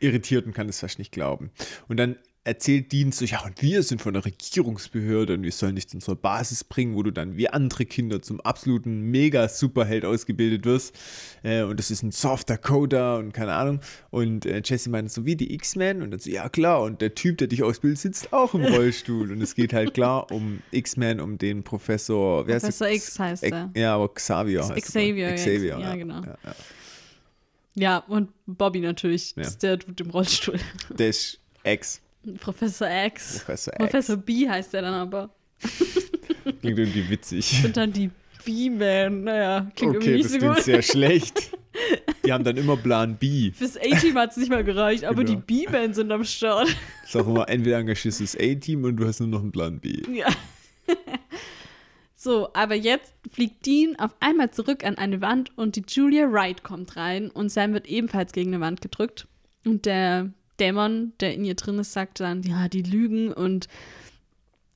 [0.00, 1.50] irritiert und kann es fast nicht glauben.
[1.88, 2.16] Und dann
[2.46, 5.96] erzählt Dean so, ja, und wir sind von der Regierungsbehörde und wir sollen dich zu
[5.96, 10.94] unserer Basis bringen, wo du dann wie andere Kinder zum absoluten Mega-Superheld ausgebildet wirst.
[11.42, 13.80] Äh, und das ist ein South Dakota und keine Ahnung.
[14.10, 16.02] Und äh, Jesse meint so, wie die X-Men?
[16.02, 19.32] Und dann so, ja klar, und der Typ, der dich ausbildet, sitzt auch im Rollstuhl.
[19.32, 23.42] und es geht halt klar um X-Men, um den Professor, wer Professor heißt X heißt
[23.44, 23.70] Ex- er.
[23.74, 25.30] Ja, aber Xavier heißt Xavier, er.
[25.30, 26.20] ja, Xavier, ja, genau.
[26.22, 26.54] Ja, ja.
[27.76, 29.42] Ja, und Bobby natürlich, Ja.
[29.42, 30.60] ist der Dude im Rollstuhl.
[30.90, 32.00] Der ist X.
[32.40, 33.38] Professor X.
[33.38, 33.78] Professor X.
[33.78, 35.30] Professor B heißt er dann aber.
[36.60, 37.62] Klingt irgendwie witzig.
[37.64, 38.10] Und dann die
[38.44, 39.24] B-Man.
[39.24, 40.64] Naja, klingt Okay, irgendwie das nicht so klingt gut.
[40.64, 41.50] sehr schlecht.
[42.24, 43.50] Die haben dann immer Plan B.
[43.52, 45.40] Fürs A-Team hat es nicht mal gereicht, aber Genau.
[45.40, 46.68] die B-Man sind am Start.
[47.04, 49.80] Ist auch immer, entweder engagierst du das A-Team und du hast nur noch einen Plan
[49.80, 50.00] B.
[50.12, 50.28] Ja.
[52.14, 56.62] so, aber jetzt fliegt Dean auf einmal zurück an eine Wand und die Julia Wright
[56.62, 59.26] kommt rein und Sam wird ebenfalls gegen eine Wand gedrückt.
[59.66, 63.66] Und der Dämon, der in ihr drin ist, sagt dann, ja, die lügen und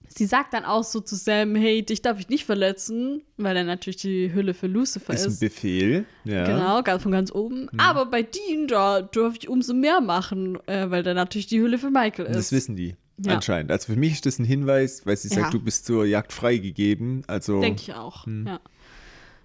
[0.08, 3.64] sie sagt dann auch so zu Sam, hey, dich darf ich nicht verletzen, weil er
[3.64, 5.40] natürlich die Hülle für Lucifer Ist ein ist.
[5.40, 6.04] Befehl.
[6.24, 6.44] Ja.
[6.44, 7.68] Genau, ganz von ganz oben.
[7.78, 11.78] Aber bei Dean, da dürfte ich umso mehr machen, äh, weil der natürlich die Hülle
[11.78, 12.36] für Michael ist.
[12.36, 12.96] Das wissen die.
[13.20, 13.34] Ja.
[13.34, 13.70] Anscheinend.
[13.72, 15.42] Also für mich ist das ein Hinweis, weil sie Ja.
[15.42, 17.22] sagt, du bist zur Jagd freigegeben.
[17.26, 18.46] Also Denke ich auch, Hm.
[18.46, 18.60] ja.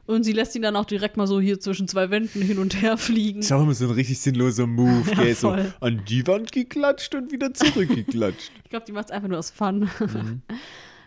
[0.05, 2.81] Und sie lässt ihn dann auch direkt mal so hier zwischen zwei Wänden hin und
[2.81, 3.39] her fliegen.
[3.39, 5.35] ist auch immer so ein richtig sinnloser Move, Ja, gell?
[5.35, 8.51] So an die Wand geklatscht und wieder zurückgeklatscht.
[8.63, 9.89] Ich glaube, die macht es einfach nur aus Fun.
[9.99, 10.41] Mhm.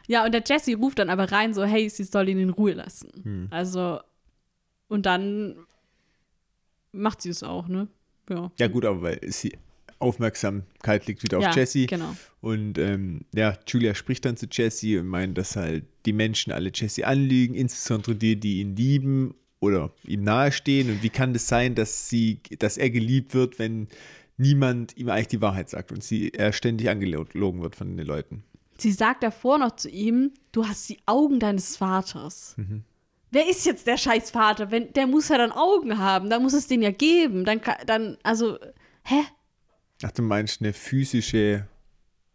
[0.08, 2.74] Ja, und der Jesse ruft dann aber rein, so, hey, sie soll ihn in Ruhe
[2.74, 3.10] lassen.
[3.24, 3.48] Hm.
[3.50, 3.98] Also,
[4.86, 5.56] und dann
[6.92, 7.88] macht sie es auch, ne?
[8.30, 8.52] Ja.
[8.56, 9.58] ja gut, aber weil sie
[9.98, 11.86] Aufmerksamkeit liegt wieder auf ja, Jesse.
[11.86, 12.14] Genau.
[12.40, 16.70] Und ähm, ja, Julia spricht dann zu Jesse und meint, dass halt die Menschen alle
[16.72, 20.90] Jesse anlügen, insbesondere die, die ihn lieben oder ihm nahestehen.
[20.90, 23.88] Und wie kann das sein, dass sie, dass er geliebt wird, wenn
[24.36, 28.44] niemand ihm eigentlich die Wahrheit sagt und sie er ständig angelogen wird von den Leuten?
[28.78, 32.54] Sie sagt davor noch zu ihm, du hast die Augen deines Vaters.
[32.58, 32.84] Mhm.
[33.30, 34.70] Wer ist jetzt der scheiß Vater?
[34.70, 37.44] Wenn, der muss ja dann Augen haben, dann muss es den ja geben.
[37.44, 38.58] Dann, dann also,
[39.04, 39.24] hä?
[40.02, 41.66] Ach, du meinst eine physische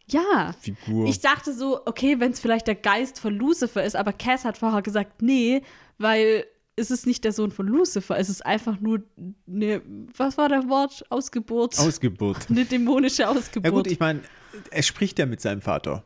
[0.08, 0.54] Ja.
[0.60, 1.08] Figur.
[1.08, 4.58] Ich dachte so, okay, wenn es vielleicht der Geist von Lucifer ist, aber Cass hat
[4.58, 5.62] vorher gesagt, nee,
[5.98, 6.46] weil
[6.76, 9.04] es ist nicht der Sohn von Lucifer, es ist einfach nur
[9.48, 9.82] eine,
[10.18, 11.04] was war der Wort?
[11.10, 11.78] Ausgeburt.
[11.80, 12.46] Ausgeburt.
[12.50, 13.66] eine dämonische Ausgeburt.
[13.66, 14.22] Ja gut, ich meine,
[14.72, 16.04] er spricht ja mit seinem Vater.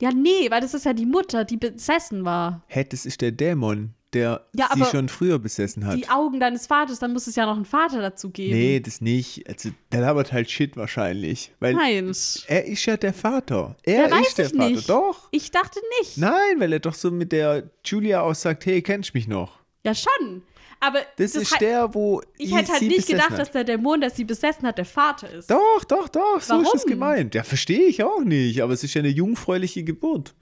[0.00, 2.64] ja, nee, weil das ist ja die Mutter, die besessen war.
[2.66, 5.96] Hä, das ist der Dämon, der Ja, sie schon früher besessen hat.
[5.96, 8.52] Die Augen deines Vaters, dann muss es ja noch einen Vater dazu geben.
[8.58, 9.48] Nee, das nicht.
[9.48, 11.52] Also, der labert halt Shit wahrscheinlich.
[11.60, 12.12] Weil Nein.
[12.48, 13.76] er ist ja der Vater.
[13.82, 14.68] Er Ja, ist der Vater.
[14.70, 14.88] nicht.
[14.88, 15.28] Doch.
[15.30, 16.18] Ich dachte nicht.
[16.18, 19.58] Nein, weil er doch so mit der Julia aussagt, hey, kennst mich noch?
[19.84, 20.42] Ja, schon.
[20.84, 23.38] Aber Das, ist hei- der, wo ich hätte halt nicht gedacht, hat.
[23.38, 25.48] dass der Dämon, der sie besessen hat, der Vater ist.
[25.48, 26.90] Doch, doch, doch, so ist es Warum?
[26.90, 27.34] gemeint.
[27.36, 30.34] Ja, verstehe ich auch nicht, aber es ist ja eine jungfräuliche Geburt.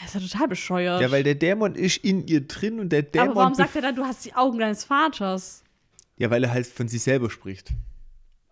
[0.00, 1.00] Das ist ja total bescheuert.
[1.00, 3.28] Ja, weil der Dämon ist in ihr drin und der Dämon.
[3.30, 5.64] Aber warum sagt er dann, du hast die Augen deines Vaters?
[6.16, 7.70] Ja, weil er halt von sich selber spricht.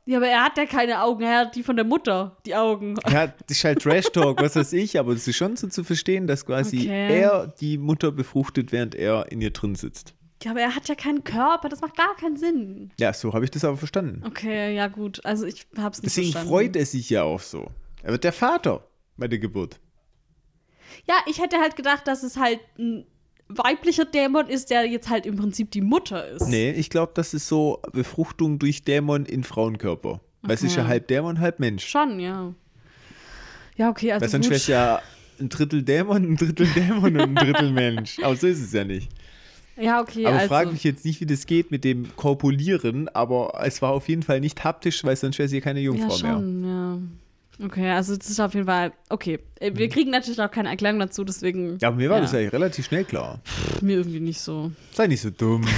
[0.08, 2.94] Ja, aber er hat ja keine Augen, er hat die von der Mutter, die Augen.
[3.10, 6.28] Ja, das ist halt Trash-Talk, was weiß ich, aber es ist schon so zu verstehen,
[6.28, 7.20] dass quasi Okay.
[7.22, 10.14] er die Mutter befruchtet, während er in ihr drin sitzt.
[10.44, 12.92] Ja, aber er hat ja keinen Körper, das macht gar keinen Sinn.
[13.00, 14.22] Ja, so habe ich das aber verstanden.
[14.24, 16.48] Okay, ja gut, also ich hab's nicht Deswegen verstanden.
[16.50, 17.66] freut er sich ja auch so.
[18.04, 18.84] Er wird der Vater
[19.16, 19.80] bei der Geburt.
[21.08, 23.06] Ja, ich hätte halt gedacht, dass es halt ein
[23.48, 26.48] weiblicher Dämon ist, der jetzt halt im Prinzip die Mutter ist.
[26.48, 30.20] Nee, ich glaube, das ist so Befruchtung durch Dämon in Frauenkörper.
[30.42, 31.86] Weil es ist ja halb Dämon, halb Mensch.
[31.86, 32.54] Schon, ja.
[33.76, 35.02] Ja, okay, also Weil sonst wäre es ja
[35.38, 38.18] ein Drittel Dämon, ein Drittel Dämon und ein Drittel Mensch.
[38.22, 39.10] Aber so ist es ja nicht.
[39.78, 40.48] Ja, okay, aber also.
[40.48, 44.22] frag mich jetzt nicht, wie das geht mit dem Korpulieren, aber es war auf jeden
[44.22, 46.32] Fall nicht haptisch, weil sonst wäre sie keine ja, Jungfrau mehr.
[46.32, 46.98] schon, ja.
[47.62, 49.38] Okay, also das ist auf jeden Fall, okay.
[49.60, 51.78] Äh, Wir kriegen natürlich auch keine Erklärung dazu, deswegen Mhm.
[51.80, 52.22] Ja, aber mir war Ja.
[52.22, 53.40] das eigentlich relativ schnell klar.
[53.80, 54.72] mir irgendwie nicht so.
[54.92, 55.64] Sei nicht so dumm.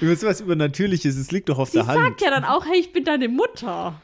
[0.00, 1.98] über sowas Übernatürliches, es liegt doch auf Sie der Hand.
[1.98, 4.00] sagt ja dann auch, hey, ich bin deine Mutter.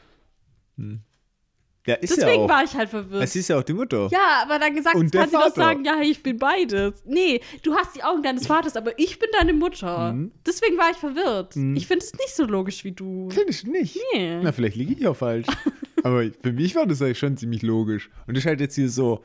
[1.87, 2.49] Ja, ist Deswegen ja auch.
[2.49, 3.23] war ich halt verwirrt.
[3.23, 4.07] Es ist ja auch die Mutter.
[4.11, 7.01] Ja, aber dann gesagt, Und kann sie doch sagen, ja, ich bin beides.
[7.05, 10.13] Nee, du hast die Augen deines Vaters, aber ich bin deine Mutter.
[10.13, 10.31] Mhm.
[10.45, 11.55] Deswegen war ich verwirrt.
[11.55, 13.29] Ich finde es nicht so logisch wie du.
[13.29, 13.97] Finde ich nicht.
[14.13, 14.39] Nee.
[14.43, 15.47] Na, vielleicht liege ich auch falsch.
[16.03, 18.09] Aber für mich war das eigentlich schon ziemlich logisch.
[18.27, 19.23] Und das ist halt jetzt hier so: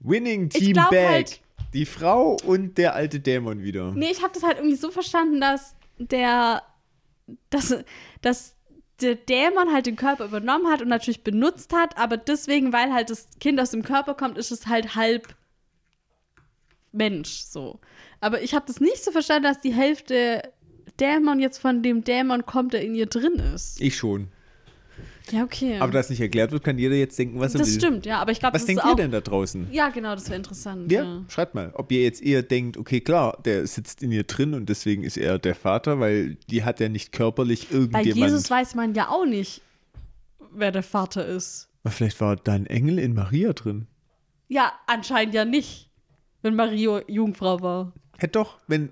[0.00, 1.08] Winning Team Back.
[1.08, 1.40] halt-
[1.72, 3.92] die Frau und der alte Dämon wieder.
[3.92, 6.62] Nee, ich habe das halt irgendwie so verstanden, dass der,
[7.50, 7.74] dass,
[8.22, 8.56] dass
[9.02, 13.10] der Dämon halt den Körper übernommen hat und natürlich benutzt hat, aber deswegen, weil halt
[13.10, 15.34] das Kind aus dem Körper kommt, ist es halt halb
[16.92, 17.80] Mensch so.
[18.20, 20.42] Aber ich habe das nicht so verstanden, dass die Hälfte
[20.98, 23.80] Dämon jetzt von dem Dämon kommt, der in ihr drin ist.
[23.80, 24.28] Ich schon.
[25.32, 25.78] Ja, okay.
[25.78, 27.80] Aber da es nicht erklärt wird, kann jeder jetzt denken, was er das will.
[27.80, 28.96] stimmt, ja, aber ich glaube, Was das denkt ist ihr auch.
[28.96, 29.68] denn da draußen?
[29.72, 30.90] Ja, genau, das wäre interessant.
[30.90, 31.24] Ja, Ja.
[31.28, 34.68] schreibt mal, ob ihr jetzt eher denkt, okay, klar, der sitzt in ihr drin und
[34.68, 38.16] deswegen ist er der Vater, weil die hat ja nicht körperlich Bei irgendjemand.
[38.16, 39.62] Jesus weiß man ja auch nicht,
[40.52, 41.68] wer der Vater ist.
[41.84, 43.86] Aber Vielleicht war da ein Engel in Maria drin.
[44.48, 45.88] Ja, anscheinend ja nicht,
[46.42, 47.92] wenn Mario Jungfrau war.
[48.20, 48.90] Ja, doch, wenn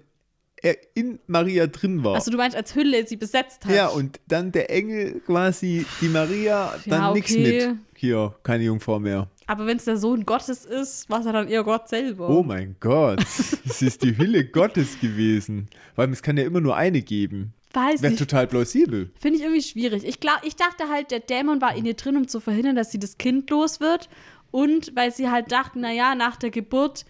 [0.63, 2.15] er in Maria drin war.
[2.15, 3.75] Also du meinst, als Hülle sie besetzt hat.
[3.75, 7.69] ja, und dann der Engel quasi, die Maria, dann Ja, nichts okay.
[7.69, 7.77] mit.
[7.95, 9.29] Hier, keine Jungfrau mehr.
[9.47, 12.29] Aber wenn es der Sohn Gottes ist, war es ja dann eher Gott selber.
[12.29, 13.21] Oh mein Gott,
[13.65, 15.69] es ist die Hülle Gottes gewesen.
[15.97, 17.55] Weil es kann ja immer nur eine geben.
[17.73, 18.19] Weiß Wäre nicht.
[18.21, 19.11] total plausibel.
[19.21, 20.05] Finde ich irgendwie schwierig.
[20.05, 22.91] Ich, glaub, ich dachte halt, der Dämon war in ihr drin, um zu verhindern, dass
[22.91, 24.09] sie das Kind los wird.
[24.51, 27.05] Und weil sie halt dachten, naja, nach der Geburt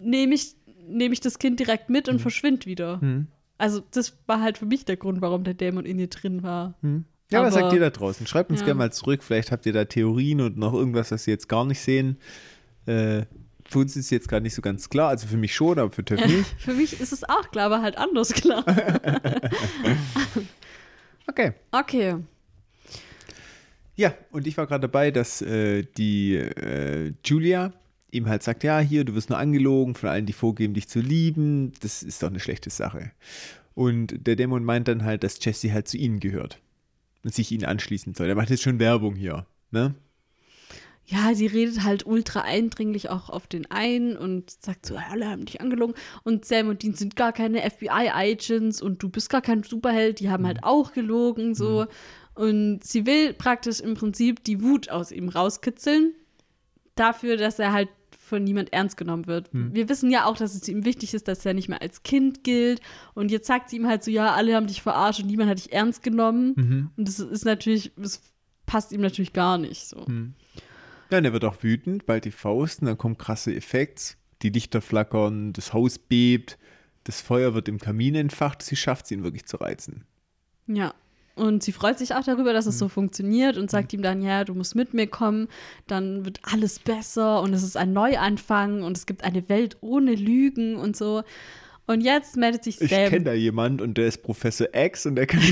[0.00, 0.54] nehme ich,
[0.88, 2.14] nehm ich das Kind direkt mit Mhm.
[2.14, 3.00] und verschwind wieder.
[3.58, 6.74] Also das war halt für mich der Grund, warum der Dämon in ihr drin war.
[7.30, 8.26] Ja, was Aber- sagt ihr da draußen?
[8.26, 8.66] Schreibt uns Ja.
[8.66, 9.22] gerne mal zurück.
[9.22, 12.18] Vielleicht habt ihr da Theorien und noch irgendwas, was ihr jetzt gar nicht sehen.
[12.86, 13.22] Äh,
[13.64, 15.08] für uns ist jetzt gerade nicht so ganz klar.
[15.08, 16.44] Also für mich schon, aber für Töff nicht.
[16.58, 18.64] Für mich ist es auch klar, aber halt anders klar.
[21.28, 21.52] Okay.
[21.70, 22.16] Okay.
[23.94, 27.72] Ja, und ich war gerade dabei, dass äh, die äh, Julia
[28.12, 31.00] ihm halt sagt, ja, hier, du wirst nur angelogen von allen, die vorgeben, dich zu
[31.00, 31.72] lieben.
[31.80, 33.10] Das ist doch eine schlechte Sache.
[33.74, 36.60] Und der Dämon meint dann halt, dass Jesse halt zu ihnen gehört
[37.24, 38.28] und sich ihnen anschließen soll.
[38.28, 39.94] Er macht jetzt schon Werbung hier, ne?
[41.04, 45.44] Ja, sie redet halt ultra eindringlich auch auf den ein und sagt so, alle haben
[45.46, 45.96] dich angelogen.
[46.22, 50.30] Und Sam und Dean sind gar keine FBI-Agents und du bist gar kein Superheld, die
[50.30, 51.86] haben halt auch gelogen, so.
[52.34, 56.14] Und sie will praktisch im Prinzip die Wut aus ihm rauskitzeln,
[56.94, 57.88] dafür, dass er halt
[58.32, 59.50] von niemand ernst genommen wird.
[59.52, 62.44] Wir wissen ja auch, dass es ihm wichtig ist, dass er nicht mehr als Kind
[62.44, 62.80] gilt.
[63.12, 65.58] Und jetzt sagt sie ihm halt so, ja, alle haben dich verarscht und niemand hat
[65.58, 66.90] dich ernst genommen.
[66.96, 68.22] Und das ist natürlich, das
[68.64, 70.06] passt ihm natürlich gar nicht so.
[71.10, 74.14] Ja, und er wird auch wütend, bald die Faust, und dann kommen krasse Effekte.
[74.40, 76.58] Die Lichter flackern, das Haus bebt,
[77.04, 78.62] das Feuer wird im Kamin entfacht.
[78.62, 80.04] Sie schafft es, ihn wirklich zu reizen.
[80.66, 80.94] Ja.
[81.34, 84.44] Und sie freut sich auch darüber, dass es so funktioniert und sagt ihm dann, ja,
[84.44, 85.48] du musst mit mir kommen,
[85.86, 90.14] dann wird alles besser und es ist ein Neuanfang und es gibt eine Welt ohne
[90.14, 91.22] Lügen und so.
[91.86, 93.24] Und jetzt meldet sich Ich kenne Sam.
[93.24, 95.42] da jemand und der ist Professor X und der kann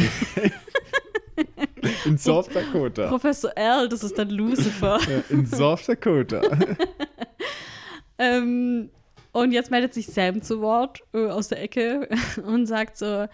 [2.04, 3.08] in South Dakota.
[3.08, 4.98] Professor L, das ist dann Lucifer.
[5.30, 6.42] In South Dakota.
[8.18, 8.90] ähm,
[9.32, 12.08] und jetzt meldet sich Sam zu Wort äh, aus der Ecke
[12.44, 13.26] und sagt so,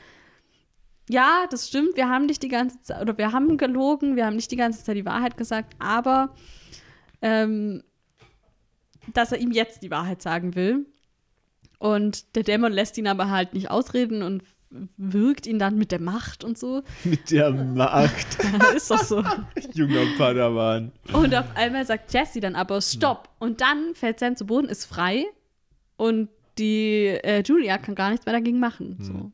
[1.09, 4.37] ja, das stimmt, wir haben nicht die ganze Zeit, oder wir haben gelogen, wir haben
[4.37, 6.35] nicht die ganze Zeit die Wahrheit gesagt, aber
[7.23, 7.83] ähm,
[9.13, 10.87] dass er ihm jetzt die Wahrheit sagen will.
[11.79, 14.43] Und der Dämon lässt ihn aber halt nicht ausreden und
[14.97, 16.83] wirkt ihn dann mit der Macht und so.
[17.05, 18.27] Mit der Macht.
[18.77, 19.23] Ist doch so.
[19.75, 20.93] Junger Padawan.
[21.13, 23.29] Und auf einmal sagt Jesse dann aber Stopp.
[23.39, 25.25] Und dann fällt Sam zu Boden, ist frei.
[25.97, 26.29] Und
[26.59, 28.97] die äh, Julia kann gar nichts mehr dagegen machen.
[29.01, 29.31] So.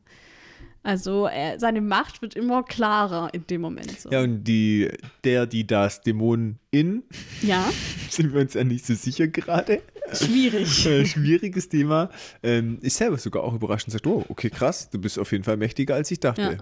[0.85, 3.97] Also er, seine Macht wird immer klarer in dem Moment.
[3.99, 4.09] So.
[4.11, 4.89] Ja, und die,
[5.23, 7.03] der, die das Dämonen in,
[7.41, 7.69] Ja,
[8.09, 9.81] sind wir uns ja nicht so sicher gerade.
[10.11, 10.85] schwierig.
[10.85, 12.09] Äh, schwieriges Thema.
[12.43, 15.45] Ähm, ich selber sogar auch überrascht und sagt, oh, okay, krass, du bist auf jeden
[15.45, 16.41] Fall mächtiger, als ich dachte.
[16.41, 16.57] Ja.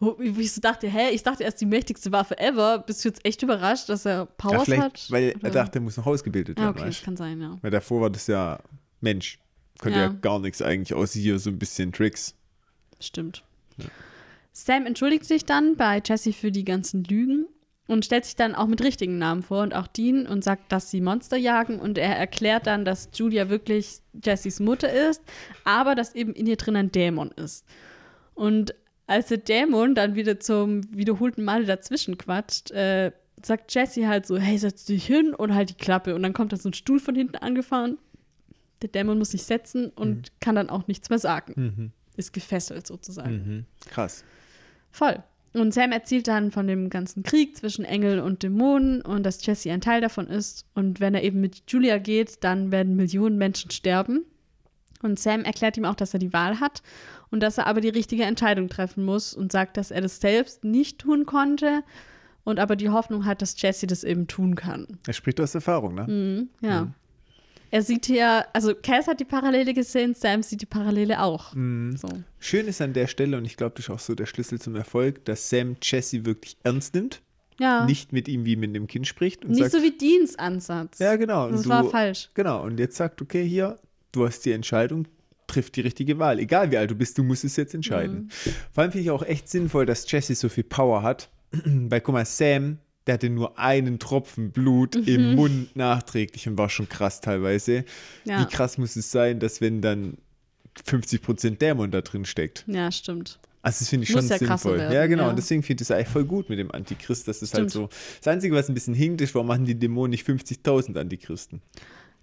[0.00, 2.78] Wo wie ich so dachte, hä, ich dachte, er ist die mächtigste Waffe ever.
[2.80, 5.06] Bist du jetzt echt überrascht, dass er Ja, Powers vielleicht, hat?
[5.10, 5.50] weil er Oder?
[5.50, 6.70] dachte, er muss noch ausgebildet Ah, werden.
[6.78, 7.04] okay, das weißt?
[7.04, 7.56] kann sein, ja.
[7.62, 8.58] Weil davor war das ja
[9.00, 9.38] Mensch.
[9.78, 10.12] Konnte ja, Ja.
[10.20, 12.34] gar nichts eigentlich, außer hier so ein bisschen Tricks.
[13.04, 13.42] Stimmt.
[14.52, 17.46] Sam entschuldigt sich dann bei Jesse für die ganzen Lügen
[17.88, 20.90] und stellt sich dann auch mit richtigen Namen vor und auch Dean und sagt, dass
[20.90, 25.22] sie Monster jagen und er erklärt dann, dass Julia wirklich Jessys Mutter ist,
[25.64, 27.64] aber dass eben in ihr drin ein Dämon ist.
[28.34, 28.74] Und
[29.06, 33.12] als der Dämon dann wieder zum wiederholten Male dazwischen quatscht, äh,
[33.44, 36.14] sagt Jessie halt so, hey, setz dich hin und halt die Klappe.
[36.14, 37.98] Und dann kommt da so ein Stuhl von hinten angefahren.
[38.80, 40.22] Der Dämon muss sich setzen und Mhm.
[40.40, 41.52] kann dann auch nichts mehr sagen.
[41.56, 41.90] Mhm.
[42.16, 43.32] Ist gefesselt sozusagen.
[43.32, 43.64] Mhm.
[43.90, 44.24] Krass.
[44.90, 45.22] Voll.
[45.52, 49.70] Und Sam erzählt dann von dem ganzen Krieg zwischen Engel und Dämonen und dass Jesse
[49.70, 50.66] ein Teil davon ist.
[50.74, 54.24] Und wenn er eben mit Julia geht, dann werden Millionen Menschen sterben.
[55.02, 56.82] Und Sam erklärt ihm auch, dass er die Wahl hat
[57.30, 60.64] und dass er aber die richtige Entscheidung treffen muss und sagt, dass er das selbst
[60.64, 61.84] nicht tun konnte
[62.42, 64.86] und aber die Hoffnung hat, dass Jesse das eben tun kann.
[65.06, 66.06] Er spricht aus Erfahrung, ne?
[66.08, 66.88] Mhm, ja.
[67.74, 71.52] Er sieht hier, also Cass hat die Parallele gesehen, Sam sieht die Parallele auch.
[71.56, 71.96] Mhm.
[71.96, 72.06] So.
[72.38, 74.76] Schön ist an der Stelle, und ich glaube, das ist auch so der Schlüssel zum
[74.76, 77.20] Erfolg, dass Sam Jesse wirklich ernst nimmt,
[77.58, 77.84] Ja.
[77.84, 81.00] nicht mit ihm wie mit einem Kind spricht und Nicht sagt, so wie Deans Ansatz.
[81.00, 82.30] ja genau, Das du, war falsch.
[82.34, 83.76] genau, und jetzt sagt, okay, hier,
[84.12, 85.08] du hast die Entscheidung,
[85.48, 88.28] triff die richtige Wahl, egal wie alt du bist, du musst es jetzt entscheiden.
[88.70, 91.28] Vor allem finde ich auch echt sinnvoll, dass Jesse so viel Power hat,
[91.64, 96.70] weil guck mal, Sam, der hatte nur einen Tropfen Blut im Mund nachträglich und war
[96.70, 97.84] schon krass teilweise.
[98.24, 98.40] Ja.
[98.40, 100.16] Wie krass muss es sein, dass wenn dann
[100.86, 102.64] 50% Dämon da drin steckt?
[102.66, 103.38] Ja, stimmt.
[103.64, 104.78] Also das finde ich Muss schon ja sinnvoll.
[104.78, 105.22] werden, ja, genau.
[105.24, 105.30] ja.
[105.30, 107.26] Und deswegen finde ich es eigentlich voll gut mit dem Antichrist.
[107.26, 107.90] Das ist halt Stimmt.
[107.90, 107.96] so.
[108.18, 111.62] Das Einzige, was ein bisschen hinkt, ist, warum machen die Dämonen nicht 50.000 Antichristen?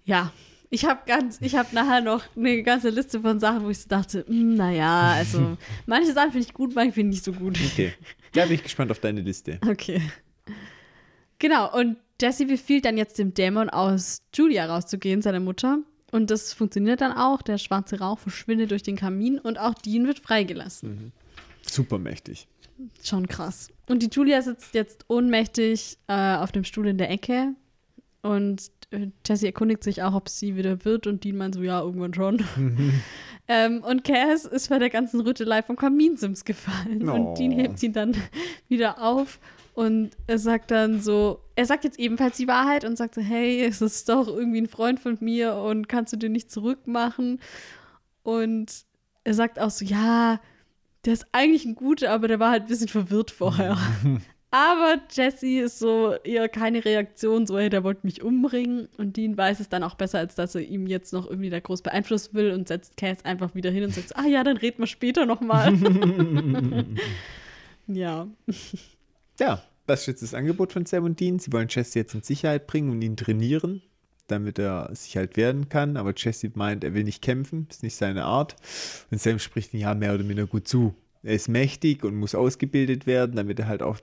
[0.04, 0.32] Ja.
[0.70, 3.88] Ich habe ganz, ich habe nachher noch eine ganze Liste von Sachen, wo ich so
[3.88, 7.58] dachte, hm, naja, also manche Sachen finde ich gut, manche finde ich nicht so gut.
[7.72, 7.92] Okay.
[8.32, 9.58] Da bin ich gespannt auf deine Liste.
[9.68, 10.00] Okay.
[11.42, 15.78] Genau, und Jesse befiehlt dann jetzt dem Dämon aus Julia rauszugehen, seiner Mutter.
[16.12, 17.42] Und das funktioniert dann auch.
[17.42, 21.10] Der schwarze Rauch verschwindet durch den Kamin und auch Dean wird freigelassen.
[21.62, 22.46] Super mächtig.
[23.02, 23.70] Schon krass.
[23.88, 27.54] Und die Julia sitzt jetzt ohnmächtig äh, auf dem Stuhl in der Ecke.
[28.22, 31.08] Und äh, Jessie erkundigt sich auch, ob sie wieder wird.
[31.08, 32.44] Und Dean meint so, ja, irgendwann schon.
[33.48, 37.08] ähm, und Cass ist bei der ganzen Rüttelei vom Kaminsims gefallen.
[37.08, 37.14] Oh.
[37.14, 38.14] Und Dean hebt ihn dann
[38.68, 39.40] wieder auf.
[39.74, 43.64] Und er sagt dann so, er sagt jetzt ebenfalls die Wahrheit und sagt so, hey,
[43.64, 47.40] es ist doch irgendwie ein Freund von mir und kannst du den nicht zurückmachen?
[48.22, 48.84] Und
[49.24, 50.40] er sagt auch so, ja,
[51.04, 53.78] der ist eigentlich ein guter, aber der war halt ein bisschen verwirrt vorher.
[54.50, 58.88] aber Jesse ist so eher keine Reaktion, so, hey, der wollte mich umbringen.
[58.98, 61.60] Und Dean weiß es dann auch besser, als dass er ihm jetzt noch irgendwie da
[61.60, 64.80] groß beeinflussen will und setzt Cass einfach wieder hin und sagt, ah ja, dann reden
[64.80, 65.72] wir später nochmal.
[67.86, 68.28] ja.
[69.42, 71.40] Ja, das ist das Angebot von Sam und Dean.
[71.40, 73.82] Sie wollen Jesse jetzt in Sicherheit bringen und ihn trainieren,
[74.28, 75.96] damit er sich halt werden kann.
[75.96, 78.54] Aber Jesse meint, er will nicht kämpfen, ist nicht seine Art.
[79.10, 80.94] Und Sam spricht ihn ja mehr oder minder gut zu.
[81.24, 83.98] Er ist mächtig und muss ausgebildet werden, damit er halt auch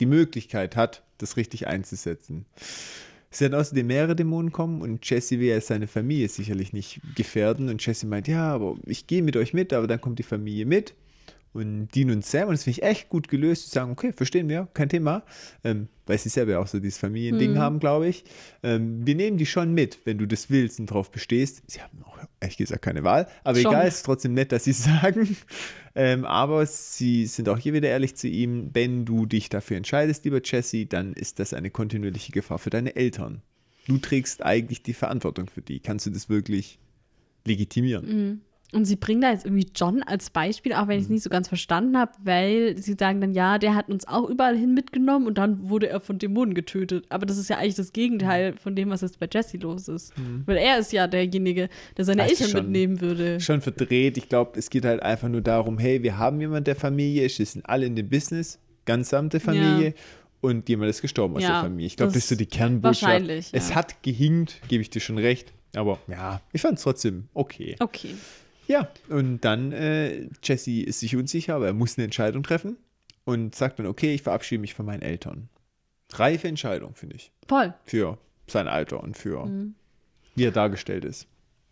[0.00, 2.46] die Möglichkeit hat, das richtig einzusetzen.
[3.30, 7.68] Es werden außerdem mehrere Dämonen kommen und Jesse will ja seine Familie sicherlich nicht gefährden.
[7.68, 10.64] Und Jesse meint, ja, aber ich gehe mit euch mit, aber dann kommt die Familie
[10.64, 10.94] mit.
[11.52, 14.48] Und Dean und Sam, und das finde ich echt gut gelöst, die sagen, okay, verstehen
[14.48, 15.24] wir, kein Thema,
[15.64, 18.24] ähm, weil sie selber ja auch so dieses Familiending haben, glaube ich.
[18.62, 21.62] Ähm, wir nehmen die schon mit, wenn du das willst und drauf bestehst.
[21.66, 23.72] Sie haben auch ehrlich gesagt keine Wahl, aber Schon.
[23.72, 25.36] egal, es ist trotzdem nett, dass sie es sagen.
[25.96, 30.24] Ähm, aber sie sind auch hier wieder ehrlich zu ihm, wenn du dich dafür entscheidest,
[30.24, 33.42] lieber Jesse, dann ist das eine kontinuierliche Gefahr für deine Eltern.
[33.88, 35.80] Du trägst eigentlich die Verantwortung für die.
[35.80, 36.78] Kannst du das wirklich
[37.44, 38.42] legitimieren?
[38.72, 41.30] Und sie bringen da jetzt irgendwie John als Beispiel, auch wenn ich es nicht so
[41.30, 45.26] ganz verstanden habe, weil sie sagen dann, ja, der hat uns auch überall hin mitgenommen
[45.26, 47.04] und dann wurde er von Dämonen getötet.
[47.08, 50.12] Aber das ist ja eigentlich das Gegenteil von dem, was jetzt bei Jesse los ist.
[50.46, 53.40] Weil er ist ja derjenige, der seine Eltern schon- mitnehmen würde.
[53.40, 54.16] schon verdreht.
[54.16, 57.46] Ich glaube, es geht halt einfach nur darum, hey, wir haben jemanden, der Familie wir
[57.46, 59.94] sind alle in dem Business, gesamte Familie
[60.40, 61.86] und jemand ist gestorben aus Ja, der Familie.
[61.88, 63.02] Ich glaube, das das ist so die Kernbotschaft.
[63.02, 63.74] wahrscheinlich, Es ja.
[63.74, 67.74] hat gehinkt, gebe ich dir schon recht, aber ja, ich fand es trotzdem okay.
[67.80, 68.14] Okay.
[68.70, 72.76] Ja, und dann, äh, Jesse ist sich unsicher, aber er muss eine Entscheidung treffen
[73.24, 75.48] und sagt dann, okay, ich verabschiede mich von meinen Eltern.
[76.12, 77.74] Reife Entscheidung, finde ich, Voll.
[77.84, 78.16] für
[78.46, 79.74] sein Alter und für Mhm.
[80.36, 81.26] wie er dargestellt ist.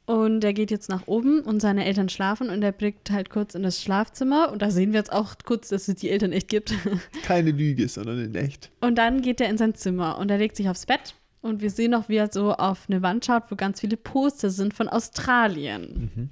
[0.07, 3.55] Und er geht jetzt nach oben und seine Eltern schlafen und er blickt halt kurz
[3.55, 6.49] in das Schlafzimmer und da sehen wir jetzt auch kurz, dass es die Eltern echt
[6.49, 6.75] gibt.
[7.23, 8.71] Keine Lüge, sondern in echt.
[8.81, 11.71] Und dann geht er in sein Zimmer und er legt sich aufs Bett und wir
[11.71, 14.89] sehen noch, wie er so auf eine Wand schaut, wo ganz viele Poster sind von
[14.89, 16.31] Australien.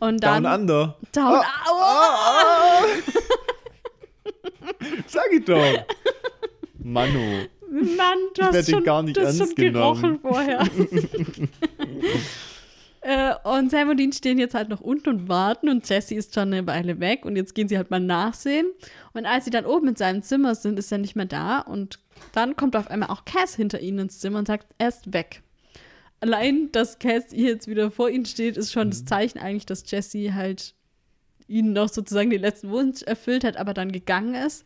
[0.00, 0.96] Und dann Down Under.
[1.12, 2.78] Down Ah,
[5.06, 5.62] Sag ich doch.
[6.78, 7.46] Manu.
[7.70, 10.20] Mann, du hast schon, gar nicht du hast ernst schon gerochen genommen.
[10.20, 10.62] vorher.
[13.00, 16.34] äh, und Sam und Dean stehen jetzt halt noch unten und warten und Jessie ist
[16.34, 18.66] schon eine Weile weg und jetzt gehen sie halt mal nachsehen.
[19.12, 21.98] Und als sie dann oben in seinem Zimmer sind, ist er nicht mehr da und
[22.32, 25.42] dann kommt auf einmal auch Cass hinter ihnen ins Zimmer und sagt, er ist weg.
[26.20, 30.34] Allein, dass Cass jetzt wieder vor ihnen steht, ist schon das Zeichen eigentlich, dass Jesse
[30.34, 30.74] halt
[31.46, 34.64] ihnen noch sozusagen den letzten Wunsch erfüllt hat, aber dann gegangen ist.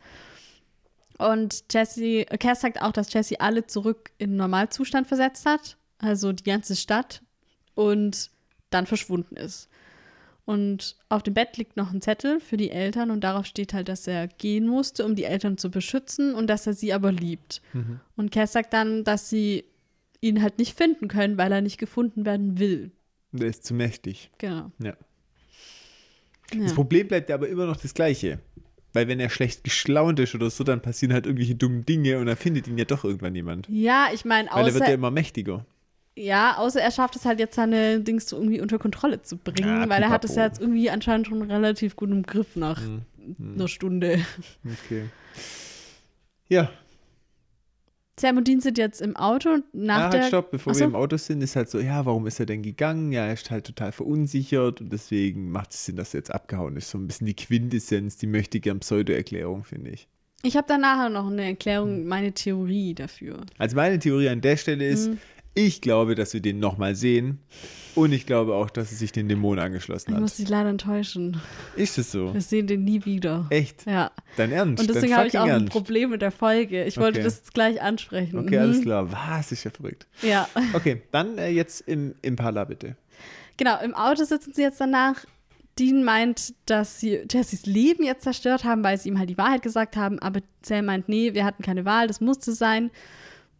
[1.18, 6.44] Und Jesse, Cass sagt auch, dass Jesse alle zurück in Normalzustand versetzt hat, also die
[6.44, 7.22] ganze Stadt,
[7.74, 8.30] und
[8.70, 9.68] dann verschwunden ist.
[10.44, 13.88] Und auf dem Bett liegt noch ein Zettel für die Eltern und darauf steht halt,
[13.88, 17.60] dass er gehen musste, um die Eltern zu beschützen und dass er sie aber liebt.
[18.16, 19.64] Und Cass sagt dann, dass sie
[20.20, 22.90] ihn halt nicht finden können, weil er nicht gefunden werden will.
[23.32, 24.30] Der ist zu mächtig.
[24.38, 24.70] Genau.
[24.78, 24.96] Ja.
[26.54, 26.62] Ja.
[26.62, 28.38] Das Problem bleibt ja aber immer noch das gleiche.
[28.94, 32.26] Weil wenn er schlecht geschlaunt ist oder so, dann passieren halt irgendwelche dummen Dinge und
[32.26, 33.68] dann findet ihn ja doch irgendwann jemand.
[33.68, 35.66] Ja, ich meine, Weil er wird ja außer, immer mächtiger.
[36.16, 39.68] ja, außer er schafft es halt jetzt seine Dings so irgendwie unter Kontrolle zu bringen,
[39.82, 42.80] Ja, weil er hat es ja jetzt irgendwie anscheinend schon relativ gut im Griff nach
[42.80, 43.54] Mhm.
[43.56, 44.24] einer Stunde.
[44.64, 45.04] Okay.
[46.48, 46.70] Ja,
[48.18, 50.20] Sam und Dean sind jetzt im Auto nach ah, der.
[50.20, 52.46] halt stopp, bevor Ach wir im Auto sind, ist halt so, ja, warum ist er
[52.46, 53.12] denn gegangen?
[53.12, 56.76] Ja, er ist halt total verunsichert und deswegen macht es Sinn, dass er jetzt abgehauen
[56.76, 56.90] ist.
[56.90, 60.08] So ein bisschen die Quintessenz, die möchte gern Pseudo-Erklärung, finde ich.
[60.42, 63.40] Ich habe dann nachher noch eine Erklärung, meine Theorie dafür.
[63.58, 65.18] Also meine Theorie an der Stelle ist, Mhm.
[65.66, 67.38] Ich glaube, dass wir den nochmal sehen
[67.94, 70.38] und ich glaube auch, dass er sich den Dämonen angeschlossen Ich muss hat.
[70.38, 71.40] dich leider enttäuschen.
[71.74, 72.32] Ist es so?
[72.32, 73.46] Wir sehen den nie wieder.
[73.50, 73.84] Echt?
[73.86, 74.12] Ja.
[74.36, 74.80] Dein Ernst?
[74.80, 75.66] Und deswegen habe ich auch ein?
[75.66, 76.84] Problem mit der Folge.
[76.84, 77.24] Ich wollte Okay.
[77.24, 78.38] das jetzt gleich ansprechen.
[78.38, 78.62] Okay, Mhm.
[78.62, 79.10] alles klar.
[79.12, 79.50] Was?
[79.50, 80.06] Ist ja verrückt.
[80.22, 80.48] Ja.
[80.74, 82.96] Okay, dann äh, jetzt im Impala bitte.
[83.56, 85.24] Genau, im Auto sitzen sie jetzt danach.
[85.78, 89.62] Dean meint, dass sie Jessys Leben jetzt zerstört haben, weil sie ihm halt die Wahrheit
[89.62, 90.18] gesagt haben.
[90.20, 92.90] Aber Sam meint, nee, wir hatten keine Wahl, das musste sein.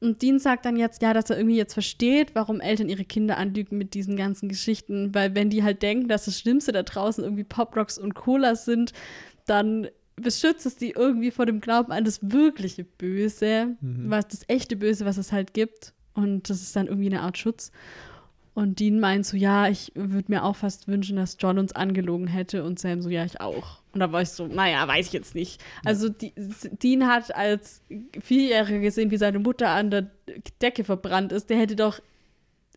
[0.01, 3.37] Und Dean sagt dann jetzt, ja, dass er irgendwie jetzt versteht, warum Eltern ihre Kinder
[3.37, 5.15] anlügen mit diesen ganzen Geschichten.
[5.15, 8.93] Weil wenn die halt denken, dass das Schlimmste da draußen irgendwie Poprocks und Cola sind,
[9.47, 14.77] dann beschützt es die irgendwie vor dem Glauben an das wirkliche Böse, was das echte
[14.77, 15.95] Böse, was es halt gibt.
[16.15, 17.71] Und das ist dann irgendwie eine Art Schutz.
[18.59, 22.27] Und Dean meint so, ja, ich würde mir auch fast wünschen, dass John uns angelogen
[22.27, 22.65] hätte.
[22.65, 23.79] Und Sam so, ja, ich auch.
[23.93, 25.63] Und da war ich so, naja, weiß ich jetzt nicht.
[25.85, 26.33] Also die,
[26.83, 27.83] Dean hat als
[28.21, 30.11] Vierjähriger gesehen, wie seine Mutter an der
[30.61, 31.51] Decke verbrannt ist.
[31.51, 32.01] Der hätte doch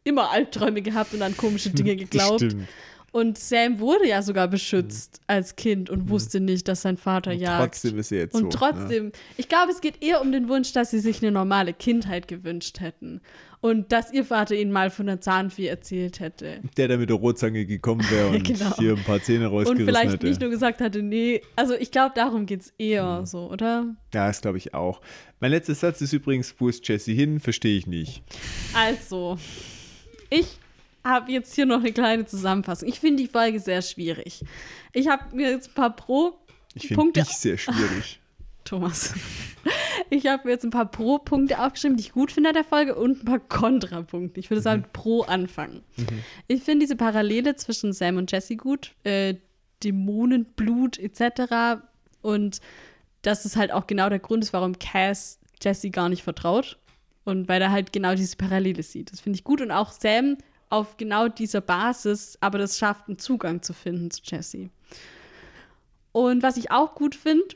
[0.03, 2.41] immer Albträume gehabt und an komische Dinge geglaubt.
[2.41, 2.67] Stimmt.
[3.11, 7.39] Und Sam wurde ja sogar beschützt als Kind und wusste nicht, dass sein Vater Und
[7.39, 7.59] jagt.
[7.73, 8.43] trotzdem ist er jetzt so.
[8.45, 11.73] Und trotzdem, ich glaube, es geht eher um den Wunsch, dass sie sich eine normale
[11.73, 13.19] Kindheit gewünscht hätten.
[13.59, 16.45] Und dass ihr Vater ihnen mal von der Zahnfee erzählt hätte.
[16.47, 16.69] Ja.
[16.77, 18.75] Der, der mit der Rotzange gekommen wäre und Genau.
[18.77, 20.25] hier ein paar Zähne Und rausgerissen vielleicht hätte.
[20.25, 21.41] nicht nur gesagt hatte, nee.
[21.57, 23.93] Also ich glaube, darum geht es eher so, oder?
[24.13, 25.01] ja, das glaube ich auch.
[25.41, 27.39] Mein letzter Satz ist übrigens, wo ist Jesse hin?
[27.41, 28.23] Verstehe ich nicht.
[28.73, 29.37] Also,
[30.29, 30.47] ich
[31.03, 32.87] habe jetzt hier noch eine kleine Zusammenfassung.
[32.87, 34.43] Ich finde die Folge sehr schwierig.
[34.93, 36.33] Ich habe mir jetzt ein paar Pro
[36.73, 38.19] Ich finde dich sehr schwierig.
[38.63, 39.13] Thomas.
[40.09, 42.95] Ich habe mir jetzt ein paar Pro-Punkte aufgeschrieben, die ich gut finde an der Folge
[42.95, 44.39] und ein paar Kontrapunkte.
[44.39, 45.83] Ich würde sagen, Pro anfangen.
[46.47, 48.93] Ich finde diese Parallele zwischen Sam und Jesse gut.
[49.03, 49.35] Äh,
[49.83, 51.81] Dämonenblut etc.
[52.21, 52.61] Und
[53.21, 56.77] dass es halt auch genau der Grund ist, warum Cass Jesse gar nicht vertraut.
[57.23, 59.11] Und weil er halt genau diese Parallele sieht.
[59.11, 59.61] Das finde ich gut.
[59.61, 60.37] Und auch Sam
[60.71, 64.69] auf genau dieser Basis, aber das schafft, einen Zugang zu finden zu Jesse.
[66.11, 67.55] Und was ich auch gut finde,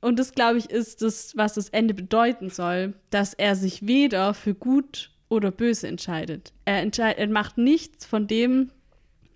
[0.00, 4.32] und das, glaube ich, ist das, was das Ende bedeuten soll, dass er sich weder
[4.32, 6.52] für gut oder böse entscheidet.
[6.64, 8.70] Er, entscheid er macht nichts von dem,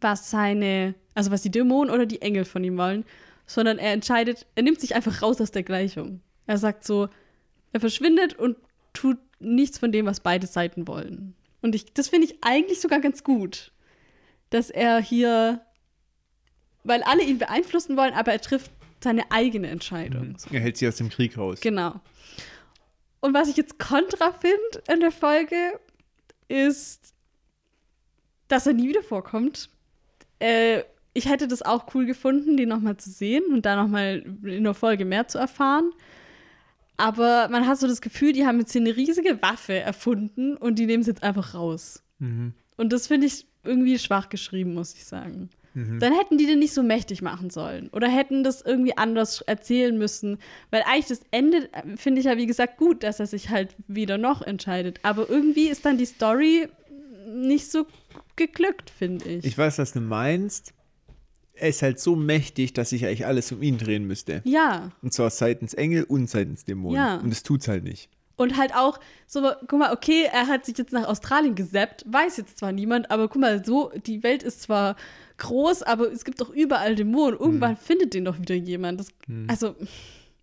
[0.01, 3.05] was seine, also was die Dämonen oder die Engel von ihm wollen,
[3.47, 6.21] sondern er entscheidet, er nimmt sich einfach raus aus der Gleichung.
[6.47, 7.09] Er sagt so,
[7.73, 8.57] er verschwindet und
[8.93, 11.35] tut nichts von dem, was beide Seiten wollen.
[11.63, 13.73] Und ich, das finde ich eigentlich sogar ganz gut,
[14.51, 15.65] dass er hier,
[16.85, 18.71] weil alle ihn beeinflussen wollen, aber er trifft
[19.03, 20.37] seine eigene Entscheidung.
[20.39, 20.51] So.
[20.53, 21.61] Er hält sie aus dem Krieg raus.
[21.61, 22.01] Genau.
[23.21, 25.79] Und was ich jetzt kontra finde in der Folge,
[26.49, 27.15] ist,
[28.49, 29.71] dass er nie wieder vorkommt.
[30.39, 30.83] Äh,
[31.15, 34.75] ich hätte das auch cool gefunden, den nochmal zu sehen und da nochmal in der
[34.75, 35.93] Folge mehr zu erfahren.
[37.03, 40.79] Aber man hat so das Gefühl, die haben jetzt hier eine riesige Waffe erfunden und
[40.79, 42.05] die nehmen es jetzt einfach raus.
[42.77, 45.51] Und das finde ich irgendwie schwach geschrieben, muss ich sagen.
[46.01, 47.89] Dann hätten die den nicht so mächtig machen sollen.
[47.89, 50.39] Oder hätten das irgendwie anders erzählen müssen.
[50.71, 53.75] Weil eigentlich das Ende äh, finde ich ja, wie gesagt, gut, dass er sich halt
[53.89, 55.01] wieder noch entscheidet.
[55.03, 56.69] Aber irgendwie ist dann die Story
[57.27, 57.87] nicht so
[58.37, 59.45] geglückt, finde ich.
[59.45, 60.73] Ich weiß, was du meinst.
[61.55, 64.41] Er ist halt so mächtig, dass sich eigentlich alles um ihn drehen müsste.
[64.45, 64.91] ja.
[65.03, 66.97] Und zwar seitens Engel und seitens Dämonen.
[66.97, 67.17] Ja.
[67.17, 68.09] Und das tut's halt nicht.
[68.37, 72.39] Und halt auch so, guck mal, okay, er hat sich jetzt nach Australien gesappt, weiß
[72.39, 74.97] jetzt zwar niemand, aber guck mal, so, die Welt ist zwar
[75.37, 77.39] groß, aber es gibt doch überall Dämonen.
[77.39, 79.01] Irgendwann findet den doch wieder jemand.
[79.01, 79.09] Das,
[79.49, 79.77] Also,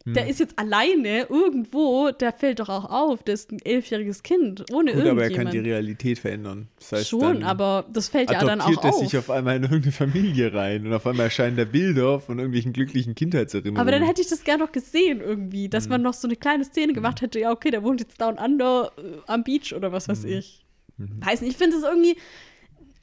[0.06, 3.22] Der ist jetzt alleine irgendwo, der fällt doch auch auf.
[3.24, 5.54] Der ist ein elfjähriges Kind, ohne Gut, aber er kann irgendjemand.
[5.54, 6.68] die Realität verändern.
[6.80, 9.00] Das heißt, Schon, aber das fällt ja dann auch adoptiert er auf.
[9.00, 12.72] sich auf einmal in irgendeine Familie rein und auf einmal erscheinen da Bilder von irgendwelchen
[12.74, 13.80] glücklichen Kindheitserinnerungen.
[13.82, 15.90] Aber dann hätte ich das gerne noch gesehen irgendwie, dass Mhm.
[15.92, 17.40] man noch so eine kleine Szene gemacht hätte.
[17.40, 20.12] Ja, okay, der wohnt jetzt down under äh, am Beach oder was Mhm.
[20.14, 20.66] weiß ich.
[20.98, 22.16] Weiß nicht, ich finde es irgendwie,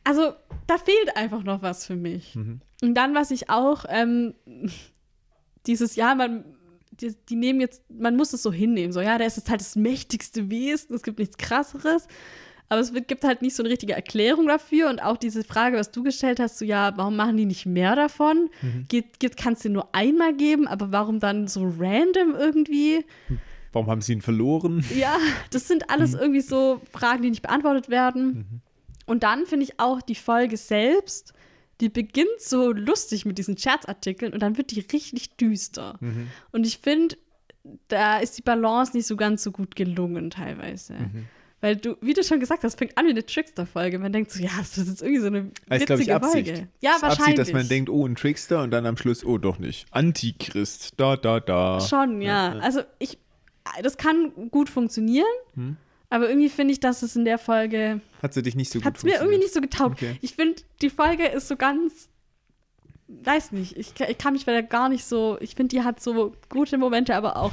[0.03, 0.33] also
[0.67, 2.35] da fehlt einfach noch was für mich.
[2.35, 2.61] Mhm.
[2.83, 4.35] Und dann, was ich auch, ähm,
[5.67, 6.45] dieses Jahr, man,
[7.01, 9.61] die, die nehmen jetzt, man muss es so hinnehmen, so, ja, der ist jetzt halt
[9.61, 12.07] das mächtigste Wesen, es gibt nichts krasseres.
[12.69, 14.91] Aber es gibt halt nicht so eine richtige Erklärung dafür.
[14.91, 17.95] Und auch diese Frage, was du gestellt hast, so ja, warum machen die nicht mehr
[17.95, 18.51] davon?
[18.89, 23.05] Geht, geht, kannst du nur einmal geben, aber warum dann so random irgendwie?
[23.73, 24.85] Warum haben sie ihn verloren?
[24.97, 25.17] Ja,
[25.51, 26.19] das sind alles Mhm.
[26.19, 28.63] irgendwie so Fragen, die nicht beantwortet werden.
[29.07, 31.35] Und dann finde ich auch die Folge selbst,
[31.81, 35.97] die beginnt so lustig mit diesen Scherzartikeln und dann wird die richtig düster.
[36.01, 36.29] Mhm.
[36.53, 37.17] Und ich finde,
[37.89, 40.95] da ist die Balance nicht so ganz so gut gelungen teilweise.
[40.95, 41.27] Mhm.
[41.61, 43.99] Weil du, wie du schon gesagt hast, fängt an wie eine Trickster-Folge.
[43.99, 46.49] Man denkt so, ja, das ist jetzt irgendwie so eine ich, witzige Absicht.
[46.49, 46.69] Folge.
[46.81, 47.21] Ja, Das ist wahrscheinlich.
[47.21, 49.87] Absicht, dass man denkt, oh, ein Trickster und dann am Schluss, oh, doch nicht.
[49.91, 51.81] Antichrist, da, da, da.
[51.81, 52.53] Schon, ja.
[52.59, 53.19] Also ich,
[53.83, 55.77] das kann gut funktionieren, Hm.
[56.11, 58.87] Aber irgendwie finde ich, dass es in der Folge Hat sie dich nicht so gut
[58.87, 59.97] hat es mir irgendwie nicht so getaugt.
[59.97, 60.17] Okay.
[60.23, 62.09] Ich finde, die Folge ist so ganz,
[63.09, 66.01] weiß nicht, ich, ich kann mich bei der gar nicht so, ich finde, die hat
[66.01, 67.53] so gute Momente, aber auch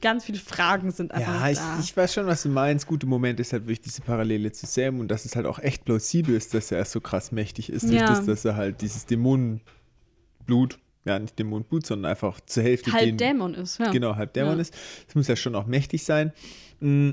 [0.00, 1.78] ganz viele Fragen sind einfach Ja, ich, da.
[1.80, 2.86] ich weiß schon, was du meinst.
[2.86, 5.84] Gute Moment ist halt wirklich diese Parallele zu Sam und dass es halt auch echt
[5.84, 7.82] plausibel ist, dass er so krass mächtig ist.
[7.88, 8.06] Durch Ja.
[8.06, 13.16] das, dass er halt dieses Dämonenblut, ja, nicht Dämonenblut, sondern einfach zur Hälfte halb den,
[13.16, 13.90] Dämon ist, ja.
[13.90, 14.60] Genau, halb Dämon Ja.
[14.60, 14.74] ist.
[15.06, 16.32] Das muss ja schon auch mächtig sein.
[16.80, 17.10] Mm.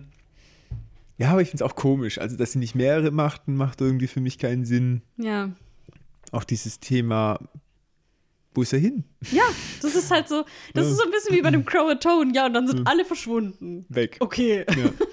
[1.17, 2.17] Ja, aber ich finde es auch komisch.
[2.17, 5.03] Also, dass sie nicht mehrere machten, macht irgendwie für mich keinen Sinn.
[5.17, 5.51] Ja.
[6.31, 7.37] Auch dieses Thema,
[8.55, 9.03] wo ist er hin?
[9.31, 9.43] ja,
[9.81, 10.43] das ist halt so,
[10.73, 10.91] das Ja.
[10.91, 13.85] ist so ein bisschen wie bei dem Crow-Tone, ja, und dann sind alle verschwunden.
[13.89, 14.17] Weg.
[14.19, 14.65] Okay.
[14.75, 14.89] Ja.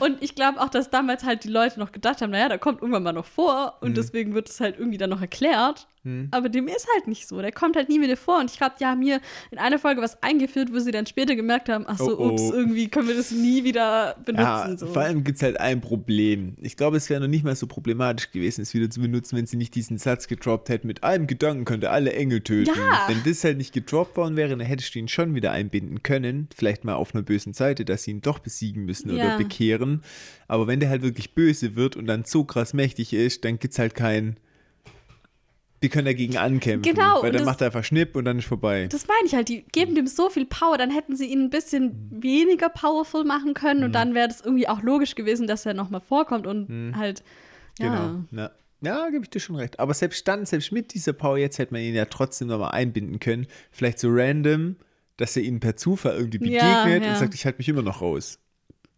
[0.00, 2.82] Und ich glaube auch, dass damals halt die Leute noch gedacht haben, naja, der kommt
[2.82, 5.88] irgendwann mal noch vor und deswegen wird es halt irgendwie dann noch erklärt.
[6.04, 6.28] Hm.
[6.30, 7.40] Aber dem ist halt nicht so.
[7.42, 8.38] Der kommt halt nie wieder vor.
[8.40, 9.20] Und ich glaube, die haben hier
[9.50, 12.32] in einer Folge was eingeführt, wo sie dann später gemerkt haben, ach so, Oh, oh.
[12.32, 14.42] ups, irgendwie können wir das nie wieder benutzen.
[14.70, 14.86] Ja, so.
[14.86, 16.54] vor allem gibt es halt ein Problem.
[16.60, 19.46] Ich glaube, es wäre noch nicht mal so problematisch gewesen, es wieder zu benutzen, wenn
[19.46, 22.72] sie nicht diesen Satz gedroppt hätten, mit einem Gedanken könnte alle Engel töten.
[22.76, 23.04] Ja.
[23.08, 26.48] Wenn das halt nicht gedroppt worden wäre, dann hättest du ihn schon wieder einbinden können.
[26.56, 29.24] Vielleicht mal auf einer bösen Seite, dass sie ihn doch besiegen müssen Ja.
[29.26, 30.02] oder bekehren.
[30.46, 33.72] Aber wenn der halt wirklich böse wird und dann so krass mächtig ist, dann gibt
[33.74, 34.36] es halt kein.
[35.80, 36.94] Wir können dagegen ankämpfen.
[36.94, 38.88] Genau, Weil dann das- macht er einfach Schnipp und dann ist vorbei.
[38.90, 41.50] das meine ich halt, die geben dem so viel Power, dann hätten sie ihn ein
[41.50, 43.86] bisschen weniger powerful machen können Mhm.
[43.86, 47.22] und dann wäre das irgendwie auch logisch gewesen, dass er nochmal vorkommt und halt,
[47.78, 47.86] ja.
[47.88, 48.24] Genau.
[48.32, 48.50] Ja,
[48.80, 49.78] ja gebe ich dir schon recht.
[49.78, 53.20] Aber selbst dann, selbst mit dieser Power jetzt hätte man ihn ja trotzdem nochmal einbinden
[53.20, 53.46] können.
[53.70, 54.76] Vielleicht so random,
[55.16, 57.10] dass er ihnen per Zufall irgendwie begegnet Ja, ja.
[57.10, 58.40] und sagt, ich halte mich immer noch raus.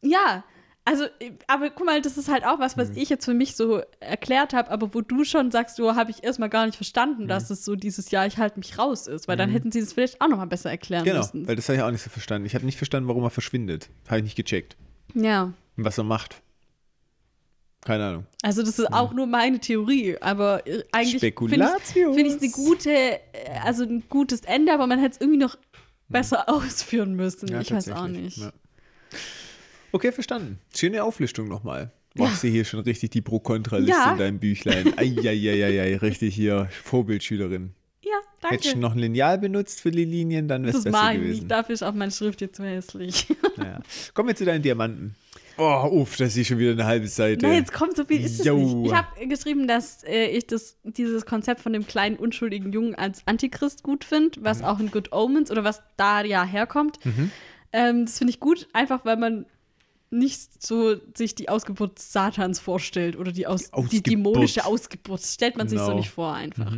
[0.02, 0.44] Ja,
[0.84, 1.04] also,
[1.46, 2.80] aber guck mal, das ist halt auch was, Mhm.
[2.80, 6.10] was ich jetzt für mich so erklärt habe, aber wo du schon sagst, so habe
[6.10, 7.28] ich erstmal gar nicht verstanden, Mhm.
[7.28, 9.92] dass es so dieses Jahr, ich halte mich raus ist, weil dann hätten sie es
[9.92, 11.46] vielleicht auch nochmal besser erklären Genau, müssen.
[11.46, 12.46] weil das habe ich auch nicht so verstanden.
[12.46, 13.88] Ich habe nicht verstanden, warum er verschwindet.
[14.08, 14.76] Habe ich nicht gecheckt.
[15.14, 16.40] Ja, Und was er macht.
[17.82, 18.26] Keine Ahnung.
[18.42, 22.50] also das ist auch nur meine Theorie, aber äh, eigentlich finde ich find es eine
[22.50, 23.20] gute, äh,
[23.64, 25.56] also ein gutes Ende, aber man hätte es irgendwie noch
[26.10, 27.46] besser ausführen müssen.
[27.46, 27.52] Mhm.
[27.54, 28.36] Ja, ich weiß auch nicht.
[28.36, 28.52] Ja.
[29.92, 30.58] Okay, verstanden.
[30.74, 31.90] Schöne Auflistung nochmal.
[32.16, 34.12] Machst du hier schon richtig die Pro-Kontra-Liste Ja.
[34.12, 34.92] in deinem Büchlein.
[34.98, 37.72] Eieieiei, richtig hier Vorbildschülerin.
[38.02, 38.10] Ja,
[38.48, 38.74] Hättest danke.
[38.76, 41.20] du noch ein Lineal benutzt für die Linien, dann wäre es Das besser mag ich
[41.20, 41.38] gewesen.
[41.40, 43.26] nicht, dafür ist auch meine Schrift jetzt zu hässlich.
[43.56, 43.78] Naja.
[44.14, 45.14] Kommen wir zu deinen Diamanten.
[45.58, 47.44] Oh, uff, das ist schon wieder eine halbe Seite.
[47.46, 48.86] Nein, jetzt kommt so viel, ist es nicht.
[48.86, 53.22] Ich habe geschrieben, dass äh, ich das, dieses Konzept von dem kleinen, unschuldigen Jungen als
[53.26, 54.44] Antichrist gut finde, Mhm.
[54.44, 56.98] was auch in Good Omens oder was da ja herkommt.
[57.72, 59.44] Ähm, das finde ich gut, einfach weil man
[60.10, 64.06] nicht so sich die Ausgeburt Satans vorstellt oder die, Aus die Ausgeburt.
[64.06, 65.22] dämonische Ausgeburt.
[65.22, 65.98] Stellt man sich so Genau.
[65.98, 66.72] nicht vor einfach.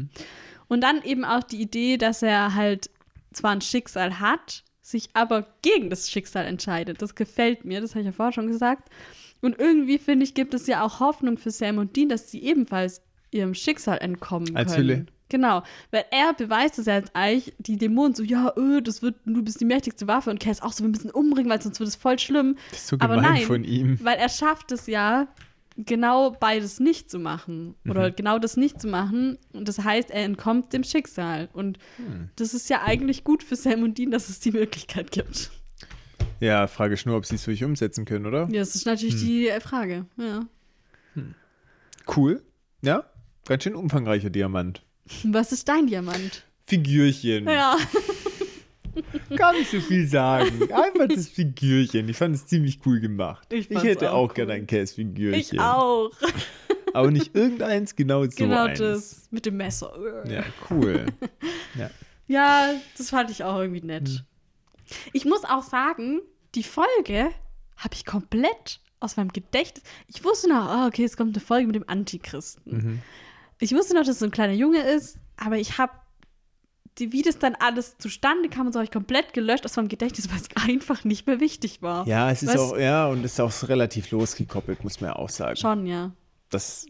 [0.68, 2.90] Und dann eben auch die Idee, dass er halt
[3.32, 7.00] zwar ein Schicksal hat, sich aber gegen das Schicksal entscheidet.
[7.00, 8.90] Das gefällt mir, das habe ich ja vorher schon gesagt.
[9.40, 12.42] Und irgendwie, finde ich, gibt es ja auch Hoffnung für Sam und Dean, dass sie
[12.42, 13.00] ebenfalls
[13.30, 14.88] ihrem Schicksal entkommen Als können.
[14.88, 15.06] Hülle.
[15.32, 19.14] Genau, weil er beweist es ja jetzt eigentlich, die Dämonen so, ja, öh, das wird,
[19.24, 21.88] du bist die mächtigste Waffe und Cass auch so, wir müssen umbringen, weil sonst wird
[21.88, 22.56] es voll schlimm.
[22.70, 23.98] Das ist so Aber gemein nein, von ihm.
[24.02, 25.26] weil er schafft es ja,
[25.78, 27.74] genau beides nicht zu machen.
[27.88, 28.16] Oder Mhm.
[28.16, 29.38] genau das nicht zu machen.
[29.54, 31.48] Und das heißt, er entkommt dem Schicksal.
[31.54, 32.28] Und Hm.
[32.36, 35.50] das ist ja eigentlich gut für Sam und Dean, dass es die Möglichkeit gibt.
[36.40, 38.48] Ja, Frage ist nur, ob sie es wirklich umsetzen können, oder?
[38.52, 39.20] Ja, das ist natürlich Hm.
[39.26, 40.04] die äh, Frage.
[40.18, 40.40] Ja.
[42.16, 42.42] Cool.
[42.82, 43.04] Ja,
[43.46, 44.82] ganz schön umfangreicher Diamant.
[45.24, 46.44] Was ist dein Diamant?
[46.66, 47.46] Figürchen.
[47.46, 47.76] Ja.
[49.36, 50.70] Gar nicht so viel sagen.
[50.72, 52.08] Einfach das Figürchen.
[52.08, 53.50] Ich fand es ziemlich cool gemacht.
[53.52, 54.58] Ich Ich, hätte auch auch gerne cool.
[54.58, 55.40] ein Käsefigürchen.
[55.40, 56.10] Ich auch.
[56.92, 58.78] Aber nicht irgendeins, genau so genau eins.
[58.78, 59.28] das.
[59.30, 59.92] Mit dem Messer.
[60.28, 61.06] Ja, cool.
[61.78, 61.90] ja.
[62.28, 64.08] Ja, das fand ich auch irgendwie nett.
[64.08, 64.20] Hm.
[65.14, 66.20] Ich muss auch sagen,
[66.54, 67.30] die Folge
[67.78, 69.82] habe ich komplett aus meinem Gedächtnis.
[70.06, 72.62] Ich wusste noch, ah, okay, es kommt eine Folge mit dem Antichristen.
[72.72, 73.02] Mhm.
[73.62, 75.93] Ich wusste noch, dass es so ein kleiner Junge ist, aber ich habe,
[76.98, 80.28] wie das dann alles zustande kam und so, habe ich komplett gelöscht aus meinem Gedächtnis,
[80.30, 82.06] weil es einfach nicht mehr wichtig war.
[82.09, 85.16] Ja, es ist Was- auch, ja, und es ist auch relativ losgekoppelt, muss man ja
[85.16, 85.56] auch sagen.
[85.56, 86.10] Schon, ja.
[86.51, 86.86] Das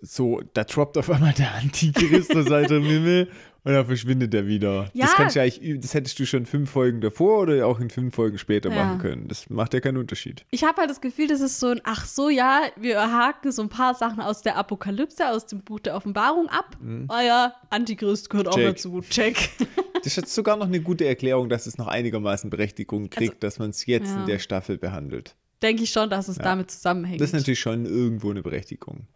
[0.00, 3.28] so, da droppt auf einmal der Antichrist aus altem Himmel
[3.64, 4.90] und dann verschwindet er wieder.
[4.92, 5.06] Ja.
[5.06, 8.14] Das kannst du eigentlich, das hättest du schon fünf Folgen davor oder auch in fünf
[8.14, 8.84] Folgen später Ja.
[8.84, 9.28] machen können.
[9.28, 10.44] Das macht ja keinen Unterschied.
[10.50, 13.62] Ich habe halt das Gefühl, das ist so ein, ach so, ja, wir haken so
[13.62, 16.76] ein paar Sachen aus der Apokalypse, aus dem Buch der Offenbarung ab.
[17.08, 18.60] Ah ja, Antichrist gehört auch Mhm.
[18.62, 18.76] Check.
[18.76, 19.00] dazu.
[19.08, 19.50] Check.
[20.04, 23.58] Das ist sogar noch eine gute Erklärung, dass es noch einigermaßen Berechtigung kriegt, Also, dass
[23.58, 24.20] man es jetzt ja.
[24.20, 25.34] in der Staffel behandelt.
[25.62, 27.22] Denke ich schon, dass es damit zusammenhängt.
[27.22, 29.06] Das ist natürlich schon irgendwo eine Berechtigung.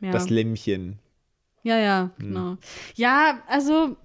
[0.00, 1.00] Das Lämmchen.
[1.62, 2.26] Ja, ja, Hm.
[2.28, 2.56] genau.
[2.94, 3.96] Ja, also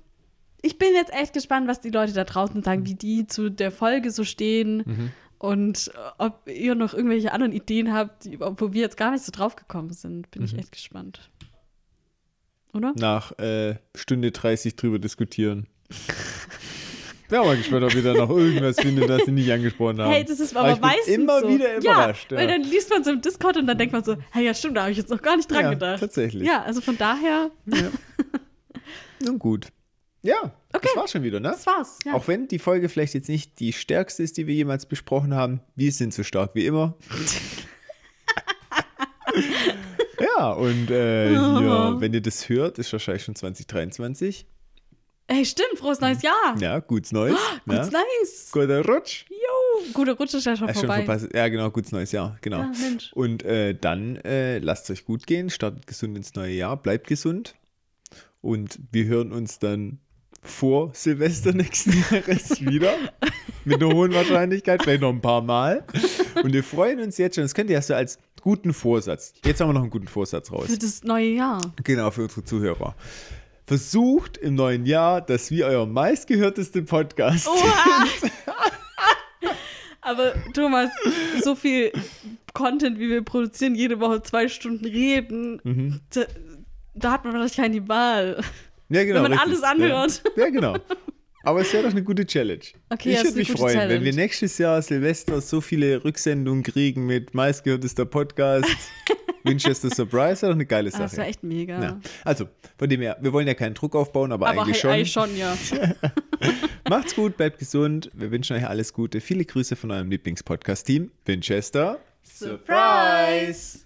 [0.61, 3.71] ich bin jetzt echt gespannt, was die Leute da draußen sagen, wie die zu der
[3.71, 5.11] Folge so stehen Mhm.
[5.39, 9.31] und äh, ob ihr noch irgendwelche anderen Ideen habt, wo wir jetzt gar nicht so
[9.31, 10.31] drauf gekommen sind.
[10.31, 10.45] Bin Mhm.
[10.47, 11.29] ich echt gespannt.
[12.73, 12.93] Oder?
[12.95, 15.67] Nach äh, Stunde 30 drüber diskutieren.
[17.33, 20.11] Bin auch mal gespannt, ob ihr da noch irgendwas findet, das sie nicht angesprochen haben.
[20.11, 21.49] Hey, das ist Aber aber, ich bin meistens immer so.
[21.49, 22.43] wieder überrascht, Ja, ja.
[22.43, 24.77] weil dann liest man so im Discord und dann denkt man so, hey, ja stimmt,
[24.77, 25.99] da habe ich jetzt noch gar nicht dran Ja, gedacht.
[25.99, 26.43] tatsächlich.
[26.43, 27.49] Ja, also von daher,
[29.19, 29.69] Nun gut.
[30.21, 30.35] Ja,
[30.75, 30.89] Okay.
[30.93, 31.49] das war's schon wieder, ne?
[31.49, 31.97] das war's.
[32.05, 32.13] Ja.
[32.13, 35.59] Auch wenn die Folge vielleicht jetzt nicht die stärkste ist, die wir jemals besprochen haben,
[35.75, 36.93] wir sind so stark wie immer.
[40.37, 44.45] ja, und äh, hier, wenn ihr das hört, ist wahrscheinlich schon 2023.
[45.33, 46.55] Hey, stimmt, frohes neues Jahr.
[46.59, 47.35] Ja, gutes Neues.
[47.65, 47.99] Gutes ja.
[48.21, 48.49] Nice.
[48.51, 49.25] Guter Rutsch.
[49.31, 51.05] Jo, guter Rutsch ist ja schon Ja, schon vorbei.
[51.05, 51.27] vorbei.
[51.33, 52.63] Ja, genau, gutes neues Jahr, genau.
[52.79, 53.11] Mensch.
[53.13, 57.55] Und äh, dann äh, lasst euch gut gehen, startet gesund ins neue Jahr, bleibt gesund.
[58.41, 59.97] Und wir hören uns dann
[60.43, 62.93] vor Silvester nächsten Jahres wieder.
[63.65, 65.83] Mit einer hohen Wahrscheinlichkeit, vielleicht noch ein paar Mal.
[66.43, 69.33] Und wir freuen uns jetzt schon, das könnt ihr ja so als guten Vorsatz.
[69.43, 70.67] Jetzt haben wir noch einen guten Vorsatz raus.
[70.67, 71.59] Für das neue Jahr.
[71.83, 72.95] Genau, für unsere Zuhörer.
[73.65, 78.05] Versucht im neuen Jahr, dass wir euer meistgehörteste Podcast Oha.
[80.01, 80.89] Aber Thomas,
[81.41, 81.91] so viel
[82.53, 86.01] Content, wie wir produzieren, jede Woche zwei Stunden reden, Mhm.
[86.13, 86.21] da,
[86.93, 88.41] da hat man wahrscheinlich keine Wahl.
[88.89, 89.23] Ja, genau.
[89.23, 89.47] Wenn man richtig.
[89.49, 90.21] alles anhört.
[90.35, 90.75] Ja, ja genau.
[91.43, 92.61] Aber es wäre doch eine gute Challenge.
[92.89, 94.05] Okay, ich würde mich freuen, wenn Challenge.
[94.05, 98.65] wir nächstes Jahr Silvester so viele Rücksendungen kriegen mit meistgehörtester Podcast,
[99.43, 101.17] Winchester Surprise, wäre doch eine geile Ah, Das Sache.
[101.17, 101.81] wäre echt mega.
[101.83, 101.99] ja.
[102.23, 102.47] Also,
[102.77, 104.91] von dem her, wir wollen ja keinen Druck aufbauen, aber, Aber eigentlich schon.
[104.91, 105.53] eigentlich schon, ja.
[106.89, 108.09] Macht's gut, bleibt gesund.
[108.13, 109.19] Wir wünschen euch alles Gute.
[109.19, 111.99] Viele Grüße von eurem Lieblingspodcast-Team, Winchester.
[112.23, 113.79] Surprise!